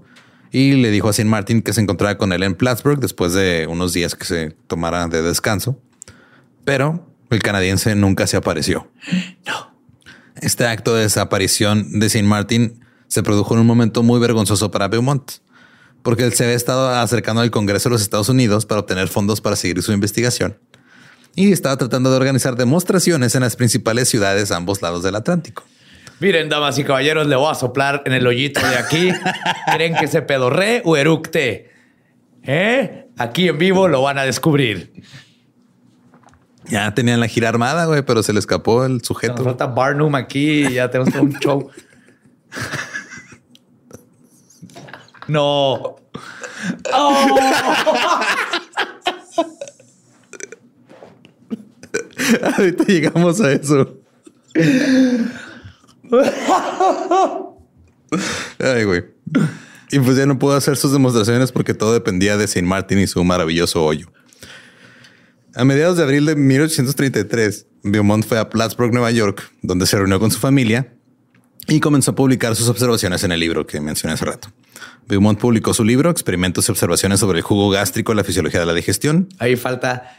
y 0.51 0.73
le 0.73 0.91
dijo 0.91 1.09
a 1.09 1.13
Saint 1.13 1.27
Martin 1.27 1.63
que 1.63 1.73
se 1.73 1.81
encontrara 1.81 2.19
con 2.19 2.33
él 2.33 2.43
en 2.43 2.53
Plattsburgh 2.53 2.99
después 2.99 3.33
de 3.33 3.65
unos 3.67 3.93
días 3.93 4.13
que 4.13 4.25
se 4.25 4.51
tomara 4.67 5.07
de 5.07 5.23
descanso. 5.23 5.81
Pero 6.65 7.03
el 7.31 7.39
canadiense 7.39 7.95
nunca 7.95 8.27
se 8.27 8.37
apareció. 8.37 8.91
No. 9.47 9.73
Este 10.35 10.67
acto 10.67 10.93
de 10.93 11.01
desaparición 11.01 11.99
de 11.99 12.09
Saint 12.09 12.27
Martin 12.27 12.79
se 13.07 13.23
produjo 13.23 13.55
en 13.55 13.61
un 13.61 13.65
momento 13.65 14.03
muy 14.03 14.19
vergonzoso 14.19 14.69
para 14.69 14.87
Beaumont, 14.87 15.31
porque 16.03 16.23
él 16.23 16.33
se 16.33 16.43
había 16.43 16.55
estado 16.55 16.89
acercando 16.89 17.41
al 17.41 17.51
Congreso 17.51 17.89
de 17.89 17.93
los 17.93 18.01
Estados 18.01 18.29
Unidos 18.29 18.65
para 18.65 18.81
obtener 18.81 19.07
fondos 19.07 19.41
para 19.41 19.55
seguir 19.55 19.81
su 19.83 19.91
investigación 19.91 20.57
y 21.35 21.51
estaba 21.51 21.77
tratando 21.77 22.09
de 22.09 22.17
organizar 22.17 22.55
demostraciones 22.55 23.35
en 23.35 23.41
las 23.41 23.55
principales 23.55 24.09
ciudades 24.09 24.51
a 24.51 24.57
ambos 24.57 24.81
lados 24.81 25.03
del 25.03 25.15
Atlántico. 25.15 25.63
Miren, 26.19 26.49
damas 26.49 26.77
y 26.77 26.83
caballeros, 26.83 27.27
le 27.27 27.35
voy 27.37 27.49
a 27.49 27.55
soplar 27.55 28.03
en 28.05 28.11
el 28.11 28.27
hoyito 28.27 28.59
de 28.59 28.77
aquí. 28.77 29.09
¿Creen 29.73 29.95
que 29.95 30.07
se 30.07 30.21
pedorre 30.21 30.81
o 30.83 30.97
eructe? 30.97 31.71
¿Eh? 32.43 33.05
Aquí 33.17 33.47
en 33.47 33.57
vivo 33.57 33.87
lo 33.87 34.01
van 34.01 34.17
a 34.17 34.23
descubrir. 34.23 34.91
Ya 36.67 36.93
tenían 36.93 37.19
la 37.19 37.27
gira 37.27 37.47
armada, 37.49 37.85
güey, 37.85 38.01
pero 38.01 38.21
se 38.21 38.33
le 38.33 38.39
escapó 38.39 38.83
el 38.85 38.97
Nos 38.97 39.07
sujeto. 39.07 39.43
falta 39.43 39.67
Barnum 39.67 40.13
aquí 40.15 40.67
y 40.67 40.73
ya 40.73 40.91
tenemos 40.91 41.13
todo 41.13 41.23
un 41.23 41.33
show. 41.39 41.69
No. 45.29 45.95
Ahorita 52.57 52.83
llegamos 52.85 53.41
a 53.41 53.51
eso. 53.51 53.99
Ay, 58.59 58.83
güey. 58.83 59.05
Y 59.91 59.99
pues 59.99 60.17
ya 60.17 60.25
no 60.25 60.37
pudo 60.37 60.55
hacer 60.55 60.77
sus 60.77 60.91
demostraciones 60.91 61.51
porque 61.51 61.73
todo 61.73 61.93
dependía 61.93 62.37
de 62.37 62.47
Saint 62.47 62.67
Martin 62.67 62.99
y 62.99 63.07
su 63.07 63.23
maravilloso 63.23 63.83
hoyo. 63.83 64.11
A 65.55 65.65
mediados 65.65 65.97
de 65.97 66.03
abril 66.03 66.25
de 66.25 66.35
1833, 66.35 67.65
Beaumont 67.83 68.25
fue 68.25 68.37
a 68.37 68.49
Plattsburgh, 68.49 68.93
Nueva 68.93 69.11
York, 69.11 69.51
donde 69.61 69.85
se 69.85 69.97
reunió 69.97 70.19
con 70.19 70.31
su 70.31 70.39
familia 70.39 70.93
y 71.67 71.79
comenzó 71.79 72.11
a 72.11 72.15
publicar 72.15 72.55
sus 72.55 72.69
observaciones 72.69 73.23
en 73.23 73.31
el 73.31 73.39
libro 73.39 73.65
que 73.65 73.81
mencioné 73.81 74.13
hace 74.13 74.25
rato. 74.25 74.49
Beaumont 75.07 75.39
publicó 75.39 75.73
su 75.73 75.83
libro, 75.83 76.09
Experimentos 76.09 76.67
y 76.67 76.71
observaciones 76.71 77.19
sobre 77.19 77.39
el 77.39 77.43
jugo 77.43 77.69
gástrico 77.69 78.13
y 78.13 78.15
la 78.15 78.23
fisiología 78.23 78.59
de 78.59 78.65
la 78.65 78.73
digestión, 78.73 79.29
Ahí 79.39 79.55
falta 79.55 80.15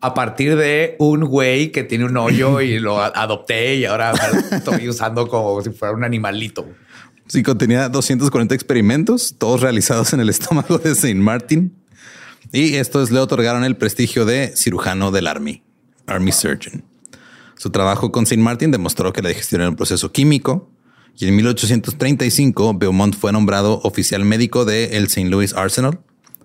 a 0.00 0.14
partir 0.14 0.56
de 0.56 0.96
un 0.98 1.24
güey 1.24 1.72
que 1.72 1.84
tiene 1.84 2.04
un 2.06 2.16
hoyo 2.16 2.60
y 2.60 2.78
lo 2.80 3.00
adopté 3.00 3.76
y 3.76 3.84
ahora 3.84 4.12
estoy 4.50 4.88
usando 4.88 5.28
como 5.28 5.60
si 5.62 5.70
fuera 5.70 5.94
un 5.94 6.04
animalito. 6.04 6.66
Sí, 7.26 7.42
contenía 7.42 7.88
240 7.88 8.54
experimentos, 8.54 9.36
todos 9.38 9.60
realizados 9.60 10.12
en 10.12 10.20
el 10.20 10.28
estómago 10.28 10.78
de 10.78 10.94
Saint 10.94 11.20
Martin. 11.20 11.76
Y 12.52 12.74
estos 12.74 13.12
le 13.12 13.20
otorgaron 13.20 13.62
el 13.62 13.76
prestigio 13.76 14.24
de 14.24 14.52
cirujano 14.56 15.12
del 15.12 15.28
Army, 15.28 15.62
Army 16.06 16.32
Surgeon. 16.32 16.82
Su 17.56 17.70
trabajo 17.70 18.10
con 18.10 18.26
Saint 18.26 18.42
Martin 18.42 18.72
demostró 18.72 19.12
que 19.12 19.22
la 19.22 19.28
digestión 19.28 19.60
era 19.60 19.70
un 19.70 19.76
proceso 19.76 20.10
químico. 20.10 20.68
Y 21.20 21.28
en 21.28 21.36
1835, 21.36 22.74
Beaumont 22.74 23.14
fue 23.14 23.30
nombrado 23.30 23.80
oficial 23.84 24.24
médico 24.24 24.64
del 24.64 24.94
el 24.94 25.04
St. 25.04 25.28
Louis 25.28 25.52
Arsenal. 25.52 26.00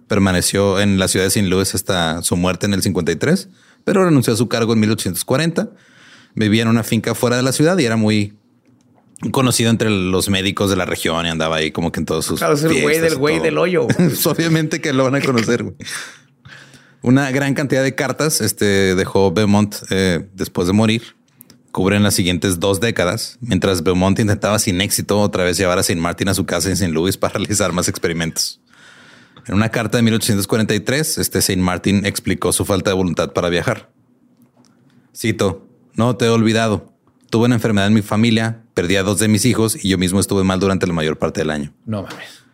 Permaneció 0.10 0.82
en 0.82 1.00
la 1.00 1.08
ciudad 1.08 1.24
de 1.24 1.30
St. 1.30 1.48
Louis 1.48 1.74
hasta 1.74 2.22
su 2.24 2.36
muerte 2.36 2.66
en 2.66 2.74
el 2.74 2.84
53, 2.84 3.48
pero 3.86 4.04
renunció 4.04 4.34
a 4.34 4.36
su 4.36 4.50
cargo 4.50 4.74
en 4.74 4.82
1840. 4.82 5.70
Vivía 6.36 6.64
en 6.64 6.68
una 6.68 6.84
finca 6.84 7.16
fuera 7.16 7.38
de 7.38 7.44
la 7.44 7.54
ciudad 7.54 7.78
y 7.78 7.86
era 7.86 7.96
muy 7.96 8.34
conocido 9.32 9.70
entre 9.70 9.90
los 9.90 10.28
médicos 10.28 10.70
de 10.70 10.76
la 10.76 10.84
región 10.84 11.26
y 11.26 11.30
andaba 11.30 11.56
ahí 11.56 11.72
como 11.72 11.94
que 11.94 12.02
en 12.02 12.06
todos 12.06 12.26
sus. 12.26 12.40
Claro, 12.40 12.56
es 12.56 12.64
el 12.64 12.82
güey 12.82 13.00
del 13.00 13.16
güey 13.16 13.40
del 13.40 13.58
hoyo. 13.58 13.88
Pues 13.96 14.28
obviamente 14.28 14.82
que 14.82 14.92
lo 14.92 15.06
van 15.06 15.16
a 15.16 15.22
conocer. 15.22 15.64
Una 17.02 17.32
gran 17.32 17.54
cantidad 17.54 17.82
de 17.82 17.96
cartas 17.96 18.42
este, 18.42 18.94
dejó 18.96 19.32
Beaumont 19.32 19.74
eh, 19.90 20.28
después 20.34 20.68
de 20.68 20.74
morir. 20.74 21.15
Cubren 21.76 22.04
las 22.04 22.14
siguientes 22.14 22.62
dos 22.62 22.80
décadas, 22.80 23.38
mientras 23.42 23.84
Beaumont 23.84 24.18
intentaba 24.18 24.60
sin 24.60 24.80
éxito 24.80 25.20
otra 25.20 25.44
vez 25.44 25.58
llevar 25.58 25.78
a 25.78 25.84
Saint 25.84 26.02
Martin 26.02 26.30
a 26.30 26.34
su 26.34 26.46
casa 26.46 26.70
en 26.70 26.76
St. 26.76 26.94
Louis 26.94 27.18
para 27.18 27.34
realizar 27.38 27.74
más 27.74 27.90
experimentos. 27.90 28.62
En 29.46 29.56
una 29.56 29.68
carta 29.68 29.98
de 29.98 30.04
1843, 30.04 31.18
este 31.18 31.42
Saint 31.42 31.62
Martin 31.62 32.06
explicó 32.06 32.54
su 32.54 32.64
falta 32.64 32.92
de 32.92 32.96
voluntad 32.96 33.34
para 33.34 33.50
viajar. 33.50 33.90
Cito, 35.14 35.68
no 35.96 36.16
te 36.16 36.28
he 36.28 36.30
olvidado. 36.30 36.94
Tuve 37.30 37.48
una 37.48 37.56
enfermedad 37.56 37.88
en 37.88 37.94
mi 37.94 38.02
familia, 38.02 38.64
perdí 38.74 38.96
a 38.96 39.04
dos 39.04 39.20
de 39.20 39.28
mis 39.28 39.44
hijos 39.44 39.76
y 39.76 39.90
yo 39.90 39.98
mismo 39.98 40.22
estuve 40.22 40.46
mal 40.46 40.62
durante 40.62 40.88
la 40.88 40.94
mayor 40.94 41.18
parte 41.18 41.42
del 41.42 41.50
año. 41.50 41.74
No 41.86 42.04
mames. 42.04 42.45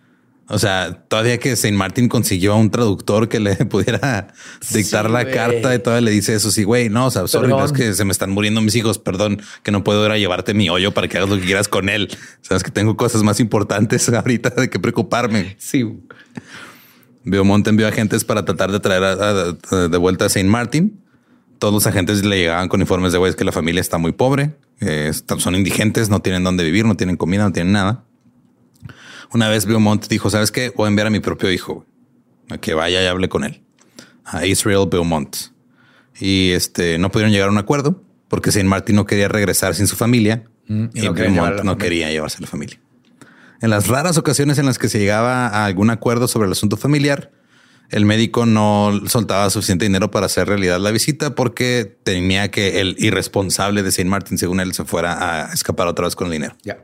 O 0.54 0.60
sea, 0.60 1.06
todavía 1.08 1.38
que 1.39 1.56
Saint 1.56 1.78
Martin 1.78 2.10
consiguió 2.10 2.52
a 2.54 2.56
un 2.58 2.70
traductor 2.72 3.30
que 3.30 3.39
le 3.39 3.56
pudiera 3.66 4.34
dictar 4.74 5.06
Sí, 5.08 5.12
la 5.14 5.32
carta 5.32 5.74
y 5.74 5.80
todavía 5.80 6.02
le 6.02 6.12
dice 6.12 6.36
eso. 6.36 6.52
Sí, 6.52 6.64
güey, 6.64 6.89
no, 6.89 7.06
o 7.06 7.12
sea, 7.12 7.26
sorry, 7.28 7.54
es 7.64 7.72
que 7.72 7.93
se 7.93 8.04
me 8.04 8.12
están 8.12 8.32
muriendo 8.32 8.60
mis 8.62 8.76
hijos. 8.76 8.99
Perdón, 8.99 9.41
que 9.64 9.72
no 9.72 9.84
puedo 9.84 10.06
ir 10.06 10.12
a 10.12 10.18
llevarte 10.18 10.54
mi 10.54 10.70
hoyo 10.70 10.93
para 10.93 11.08
que 11.08 11.18
hagas 11.18 11.30
lo 11.30 11.38
que 11.38 11.45
quieras 11.45 11.68
con 11.70 11.88
él. 11.89 12.10
Sabes 12.41 12.64
que 12.64 12.72
tengo 12.72 12.97
cosas 12.97 13.24
más 13.24 13.39
importantes 13.39 14.10
ahorita 14.14 14.49
de 14.49 14.70
que 14.70 14.78
preocuparme. 14.80 15.56
Sí. 15.58 15.86
Beaumont 17.24 17.68
envió 17.68 17.88
agentes 17.88 18.24
para 18.26 18.45
tratar 18.45 18.72
de 18.72 18.80
traer 18.80 19.04
a- 19.04 19.14
a- 19.14 19.56
a- 19.72 19.88
de 19.88 19.97
vuelta 19.97 20.26
a 20.26 20.30
Saint 20.30 20.49
Martin. 20.49 20.99
Todos 21.60 21.74
los 21.74 21.86
agentes 21.88 22.26
le 22.26 22.38
llegaban 22.39 22.68
con 22.68 22.82
informes 22.82 23.12
de 23.12 23.20
güey, 23.20 23.30
es 23.30 23.36
que 23.36 23.43
la 23.45 23.52
familia 23.52 23.80
está 23.82 23.99
muy 23.99 24.12
pobre, 24.12 24.56
eh, 24.80 25.12
son 25.38 25.56
indigentes, 25.56 26.10
no 26.10 26.20
tienen 26.20 26.43
dónde 26.43 26.64
vivir, 26.64 26.86
no 26.86 26.95
tienen 26.95 27.18
comida, 27.18 27.43
no 27.43 27.52
tienen 27.52 27.72
nada. 27.74 28.04
Una 29.34 29.50
vez 29.50 29.66
Beaumont 29.66 30.08
dijo, 30.08 30.30
¿sabes 30.30 30.52
qué? 30.52 30.72
Voy 30.76 30.86
a 30.86 30.90
enviar 30.90 31.08
a 31.08 31.10
mi 31.10 31.20
propio 31.20 31.52
hijo 31.52 31.86
a 32.50 32.58
que 32.58 32.74
vaya 32.74 33.02
y 33.02 33.06
hable 33.06 33.30
con 33.30 33.44
él, 33.44 33.62
a 34.26 34.46
Israel 34.46 34.88
Beaumont. 34.90 35.36
Y 36.20 36.52
este 36.52 36.98
no 36.98 37.12
pudieron 37.12 37.32
llegar 37.32 37.48
a 37.50 37.52
un 37.52 37.58
acuerdo 37.58 38.04
porque 38.28 38.52
Saint 38.52 38.70
Martin 38.70 38.96
no 38.96 39.06
quería 39.06 39.28
regresar 39.28 39.76
sin 39.76 39.88
su 39.88 39.96
familia 39.96 40.46
Mm, 40.72 40.86
y 40.94 41.02
y, 41.02 41.06
no 41.06 41.14
quería 41.14 41.32
Beaumont 41.32 41.58
la 41.58 41.64
no 41.64 41.78
quería 41.78 42.10
llevarse 42.10 42.38
a 42.38 42.42
la 42.42 42.48
familia. 42.48 42.80
En 43.62 43.70
las 43.70 43.88
raras 43.88 44.18
ocasiones 44.18 44.58
en 44.58 44.66
las 44.66 44.80
que 44.80 44.90
se 44.90 45.00
llegaba 45.00 45.48
a 45.48 45.66
algún 45.66 45.90
acuerdo 45.90 46.28
sobre 46.28 46.48
el 46.48 46.54
asunto 46.54 46.78
familiar, 46.78 47.32
el 47.90 48.06
médico 48.06 48.46
no 48.46 49.02
soltaba 49.08 49.50
suficiente 49.50 49.86
dinero 49.86 50.10
para 50.12 50.28
hacer 50.28 50.48
realidad 50.48 50.80
la 50.80 50.92
visita 50.92 51.36
porque 51.36 51.98
temía 52.04 52.50
que 52.50 52.80
el 52.80 52.96
irresponsable 52.98 53.84
de 53.84 53.92
Saint 53.92 54.10
Martin, 54.10 54.38
según 54.38 54.62
él, 54.62 54.74
se 54.74 54.86
fuera 54.86 55.50
a 55.50 55.54
escapar 55.54 55.88
otra 55.88 56.06
vez 56.06 56.16
con 56.16 56.28
el 56.28 56.34
dinero. 56.34 56.56
Ya. 56.64 56.84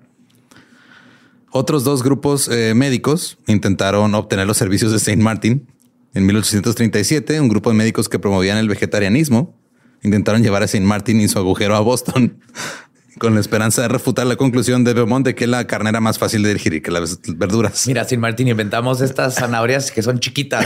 Otros 1.52 1.84
dos 1.84 2.04
grupos 2.04 2.50
eh, 2.50 2.74
médicos 2.76 3.38
intentaron 3.48 4.14
obtener 4.16 4.48
los 4.48 4.58
servicios 4.58 4.92
de 4.92 5.00
Saint 5.00 5.22
Martin. 5.22 5.68
En 6.14 6.26
1837, 6.26 7.40
un 7.40 7.48
grupo 7.48 7.70
de 7.70 7.76
médicos 7.76 8.10
que 8.10 8.20
promovían 8.20 8.58
el 8.58 8.68
vegetarianismo 8.68 9.56
intentaron 10.04 10.44
llevar 10.44 10.64
a 10.64 10.68
Saint 10.68 10.86
Martin 10.86 11.22
y 11.22 11.28
su 11.28 11.40
agujero 11.40 11.76
a 11.76 11.80
Boston 11.80 12.40
con 13.20 13.34
la 13.34 13.40
esperanza 13.40 13.82
de 13.82 13.88
refutar 13.88 14.28
la 14.28 14.36
conclusión 14.36 14.84
de 14.84 14.94
Beaumont 14.94 15.26
de 15.26 15.36
que 15.36 15.48
la 15.48 15.66
carne 15.68 15.90
era 15.90 16.00
más 16.00 16.20
fácil 16.20 16.44
de 16.44 16.54
digerir 16.54 16.82
que 16.82 16.92
las 16.92 17.20
verduras. 17.28 17.88
Mira, 17.88 18.04
sin 18.04 18.20
Martín, 18.20 18.48
inventamos 18.48 19.02
estas 19.02 19.36
zanahorias 19.36 19.92
que 19.92 20.02
son 20.04 20.20
chiquitas 20.20 20.66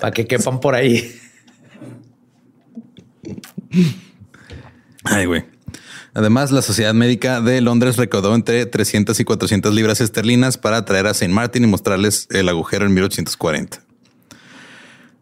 para 0.00 0.10
que 0.12 0.26
quepan 0.26 0.60
por 0.60 0.74
ahí. 0.74 1.12
Ay, 5.04 5.26
güey. 5.26 5.44
Además, 6.14 6.50
la 6.50 6.62
Sociedad 6.62 6.92
Médica 6.94 7.40
de 7.40 7.60
Londres 7.60 7.96
recaudó 7.96 8.34
entre 8.34 8.66
300 8.66 9.18
y 9.20 9.24
400 9.24 9.74
libras 9.74 10.00
esterlinas 10.00 10.58
para 10.58 10.84
traer 10.84 11.06
a 11.06 11.14
Saint 11.14 11.32
Martin 11.32 11.64
y 11.64 11.66
mostrarles 11.66 12.26
el 12.30 12.48
agujero 12.48 12.86
en 12.86 12.94
1840. 12.94 13.90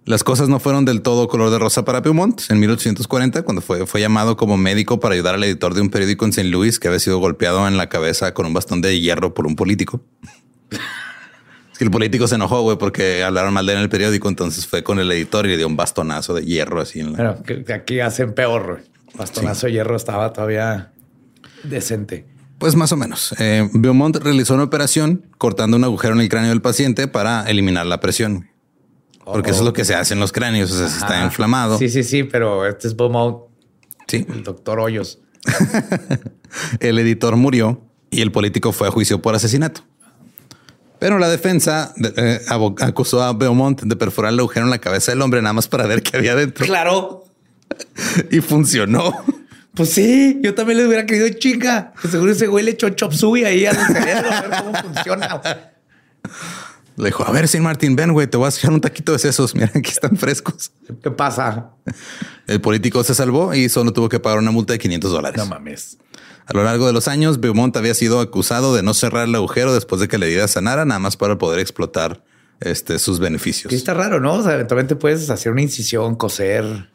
Las 0.09 0.24
cosas 0.24 0.49
no 0.49 0.59
fueron 0.59 0.86
del 0.86 1.03
todo 1.03 1.28
color 1.28 1.51
de 1.51 1.59
rosa 1.59 1.84
para 1.84 2.01
Beaumont. 2.01 2.41
En 2.49 2.59
1840, 2.59 3.43
cuando 3.43 3.61
fue, 3.61 3.86
fue 3.86 4.01
llamado 4.01 4.39
como 4.39 4.57
médico 4.57 5.01
para 5.01 5.14
ayudar 5.14 5.34
al 5.34 5.45
editor 5.45 5.74
de 5.74 5.82
un 5.82 5.91
periódico 5.91 6.24
en 6.24 6.30
St. 6.30 6.49
Louis 6.49 6.78
que 6.80 6.89
había 6.89 6.99
sido 6.99 7.18
golpeado 7.18 7.68
en 7.68 7.76
la 7.76 7.91
cabeza 7.91 8.32
con 8.32 8.47
un 8.47 8.55
bastón 8.55 8.80
de 8.80 8.99
hierro 8.99 9.34
por 9.34 9.47
un 9.47 9.55
político. 9.55 10.01
es 10.70 11.76
que 11.76 11.84
el 11.84 11.91
político 11.91 12.26
se 12.26 12.36
enojó, 12.36 12.62
güey, 12.62 12.78
porque 12.78 13.22
hablaron 13.22 13.53
mal 13.53 13.66
de 13.66 13.72
él 13.72 13.78
en 13.80 13.82
el 13.82 13.91
periódico. 13.91 14.30
Entonces 14.30 14.66
fue 14.66 14.82
con 14.82 14.99
el 14.99 15.12
editor 15.12 15.45
y 15.45 15.51
le 15.51 15.59
dio 15.59 15.66
un 15.66 15.76
bastonazo 15.76 16.32
de 16.32 16.47
hierro 16.47 16.80
así 16.80 17.01
en 17.01 17.12
la... 17.12 17.39
Aquí 17.74 18.01
hacen 18.01 18.32
peor. 18.32 18.80
Bastonazo 19.14 19.66
de 19.66 19.72
hierro 19.72 19.96
estaba 19.96 20.32
todavía 20.32 20.92
decente. 21.64 22.26
Pues 22.59 22.74
más 22.74 22.90
o 22.92 22.96
menos. 22.96 23.34
Eh, 23.38 23.68
Beaumont 23.72 24.16
realizó 24.16 24.54
una 24.54 24.64
operación 24.64 25.26
cortando 25.38 25.76
un 25.76 25.84
agujero 25.84 26.14
en 26.14 26.20
el 26.20 26.28
cráneo 26.28 26.50
del 26.50 26.61
paciente 26.62 27.06
para 27.09 27.48
eliminar 27.48 27.86
la 27.86 28.00
presión. 28.00 28.48
Porque 29.24 29.50
eso 29.50 29.61
es 29.61 29.64
lo 29.66 29.72
que 29.72 29.84
se 29.84 29.94
hace 29.94 30.14
en 30.14 30.20
los 30.20 30.32
cráneos. 30.32 30.70
O 30.72 30.78
sea, 30.78 30.88
si 30.88 30.98
está 30.98 31.22
inflamado. 31.24 31.78
Sí, 31.78 31.88
sí, 31.88 32.02
sí, 32.02 32.24
pero 32.24 32.66
este 32.66 32.88
es 32.88 32.96
Beaumont, 32.96 33.38
Sí. 34.09 34.26
el 34.28 34.42
doctor 34.42 34.80
Hoyos. 34.80 35.18
El 36.80 36.98
editor 36.98 37.36
murió 37.36 37.82
y 38.11 38.22
el 38.22 38.32
político 38.32 38.72
fue 38.72 38.88
a 38.88 38.90
juicio 38.90 39.20
por 39.20 39.34
asesinato. 39.34 39.82
Pero 40.98 41.18
la 41.18 41.28
defensa 41.28 41.92
de- 41.96 42.12
eh, 42.16 42.40
acusó 42.80 43.22
a 43.22 43.32
Beaumont 43.34 43.82
de 43.82 43.96
perforar 43.96 44.32
el 44.32 44.40
agujero 44.40 44.64
en 44.64 44.70
la 44.70 44.78
cabeza 44.78 45.12
del 45.12 45.20
hombre 45.22 45.40
nada 45.42 45.52
más 45.52 45.68
para 45.68 45.86
ver 45.86 46.02
qué 46.02 46.16
había 46.16 46.34
dentro. 46.34 46.64
Claro. 46.66 47.24
Y 48.31 48.41
funcionó. 48.41 49.12
Pues 49.74 49.91
sí, 49.91 50.39
yo 50.43 50.55
también 50.55 50.79
le 50.79 50.87
hubiera 50.87 51.07
querido 51.07 51.29
chinga. 51.29 51.93
Pues 52.01 52.11
seguro 52.11 52.33
ese 52.33 52.47
güey 52.47 52.64
le 52.64 52.72
echó 52.72 52.89
chop 52.91 53.12
suey 53.12 53.45
ahí 53.45 53.64
al 53.64 53.76
cerebro 53.87 54.33
a 54.33 54.41
ver 54.43 54.51
cómo 54.62 54.74
funciona. 54.74 55.41
Le 56.97 57.05
dijo, 57.05 57.24
a 57.24 57.31
ver, 57.31 57.47
Sin 57.47 57.62
Martín, 57.62 57.95
ven, 57.95 58.12
güey, 58.12 58.26
te 58.26 58.37
voy 58.37 58.47
a 58.47 58.49
echar 58.49 58.72
un 58.72 58.81
taquito 58.81 59.12
de 59.12 59.20
sesos. 59.20 59.55
Mira, 59.55 59.70
aquí 59.72 59.91
están 59.91 60.16
frescos. 60.16 60.72
¿Qué 61.01 61.11
pasa? 61.12 61.70
El 62.49 62.61
político 62.61 63.05
se 63.05 63.14
salvó 63.14 63.55
y 63.55 63.68
solo 63.68 63.93
tuvo 63.93 64.09
que 64.09 64.18
pagar 64.18 64.41
una 64.41 64.51
multa 64.51 64.72
de 64.72 64.81
500 64.81 65.12
dólares. 65.12 65.39
No 65.39 65.47
mames. 65.47 65.99
A 66.47 66.55
lo 66.55 66.64
largo 66.64 66.87
de 66.87 66.93
los 66.93 67.07
años, 67.07 67.39
Beaumont 67.41 67.76
había 67.76 67.95
sido 67.95 68.20
acusado 68.20 68.74
de 68.74 68.83
no 68.83 68.95
cerrar 68.95 69.29
el 69.29 69.35
agujero 69.35 69.74
después 69.74 70.01
de 70.01 70.09
que 70.09 70.18
la 70.18 70.26
herida 70.26 70.49
sanara, 70.49 70.85
nada 70.87 70.99
más 70.99 71.16
para 71.16 71.39
poder 71.39 71.61
explotar 71.61 72.24
este, 72.61 72.99
sus 72.99 73.20
beneficios. 73.20 73.70
Que 73.70 73.76
está 73.76 73.95
raro, 73.95 74.18
¿no? 74.18 74.35
O 74.35 74.43
sea, 74.43 74.55
eventualmente 74.55 74.97
puedes 74.97 75.31
hacer 75.31 75.53
una 75.53 75.62
incisión, 75.62 76.16
coser. 76.16 76.89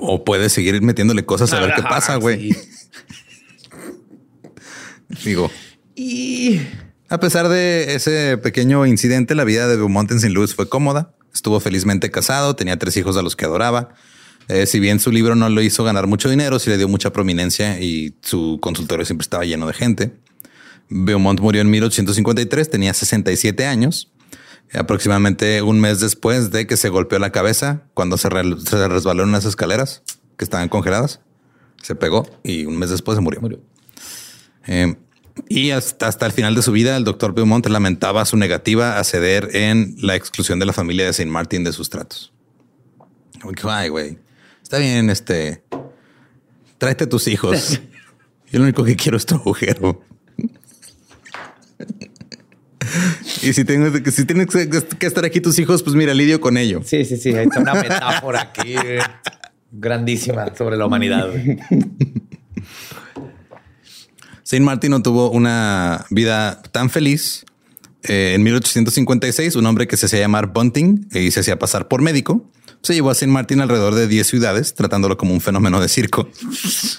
O 0.00 0.24
puedes 0.24 0.52
seguir 0.52 0.80
metiéndole 0.82 1.24
cosas 1.24 1.52
a 1.52 1.60
ver 1.60 1.74
qué 1.74 1.82
pasa, 1.82 2.16
güey. 2.16 2.52
Sí. 2.52 2.58
Digo, 5.24 5.50
Y 5.94 6.60
a 7.08 7.18
pesar 7.18 7.48
de 7.48 7.94
ese 7.94 8.36
pequeño 8.38 8.84
incidente, 8.86 9.34
la 9.34 9.44
vida 9.44 9.66
de 9.66 9.76
Beaumont 9.76 10.10
en 10.10 10.18
St. 10.18 10.30
Louis 10.30 10.54
fue 10.54 10.68
cómoda. 10.68 11.14
Estuvo 11.32 11.60
felizmente 11.60 12.10
casado, 12.10 12.54
tenía 12.56 12.78
tres 12.78 12.96
hijos 12.96 13.16
a 13.16 13.22
los 13.22 13.34
que 13.34 13.46
adoraba. 13.46 13.94
Eh, 14.48 14.66
si 14.66 14.80
bien 14.80 14.98
su 15.00 15.12
libro 15.12 15.34
no 15.34 15.48
lo 15.48 15.60
hizo 15.62 15.84
ganar 15.84 16.06
mucho 16.06 16.28
dinero, 16.30 16.58
sí 16.58 16.70
le 16.70 16.78
dio 16.78 16.88
mucha 16.88 17.12
prominencia 17.12 17.80
y 17.80 18.14
su 18.22 18.58
consultorio 18.60 19.04
siempre 19.04 19.22
estaba 19.22 19.44
lleno 19.44 19.66
de 19.66 19.74
gente. 19.74 20.12
Beaumont 20.88 21.40
murió 21.40 21.60
en 21.60 21.70
1853, 21.70 22.70
tenía 22.70 22.94
67 22.94 23.66
años, 23.66 24.10
aproximadamente 24.74 25.62
un 25.62 25.80
mes 25.80 26.00
después 26.00 26.50
de 26.50 26.66
que 26.66 26.76
se 26.76 26.88
golpeó 26.88 27.18
la 27.18 27.30
cabeza 27.32 27.82
cuando 27.94 28.18
se, 28.18 28.28
re- 28.28 28.60
se 28.60 28.88
resbaló 28.88 29.22
en 29.22 29.30
unas 29.30 29.44
escaleras 29.44 30.02
que 30.36 30.44
estaban 30.44 30.68
congeladas. 30.68 31.20
Se 31.82 31.94
pegó 31.94 32.28
y 32.42 32.64
un 32.66 32.76
mes 32.78 32.90
después 32.90 33.16
se 33.16 33.22
murió. 33.22 33.40
murió. 33.40 33.60
Eh, 34.66 34.96
y 35.48 35.70
hasta, 35.70 36.08
hasta 36.08 36.26
el 36.26 36.32
final 36.32 36.54
de 36.56 36.62
su 36.62 36.72
vida, 36.72 36.96
el 36.96 37.04
doctor 37.04 37.32
Beaumont 37.32 37.64
lamentaba 37.66 38.24
su 38.24 38.36
negativa 38.36 38.98
a 38.98 39.04
ceder 39.04 39.50
en 39.54 39.94
la 40.00 40.16
exclusión 40.16 40.58
de 40.58 40.66
la 40.66 40.72
familia 40.72 41.06
de 41.06 41.12
Saint 41.12 41.30
Martin 41.30 41.62
de 41.64 41.72
sus 41.72 41.88
tratos. 41.90 42.32
Ay, 43.62 43.88
güey, 43.88 44.18
está 44.62 44.78
bien, 44.78 45.10
este, 45.10 45.62
tráete 46.78 47.04
a 47.04 47.08
tus 47.08 47.28
hijos. 47.28 47.80
Yo 48.50 48.58
lo 48.58 48.64
único 48.64 48.82
que 48.82 48.96
quiero 48.96 49.16
es 49.16 49.26
tu 49.26 49.36
agujero. 49.36 50.02
y 53.42 53.52
si 53.52 53.64
tengo, 53.64 53.90
si 54.10 54.24
tienes 54.24 54.46
que 54.46 55.06
estar 55.06 55.24
aquí 55.24 55.40
tus 55.40 55.58
hijos, 55.58 55.82
pues 55.82 55.96
mira, 55.96 56.14
lidio 56.14 56.40
con 56.40 56.56
ello. 56.56 56.82
Sí, 56.84 57.04
sí, 57.04 57.16
sí. 57.16 57.30
Está 57.30 57.60
una 57.60 57.74
metáfora 57.74 58.42
aquí 58.42 58.74
eh, 58.76 59.00
grandísima 59.72 60.54
sobre 60.56 60.76
la 60.76 60.86
humanidad. 60.86 61.28
Saint 64.48 64.64
Martin 64.64 64.90
no 64.92 65.02
tuvo 65.02 65.30
una 65.30 66.06
vida 66.08 66.62
tan 66.72 66.88
feliz. 66.88 67.44
Eh, 68.04 68.32
en 68.34 68.42
1856, 68.44 69.56
un 69.56 69.66
hombre 69.66 69.86
que 69.86 69.98
se 69.98 70.06
hacía 70.06 70.20
llamar 70.20 70.52
Bunting 70.54 71.08
y 71.12 71.30
se 71.32 71.40
hacía 71.40 71.58
pasar 71.58 71.86
por 71.88 72.00
médico, 72.00 72.48
se 72.80 72.94
llevó 72.94 73.10
a 73.10 73.14
Saint 73.14 73.30
Martin 73.30 73.60
alrededor 73.60 73.94
de 73.94 74.08
10 74.08 74.26
ciudades, 74.26 74.74
tratándolo 74.74 75.18
como 75.18 75.34
un 75.34 75.42
fenómeno 75.42 75.80
de 75.80 75.88
circo. 75.88 76.30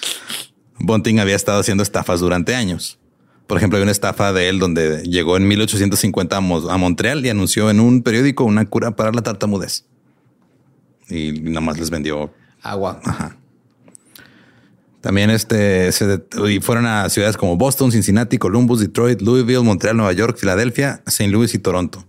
Bunting 0.78 1.18
había 1.18 1.34
estado 1.34 1.58
haciendo 1.58 1.82
estafas 1.82 2.20
durante 2.20 2.54
años. 2.54 2.99
Por 3.50 3.56
ejemplo, 3.56 3.78
hay 3.78 3.82
una 3.82 3.90
estafa 3.90 4.32
de 4.32 4.48
él 4.48 4.60
donde 4.60 5.02
llegó 5.02 5.36
en 5.36 5.48
1850 5.48 6.36
a, 6.36 6.40
Mo- 6.40 6.70
a 6.70 6.76
Montreal 6.76 7.26
y 7.26 7.30
anunció 7.30 7.68
en 7.68 7.80
un 7.80 8.04
periódico 8.04 8.44
una 8.44 8.64
cura 8.64 8.92
para 8.94 9.10
la 9.10 9.22
tartamudez. 9.22 9.86
Y 11.08 11.32
nada 11.32 11.60
más 11.60 11.76
les 11.76 11.90
vendió 11.90 12.32
Agua. 12.62 13.00
también 15.00 15.30
este 15.30 15.90
se 15.90 16.22
y 16.48 16.60
fueron 16.60 16.86
a 16.86 17.08
ciudades 17.08 17.36
como 17.36 17.56
Boston, 17.56 17.90
Cincinnati, 17.90 18.38
Columbus, 18.38 18.78
Detroit, 18.78 19.20
Louisville, 19.20 19.64
Montreal, 19.64 19.96
Nueva 19.96 20.12
York, 20.12 20.36
Filadelfia, 20.38 21.02
St. 21.08 21.28
Louis 21.32 21.52
y 21.52 21.58
Toronto. 21.58 22.06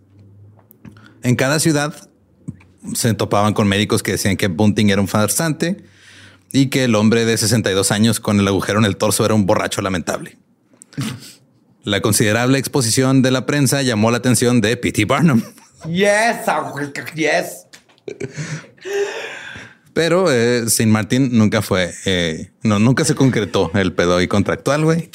En 1.23 1.35
cada 1.35 1.57
ciudad 1.57 2.07
se 2.93 3.15
topaban 3.15 3.55
con 3.55 3.67
médicos 3.67 4.03
que 4.03 4.11
decían 4.11 4.37
que 4.37 4.47
Bunting 4.47 4.91
era 4.91 5.01
un 5.01 5.07
farsante 5.07 5.83
y 6.53 6.67
que 6.67 6.83
el 6.83 6.93
hombre 6.93 7.25
de 7.25 7.35
62 7.35 7.91
años 7.91 8.19
con 8.19 8.39
el 8.39 8.47
agujero 8.47 8.77
en 8.77 8.85
el 8.85 8.95
torso 8.97 9.25
era 9.25 9.33
un 9.33 9.47
borracho 9.47 9.81
lamentable. 9.81 10.37
La 11.83 12.01
considerable 12.01 12.59
exposición 12.59 13.21
de 13.21 13.31
la 13.31 13.45
prensa 13.45 13.81
llamó 13.81 14.11
la 14.11 14.17
atención 14.17 14.61
de 14.61 14.77
P.T. 14.77 15.05
Barnum. 15.05 15.41
Yes, 15.89 16.45
yes. 17.15 17.67
Pero 19.93 20.31
eh, 20.31 20.69
Saint 20.69 20.91
Martin 20.91 21.37
nunca 21.37 21.61
fue, 21.61 21.93
eh, 22.05 22.51
no, 22.63 22.79
nunca 22.79 23.03
se 23.03 23.15
concretó 23.15 23.71
el 23.73 23.93
pedo 23.93 24.21
y 24.21 24.27
contractual, 24.27 24.85
güey. 24.85 25.09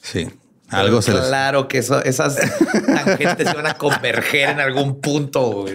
Sí. 0.00 0.28
Algo 0.68 1.02
se 1.02 1.12
les... 1.12 1.26
Claro 1.26 1.68
que 1.68 1.78
eso, 1.78 2.02
esas 2.02 2.36
tangentes 2.86 3.48
se 3.48 3.54
van 3.54 3.66
a 3.66 3.74
converger 3.74 4.50
en 4.50 4.60
algún 4.60 5.00
punto. 5.00 5.66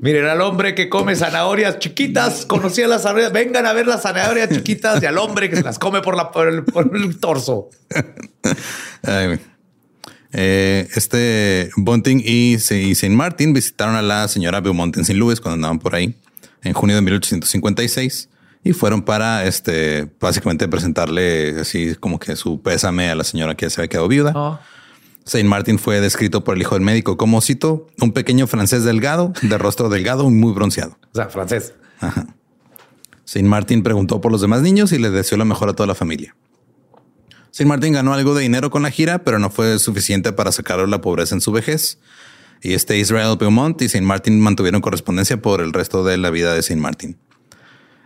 Miren 0.00 0.26
al 0.26 0.40
hombre 0.40 0.74
que 0.74 0.88
come 0.88 1.16
zanahorias 1.16 1.78
chiquitas, 1.78 2.46
conocía 2.46 2.88
las 2.88 3.02
zanahorias. 3.02 3.32
Vengan 3.32 3.66
a 3.66 3.72
ver 3.72 3.86
las 3.86 4.02
zanahorias 4.02 4.50
chiquitas 4.50 5.02
y 5.02 5.06
al 5.06 5.18
hombre 5.18 5.50
que 5.50 5.56
se 5.56 5.62
las 5.62 5.78
come 5.78 6.00
por, 6.00 6.16
la, 6.16 6.30
por, 6.30 6.48
el, 6.48 6.64
por 6.64 6.90
el 6.96 7.18
torso. 7.18 7.68
Ay. 9.02 9.38
Eh, 10.32 10.88
este 10.94 11.70
Bunting 11.76 12.22
y, 12.24 12.54
y 12.54 12.94
Saint 12.94 13.16
Martin 13.16 13.52
visitaron 13.52 13.96
a 13.96 14.02
la 14.02 14.28
señora 14.28 14.60
Beaumont 14.60 14.96
en 14.96 15.02
St. 15.02 15.18
Louis 15.18 15.40
cuando 15.40 15.54
andaban 15.54 15.80
por 15.80 15.94
ahí 15.94 16.14
en 16.62 16.72
junio 16.72 16.96
de 16.96 17.02
1856 17.02 18.28
y 18.62 18.72
fueron 18.72 19.02
para 19.02 19.46
este 19.46 20.08
básicamente 20.20 20.68
presentarle 20.68 21.60
así 21.60 21.94
como 21.96 22.18
que 22.18 22.36
su 22.36 22.60
pésame 22.60 23.10
a 23.10 23.14
la 23.14 23.24
señora 23.24 23.54
que 23.56 23.68
se 23.70 23.80
había 23.80 23.88
quedado 23.88 24.08
viuda. 24.08 24.60
Saint 25.30 25.48
Martin 25.48 25.78
fue 25.78 26.00
descrito 26.00 26.42
por 26.42 26.56
el 26.56 26.62
hijo 26.62 26.74
del 26.74 26.82
médico 26.82 27.16
como 27.16 27.40
cito 27.40 27.86
un 28.00 28.10
pequeño 28.10 28.48
francés 28.48 28.82
delgado, 28.82 29.32
de 29.42 29.58
rostro 29.58 29.88
delgado 29.88 30.26
y 30.26 30.32
muy 30.32 30.52
bronceado. 30.52 30.98
O 31.12 31.14
sea, 31.14 31.28
francés. 31.28 31.72
Saint 33.24 33.46
Martin 33.46 33.84
preguntó 33.84 34.20
por 34.20 34.32
los 34.32 34.40
demás 34.40 34.60
niños 34.62 34.90
y 34.90 34.98
les 34.98 35.12
deseó 35.12 35.38
lo 35.38 35.44
mejor 35.44 35.68
a 35.68 35.74
toda 35.74 35.86
la 35.86 35.94
familia. 35.94 36.34
Saint 37.52 37.68
Martin 37.68 37.92
ganó 37.92 38.12
algo 38.12 38.34
de 38.34 38.42
dinero 38.42 38.70
con 38.70 38.82
la 38.82 38.90
gira, 38.90 39.22
pero 39.22 39.38
no 39.38 39.50
fue 39.50 39.78
suficiente 39.78 40.32
para 40.32 40.50
sacarlo 40.50 40.86
de 40.86 40.90
la 40.90 41.00
pobreza 41.00 41.36
en 41.36 41.40
su 41.40 41.52
vejez. 41.52 42.00
Y 42.60 42.74
este 42.74 42.98
Israel 42.98 43.36
Beaumont 43.38 43.80
y 43.82 43.88
Saint 43.88 44.08
Martin 44.08 44.40
mantuvieron 44.40 44.80
correspondencia 44.80 45.40
por 45.40 45.60
el 45.60 45.72
resto 45.72 46.02
de 46.02 46.16
la 46.16 46.30
vida 46.30 46.54
de 46.54 46.62
Saint 46.64 46.82
Martin. 46.82 47.16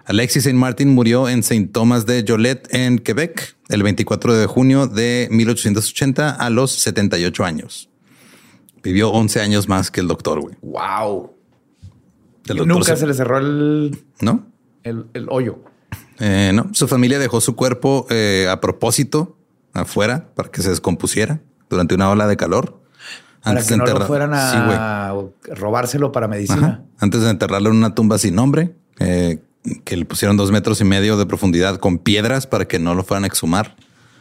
Alexis 0.06 0.44
Saint 0.44 0.58
Martin 0.58 0.90
murió 0.90 1.28
en 1.28 1.42
Saint 1.42 1.72
Thomas 1.72 2.04
de 2.06 2.24
Jolette, 2.26 2.72
en 2.74 2.98
Quebec, 2.98 3.56
el 3.68 3.82
24 3.82 4.34
de 4.34 4.46
junio 4.46 4.86
de 4.86 5.28
1880 5.30 6.30
a 6.30 6.50
los 6.50 6.72
78 6.72 7.44
años. 7.44 7.88
Vivió 8.82 9.10
11 9.10 9.40
años 9.40 9.68
más 9.68 9.90
que 9.90 10.00
el 10.00 10.08
doctor, 10.08 10.40
güey. 10.40 10.56
Wow. 10.60 11.32
El 12.46 12.56
doctor 12.58 12.66
nunca 12.66 12.96
se 12.96 13.06
le 13.06 13.14
cerró 13.14 13.38
el, 13.38 13.98
¿No? 14.20 14.46
el, 14.82 15.06
el 15.14 15.26
hoyo. 15.30 15.60
Eh, 16.20 16.52
no, 16.54 16.68
su 16.72 16.86
familia 16.86 17.18
dejó 17.18 17.40
su 17.40 17.56
cuerpo 17.56 18.06
eh, 18.10 18.46
a 18.50 18.60
propósito 18.60 19.38
afuera 19.72 20.28
para 20.34 20.50
que 20.50 20.62
se 20.62 20.68
descompusiera 20.68 21.40
durante 21.70 21.94
una 21.94 22.10
ola 22.10 22.26
de 22.26 22.36
calor. 22.36 22.82
Para 23.42 23.62
que 23.62 23.76
no 23.76 23.84
lo 23.86 24.06
fueran 24.06 24.30
Sí, 24.32 24.56
a 24.56 25.14
robárselo 25.54 26.12
para 26.12 26.26
Ajá. 26.26 26.34
medicina. 26.34 26.84
Antes 26.98 27.22
de 27.22 27.30
enterrarlo 27.30 27.70
en 27.70 27.76
una 27.76 27.94
tumba 27.94 28.18
sin 28.18 28.34
nombre, 28.34 28.74
eh, 28.98 29.38
que 29.84 29.96
le 29.96 30.04
pusieron 30.04 30.36
dos 30.36 30.50
metros 30.50 30.80
y 30.80 30.84
medio 30.84 31.16
de 31.16 31.26
profundidad 31.26 31.78
con 31.78 31.98
piedras 31.98 32.46
para 32.46 32.66
que 32.66 32.78
no 32.78 32.94
lo 32.94 33.02
fueran 33.04 33.24
a 33.24 33.26
exhumar. 33.26 33.76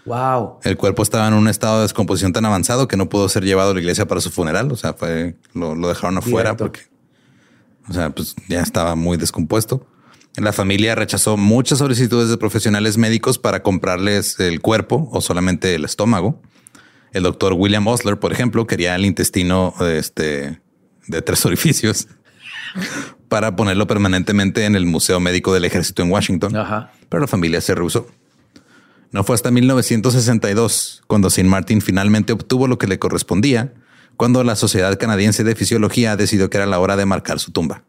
Wow. 0.06 0.60
El 0.64 0.78
cuerpo 0.78 1.04
estaba 1.04 1.28
en 1.28 1.34
un 1.34 1.48
estado 1.48 1.78
de 1.78 1.84
descomposición 1.84 2.34
tan 2.34 2.46
avanzado 2.46 2.88
que 2.88 2.98
no 2.98 3.10
pudo 3.10 3.30
ser 3.30 3.44
llevado 3.44 3.72
a 3.72 3.74
la 3.74 3.80
iglesia 3.80 4.08
para 4.08 4.22
su 4.22 4.32
funeral. 4.32 4.72
O 4.72 4.76
sea, 4.76 4.94
fue, 4.94 5.36
lo, 5.54 5.76
lo 5.76 5.88
dejaron 5.88 6.18
afuera 6.18 6.52
Directo. 6.52 6.66
porque, 6.66 6.82
o 7.90 7.94
sea, 7.94 8.10
pues 8.10 8.36
ya 8.48 8.62
estaba 8.62 8.96
muy 8.96 9.18
descompuesto. 9.18 9.86
La 10.36 10.52
familia 10.52 10.96
rechazó 10.96 11.38
muchas 11.38 11.78
solicitudes 11.78 12.30
de 12.30 12.38
profesionales 12.38 12.98
médicos 12.98 13.38
para 13.38 13.62
comprarles 13.62 14.40
el 14.40 14.62
cuerpo 14.62 15.08
o 15.12 15.22
solamente 15.22 15.76
el 15.76 15.86
estómago. 15.86 16.42
El 17.12 17.24
doctor 17.24 17.54
William 17.54 17.86
Osler, 17.88 18.20
por 18.20 18.34
ejemplo, 18.34 18.66
quería 18.66 18.96
el 18.96 19.06
intestino 19.06 19.76
este, 19.82 20.60
de 21.08 21.22
tres 21.22 21.46
orificios 21.46 22.08
para 23.34 23.56
ponerlo 23.56 23.88
permanentemente 23.88 24.64
en 24.66 24.76
el 24.76 24.86
Museo 24.86 25.20
Médico 25.20 25.56
del 25.56 25.66
Ejército 25.66 26.04
en 26.04 26.12
Washington 26.12 26.56
Ajá. 26.56 26.92
pero 27.10 27.22
la 27.22 27.26
familia 27.28 27.62
se 27.62 27.74
rehusó. 27.74 28.06
No 29.12 29.24
fue 29.24 29.34
hasta 29.34 29.50
1962 29.50 31.02
cuando 31.08 31.30
St. 31.30 31.44
Martin 31.50 31.82
finalmente 31.82 32.32
obtuvo 32.32 32.68
lo 32.68 32.78
que 32.78 32.86
le 32.86 33.00
correspondía, 33.00 33.74
cuando 34.18 34.44
la 34.44 34.56
Sociedad 34.56 35.00
Canadiense 35.00 35.44
de 35.44 35.56
Fisiología 35.56 36.16
decidió 36.16 36.52
que 36.52 36.58
era 36.58 36.68
la 36.68 36.78
hora 36.78 36.96
de 36.96 37.08
marcar 37.08 37.40
su 37.40 37.52
tumba. 37.52 37.82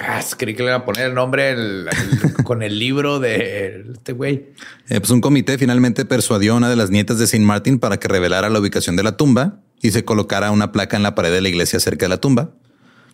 Ah, 0.00 0.22
creí 0.38 0.54
que 0.54 0.62
le 0.62 0.70
iban 0.70 0.80
a 0.80 0.84
poner 0.86 1.08
el 1.08 1.14
nombre 1.14 1.50
el- 1.50 1.88
el- 1.90 2.44
con 2.44 2.62
el 2.62 2.78
libro 2.78 3.20
de 3.20 3.84
este 3.92 4.12
güey. 4.14 4.46
Eh, 4.88 5.00
pues 5.00 5.10
un 5.10 5.20
comité 5.20 5.58
finalmente 5.58 6.06
persuadió 6.06 6.54
a 6.54 6.56
una 6.56 6.70
de 6.70 6.76
las 6.76 6.88
nietas 6.88 7.18
de 7.18 7.24
St. 7.24 7.44
Martin 7.44 7.78
para 7.78 7.98
que 7.98 8.08
revelara 8.08 8.48
la 8.48 8.58
ubicación 8.58 8.96
de 8.96 9.02
la 9.02 9.18
tumba 9.18 9.60
y 9.82 9.90
se 9.90 10.02
colocara 10.06 10.50
una 10.50 10.72
placa 10.72 10.96
en 10.96 11.02
la 11.02 11.14
pared 11.14 11.30
de 11.30 11.42
la 11.42 11.48
iglesia 11.50 11.78
cerca 11.78 12.06
de 12.06 12.08
la 12.10 12.16
tumba, 12.22 12.52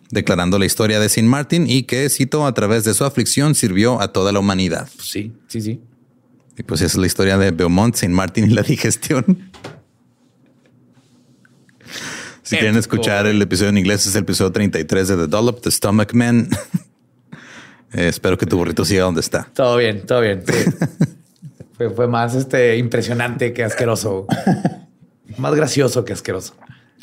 declarando 0.09 0.59
la 0.59 0.65
historia 0.65 0.99
de 0.99 1.07
St. 1.07 1.27
Martin 1.27 1.69
y 1.69 1.83
que, 1.83 2.09
cito, 2.09 2.45
a 2.45 2.53
través 2.53 2.83
de 2.83 2.93
su 2.93 3.03
aflicción 3.05 3.55
sirvió 3.55 4.01
a 4.01 4.13
toda 4.13 4.31
la 4.31 4.39
humanidad. 4.39 4.89
Pues 4.95 5.09
sí, 5.09 5.33
sí, 5.47 5.61
sí. 5.61 5.81
Y 6.57 6.63
pues 6.63 6.81
esa 6.81 6.93
es 6.93 6.97
la 6.97 7.07
historia 7.07 7.37
de 7.37 7.51
Beaumont, 7.51 7.95
St. 7.95 8.13
Martin 8.13 8.45
y 8.45 8.53
la 8.53 8.61
digestión. 8.63 9.51
Si 12.43 12.57
quieren 12.57 12.75
escuchar 12.77 13.25
el 13.25 13.41
episodio 13.41 13.69
en 13.69 13.77
inglés, 13.77 14.05
es 14.05 14.15
el 14.15 14.23
episodio 14.23 14.51
33 14.51 15.07
de 15.07 15.15
The 15.15 15.27
Dollop, 15.27 15.61
The 15.61 15.71
Stomach 15.71 16.13
Man. 16.13 16.49
Eh, 17.95 18.07
espero 18.07 18.39
que 18.39 18.47
tu 18.47 18.57
burrito 18.57 18.83
siga 18.85 19.03
donde 19.03 19.21
está. 19.21 19.47
Todo 19.53 19.77
bien, 19.77 20.03
todo 20.07 20.19
bien. 20.19 20.43
sí. 20.47 20.71
fue, 21.77 21.91
fue 21.91 22.07
más 22.07 22.33
este 22.33 22.77
impresionante 22.77 23.53
que 23.53 23.63
asqueroso. 23.63 24.25
más 25.37 25.53
gracioso 25.53 26.03
que 26.03 26.11
asqueroso. 26.11 26.55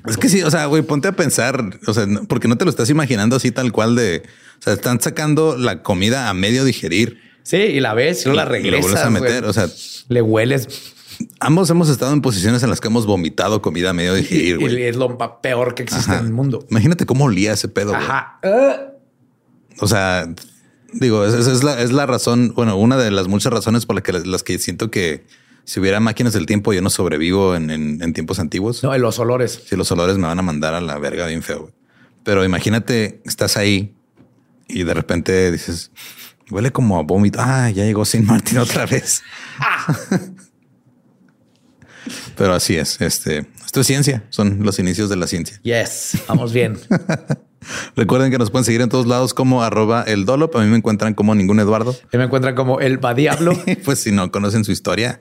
Es 0.07 0.17
que 0.17 0.29
sí, 0.29 0.43
o 0.43 0.51
sea, 0.51 0.67
güey, 0.67 0.83
ponte 0.83 1.09
a 1.09 1.13
pensar, 1.13 1.79
o 1.87 1.93
sea, 1.95 2.07
no- 2.07 2.25
porque 2.25 2.49
no 2.49 2.57
te 2.57 2.65
lo 2.65 2.71
estás 2.71 2.89
imaginando 2.91 3.37
así 3.37 3.51
tal 3.51 3.71
cual 3.73 3.95
de, 3.97 4.23
o 4.59 4.63
sea, 4.63 4.73
están 4.73 5.01
sacando 5.01 5.57
la 5.59 5.83
comida 5.83 6.29
a 6.31 6.35
medio 6.35 6.65
digerir. 6.65 7.19
Sí, 7.43 7.57
y 7.57 7.81
la 7.81 7.95
ves, 7.95 8.23
y 8.23 8.31
luego 8.31 8.37
la 8.37 8.43
y 8.43 8.47
lo 8.47 8.53
regresas. 8.53 8.83
vuelves 8.83 9.03
a 9.05 9.11
meter. 9.11 9.39
güey. 9.41 9.51
O 9.51 9.53
sea, 9.53 9.69
le 10.09 10.23
hueles 10.23 10.95
ambos 11.39 11.69
hemos 11.69 11.91
estado 11.91 12.15
en 12.15 12.23
posiciones 12.23 12.63
en 12.63 12.71
las 12.71 12.81
que 12.81 12.89
hemos 12.89 13.05
vomitado 13.05 13.61
comida 13.61 13.91
a 13.91 13.93
medio 13.93 14.15
digerir, 14.15 14.59
y 14.71 14.83
es 14.85 14.97
lo 14.97 15.19
peor 15.43 15.75
que 15.75 15.83
existe 15.83 16.11
Ajá. 16.13 16.21
en 16.21 16.27
el 16.27 16.33
mundo. 16.33 16.65
Imagínate 16.71 17.05
cómo 17.05 17.27
olía 17.27 17.53
ese 17.53 17.69
pedo. 17.69 17.95
Ajá. 17.95 18.39
O 19.81 19.87
sea, 19.87 20.33
digo, 20.95 21.25
esa 21.27 21.39
es 21.53 21.63
la, 21.63 21.81
es 21.83 21.93
la 21.93 22.07
razón, 22.07 22.53
bueno, 22.55 22.77
una 22.77 22.97
de 22.97 23.11
las 23.11 23.29
muchas 23.29 23.53
razones 23.53 23.85
por 23.87 23.97
las 23.97 24.03
que, 24.05 24.13
las 24.13 24.43
que 24.43 24.59
siento 24.59 24.91
que 24.91 25.25
si 25.65 25.81
hubiera 25.81 26.01
máquinas 26.01 26.33
del 26.33 26.47
tiempo, 26.47 26.73
yo 26.73 26.83
no 26.83 26.91
sobrevivo 26.91 27.55
en, 27.55 27.71
en- 27.71 28.03
en 28.03 28.13
tiempos 28.13 28.39
antiguos. 28.39 28.83
No, 28.83 28.95
y 28.95 28.99
los 28.99 29.19
olores. 29.19 29.63
Si 29.67 29.77
los 29.77 29.91
olores 29.93 30.17
me 30.19 30.27
van 30.27 30.39
a 30.39 30.43
mandar 30.43 30.75
a 30.75 30.81
la 30.81 30.99
verga 30.99 31.27
bien 31.27 31.43
feo. 31.43 31.61
güey. 31.63 31.73
Pero 32.25 32.45
imagínate, 32.45 33.21
estás 33.25 33.57
ahí 33.57 33.95
y 34.69 34.85
de 34.85 34.95
repente 34.95 35.51
dices, 35.51 35.91
huele 36.51 36.71
como 36.73 36.99
a 36.99 37.03
vómito. 37.03 37.39
Ah, 37.41 37.71
ya 37.71 37.85
llegó 37.85 38.05
Sin 38.05 38.27
Martín 38.27 38.59
otra 38.59 38.85
vez. 38.91 39.23
Pero 42.37 42.55
así 42.55 42.77
es. 42.77 43.01
Este, 43.01 43.47
esto 43.65 43.81
es 43.81 43.87
ciencia. 43.87 44.25
Son 44.31 44.59
los 44.63 44.79
inicios 44.79 45.09
de 45.11 45.17
la 45.17 45.27
ciencia. 45.27 45.61
Yes, 45.63 46.19
vamos 46.29 46.53
bien. 46.53 46.79
Recuerden 47.97 48.31
que 48.31 48.39
nos 48.39 48.51
pueden 48.51 48.65
seguir 48.65 48.81
en 48.81 48.89
todos 48.89 49.07
lados 49.07 49.35
como 49.35 49.63
arroba 49.63 50.03
el 50.05 50.25
dolop. 50.25 50.57
A 50.57 50.61
mí 50.63 50.67
me 50.69 50.77
encuentran 50.79 51.13
como 51.15 51.35
ningún 51.35 51.61
Eduardo. 51.61 51.95
Y 52.13 52.17
me 52.17 52.25
encuentran 52.25 52.55
como 52.55 52.81
el 52.81 53.05
va 53.05 53.13
diablo. 53.15 53.53
pues 53.85 54.01
si 54.01 54.13
no 54.13 54.31
conocen 54.33 54.65
su 54.65 54.73
historia, 54.73 55.21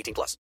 18 0.00 0.14
plus. 0.14 0.36